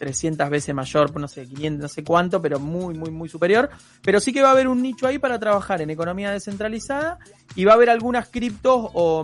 300 0.00 0.48
veces 0.48 0.74
mayor, 0.74 1.14
no 1.20 1.28
sé, 1.28 1.46
500, 1.46 1.82
no 1.82 1.88
sé 1.88 2.02
cuánto, 2.02 2.40
pero 2.40 2.58
muy, 2.58 2.94
muy, 2.94 3.10
muy 3.10 3.28
superior. 3.28 3.68
Pero 4.00 4.18
sí 4.18 4.32
que 4.32 4.40
va 4.40 4.48
a 4.48 4.52
haber 4.52 4.66
un 4.66 4.80
nicho 4.80 5.06
ahí 5.06 5.18
para 5.18 5.38
trabajar 5.38 5.82
en 5.82 5.90
economía 5.90 6.30
descentralizada 6.30 7.18
y 7.54 7.66
va 7.66 7.72
a 7.72 7.74
haber 7.74 7.90
algunas 7.90 8.26
criptos 8.28 8.90
o, 8.94 9.22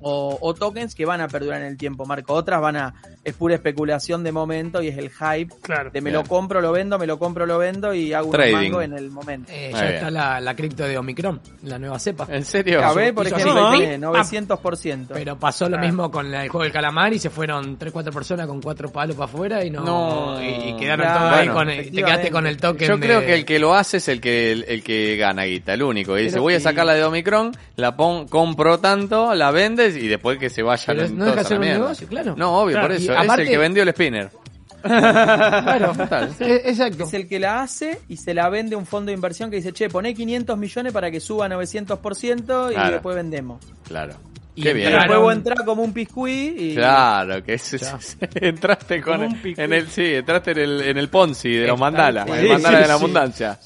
o, 0.00 0.38
o 0.40 0.54
tokens 0.54 0.94
que 0.94 1.04
van 1.04 1.20
a 1.20 1.28
perdurar 1.28 1.60
en 1.60 1.66
el 1.66 1.76
tiempo, 1.76 2.06
Marco. 2.06 2.32
Otras 2.32 2.62
van 2.62 2.76
a, 2.76 2.94
es 3.24 3.34
pura 3.34 3.54
especulación 3.54 4.22
de 4.22 4.32
momento 4.32 4.82
y 4.82 4.88
es 4.88 4.98
el 4.98 5.10
hype 5.10 5.54
Claro. 5.62 5.90
de 5.90 6.00
me 6.00 6.10
Bien. 6.10 6.22
lo 6.22 6.28
compro, 6.28 6.60
lo 6.60 6.72
vendo, 6.72 6.98
me 6.98 7.06
lo 7.06 7.18
compro, 7.18 7.46
lo 7.46 7.58
vendo 7.58 7.94
y 7.94 8.12
hago 8.12 8.30
un 8.30 8.52
mango 8.52 8.82
en 8.82 8.92
el 8.92 9.10
momento. 9.10 9.50
Eh, 9.52 9.70
ya 9.72 9.80
bien. 9.82 9.94
está 9.94 10.10
la, 10.10 10.40
la 10.40 10.54
cripto 10.54 10.84
de 10.84 10.98
Omicron, 10.98 11.40
la 11.62 11.78
nueva 11.78 11.98
cepa. 11.98 12.26
¿En 12.30 12.44
serio? 12.44 12.84
A 12.84 12.92
ver, 12.92 13.14
por 13.14 13.26
ejemplo, 13.26 13.70
tiene 13.76 13.94
¡pim! 13.98 14.02
900%. 14.48 15.06
Pero 15.14 15.38
pasó 15.38 15.68
lo 15.68 15.76
Ah. 15.76 15.80
mismo 15.80 16.10
con 16.10 16.30
la- 16.30 16.42
el 16.44 16.48
juego 16.48 16.64
del 16.64 16.72
calamar 16.72 17.12
y 17.12 17.18
se 17.18 17.30
fueron 17.30 17.78
3-4 17.78 18.12
personas 18.12 18.46
con 18.46 18.60
cuatro 18.60 18.90
palos 18.90 19.16
para 19.16 19.24
afuera 19.26 19.64
y 19.64 19.70
no, 19.70 19.82
No. 19.84 20.42
y, 20.42 20.70
y 20.70 20.76
quedaron 20.76 21.04
Claro, 21.06 21.20
todos 21.20 21.32
ahí 21.32 21.38
bueno, 21.48 21.54
con 21.54 21.70
el- 21.70 21.84
te 21.90 22.02
quedaste 22.02 22.30
con 22.30 22.46
el 22.46 22.56
token 22.58 22.88
Yo 22.88 23.00
creo 23.00 23.20
de- 23.20 23.26
que 23.26 23.34
el 23.34 23.44
que 23.44 23.58
lo 23.58 23.74
hace 23.74 23.96
es 23.98 24.08
el 24.08 24.20
que 24.20 24.52
el, 24.52 24.64
el 24.68 24.82
que 24.82 25.16
gana 25.16 25.44
guita, 25.44 25.74
el 25.74 25.82
único. 25.82 26.18
Y 26.18 26.24
dice, 26.24 26.38
voy 26.38 26.54
a 26.54 26.60
sacar 26.60 26.86
la 26.86 26.94
de 26.94 27.04
Omicron, 27.04 27.52
la 27.76 27.96
pon, 27.96 28.28
compro 28.28 28.78
tanto, 28.78 29.34
la 29.34 29.50
vendes 29.50 29.96
y 29.96 30.08
después 30.08 30.38
que 30.38 30.50
se 30.50 30.62
vayan 30.62 30.96
Pero 30.96 31.08
no 31.10 31.24
deja 31.34 31.54
un 31.54 31.60
negocio, 31.60 32.06
claro. 32.08 32.34
No, 32.36 32.58
obvio, 32.60 32.74
Claro, 32.74 32.88
por 32.94 33.00
y 33.00 33.04
aparte- 33.22 33.42
es 33.42 33.48
el 33.48 33.54
que 33.54 33.58
vendió 33.58 33.82
el 33.82 33.88
spinner. 33.90 34.30
Claro, 34.84 35.92
Total. 35.96 36.34
Eh, 36.40 36.62
exacto. 36.66 37.04
es 37.04 37.14
el 37.14 37.26
que 37.26 37.38
la 37.38 37.62
hace 37.62 38.00
y 38.08 38.18
se 38.18 38.34
la 38.34 38.48
vende 38.50 38.74
a 38.74 38.78
un 38.78 38.84
fondo 38.84 39.06
de 39.10 39.14
inversión 39.14 39.48
que 39.50 39.56
dice, 39.56 39.72
che, 39.72 39.88
poné 39.88 40.12
500 40.14 40.58
millones 40.58 40.92
para 40.92 41.10
que 41.10 41.20
suba 41.20 41.48
900% 41.48 42.70
y 42.70 42.74
Claro. 42.74 42.92
después 42.92 43.16
vendemos. 43.16 43.64
Claro. 43.88 44.12
Y 44.56 44.62
Qué 44.62 44.70
el 44.70 44.76
bien. 44.76 44.92
Entrás 45.32 45.62
como 45.64 45.82
un 45.82 45.92
piscuí 45.92 46.54
y... 46.56 46.74
Claro, 46.76 47.42
que 47.42 47.54
es, 47.54 47.72
Ya. 47.72 47.98
entraste 48.36 49.02
con 49.02 49.22
el, 49.24 49.54
en 49.58 49.72
el 49.72 49.88
sí, 49.88 50.14
entraste 50.14 50.52
en 50.52 50.58
el, 50.58 50.80
en 50.82 50.96
el 50.96 51.08
Ponzi 51.08 51.52
de 51.54 51.66
los 51.66 51.76
mandalas, 51.80 52.24
Sí, 52.26 52.32
el 52.36 52.48
mandala 52.50 52.76
sí, 52.78 52.82
de 52.82 52.88
la 52.88 52.94
sí. 52.96 53.00
abundancia. 53.02 53.58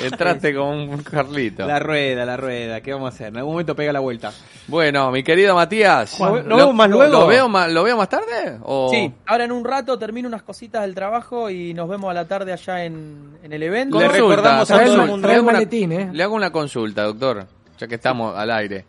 Entraste 0.00 0.54
con 0.54 0.68
un 0.78 1.02
Carlito. 1.02 1.66
La 1.66 1.78
rueda, 1.80 2.24
la 2.24 2.36
rueda. 2.36 2.80
¿Qué 2.80 2.92
vamos 2.92 3.10
a 3.12 3.14
hacer? 3.14 3.28
En 3.28 3.38
algún 3.38 3.54
momento 3.54 3.74
pega 3.74 3.92
la 3.92 3.98
vuelta. 3.98 4.32
Bueno, 4.68 5.10
mi 5.10 5.24
querido 5.24 5.54
Matías, 5.56 6.12
Juan, 6.16 6.34
¿nos 6.34 6.44
¿lo- 6.46 6.56
vemos 6.56 6.74
más 6.74 6.90
luego? 6.90 7.12
¿Lo 7.12 7.26
veo 7.26 7.48
más, 7.48 7.72
lo 7.72 7.82
veo 7.82 7.96
más 7.96 8.08
tarde? 8.08 8.58
O... 8.62 8.90
Sí, 8.92 9.12
ahora 9.26 9.44
en 9.44 9.50
un 9.52 9.64
rato 9.64 9.98
termino 9.98 10.28
unas 10.28 10.42
cositas 10.44 10.82
del 10.82 10.94
trabajo 10.94 11.50
y 11.50 11.74
nos 11.74 11.88
vemos 11.88 12.10
a 12.10 12.14
la 12.14 12.28
tarde 12.28 12.52
allá 12.52 12.84
en, 12.84 13.38
en 13.42 13.52
el 13.52 13.62
evento. 13.62 13.98
Le 13.98 14.06
Consulta, 14.06 14.28
recordamos 14.30 14.70
a 14.70 14.74
todo 14.78 14.82
el- 14.94 15.00
el 15.00 15.06
mundo. 15.08 15.26
el 15.26 15.32
Le 15.32 15.34
hago 15.38 15.42
una- 15.48 15.52
maletín, 15.54 15.92
eh. 15.92 16.10
Le 16.12 16.22
hago 16.22 16.34
una 16.36 16.52
consulta, 16.52 17.02
doctor, 17.02 17.44
ya 17.76 17.88
que 17.88 17.96
estamos 17.96 18.36
al 18.36 18.50
aire. 18.52 18.84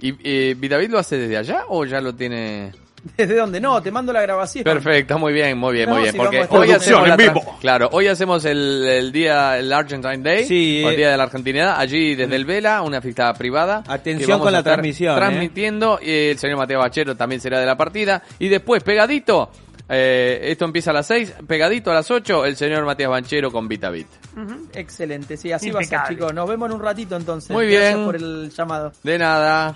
¿Y 0.00 0.14
eh, 0.22 0.56
David 0.68 0.90
lo 0.90 0.98
hace 0.98 1.16
desde 1.16 1.36
allá 1.36 1.64
o 1.68 1.84
ya 1.84 2.00
lo 2.00 2.14
tiene...? 2.14 2.72
¿Desde 3.18 3.36
dónde? 3.36 3.60
No, 3.60 3.82
te 3.82 3.90
mando 3.90 4.14
la 4.14 4.22
grabación. 4.22 4.64
Perfecto, 4.64 5.18
muy 5.18 5.34
bien, 5.34 5.58
muy 5.58 5.74
bien, 5.74 5.90
No, 5.90 5.96
muy 5.96 6.04
bien. 6.04 6.12
si 6.14 6.18
Porque 6.18 6.46
hoy 6.50 6.70
hacemos 6.70 7.06
en 7.06 7.16
vivo. 7.18 7.58
Claro, 7.60 7.90
hoy 7.92 8.06
hacemos 8.06 8.44
el, 8.46 8.82
el 8.86 9.12
día, 9.12 9.58
el 9.58 9.70
Argentine 9.70 10.18
Day, 10.18 10.46
Sí, 10.46 10.82
o 10.82 10.88
el 10.88 10.94
eh. 10.94 10.96
día 10.96 11.10
de 11.10 11.16
la 11.18 11.24
Argentinidad, 11.24 11.78
allí 11.78 12.14
desde 12.14 12.34
el 12.34 12.46
Vela, 12.46 12.80
una 12.80 13.02
fiesta 13.02 13.32
privada. 13.34 13.84
Atención 13.86 14.40
con 14.40 14.52
la 14.52 14.62
transmisión, 14.62 15.14
¿eh? 15.14 15.18
Transmitiendo, 15.18 15.98
y 16.02 16.10
el 16.30 16.38
señor 16.38 16.56
Mateo 16.56 16.78
Bachero 16.78 17.14
también 17.14 17.42
será 17.42 17.60
de 17.60 17.66
la 17.66 17.76
partida. 17.76 18.22
Y 18.38 18.48
después, 18.48 18.82
pegadito, 18.82 19.50
eh, 19.86 20.40
esto 20.44 20.64
empieza 20.64 20.90
a 20.90 20.94
las 20.94 21.06
6, 21.06 21.34
pegadito 21.46 21.90
a 21.90 21.94
las 21.94 22.10
8, 22.10 22.46
el 22.46 22.56
señor 22.56 22.86
Matías 22.86 23.10
Banchero 23.10 23.52
con 23.52 23.68
VitaVit. 23.68 24.06
Excelente, 24.72 25.36
sí, 25.36 25.52
así 25.52 25.70
va 25.70 25.80
a 25.80 25.84
ser, 25.84 26.00
chicos. 26.08 26.32
Nos 26.32 26.48
vemos 26.48 26.70
en 26.70 26.76
un 26.76 26.82
ratito 26.82 27.16
entonces. 27.16 27.50
Muy 27.50 27.66
Gracias 27.70 27.94
bien. 27.94 28.06
por 28.06 28.16
el 28.16 28.50
llamado. 28.50 28.92
De 29.02 29.18
nada. 29.18 29.72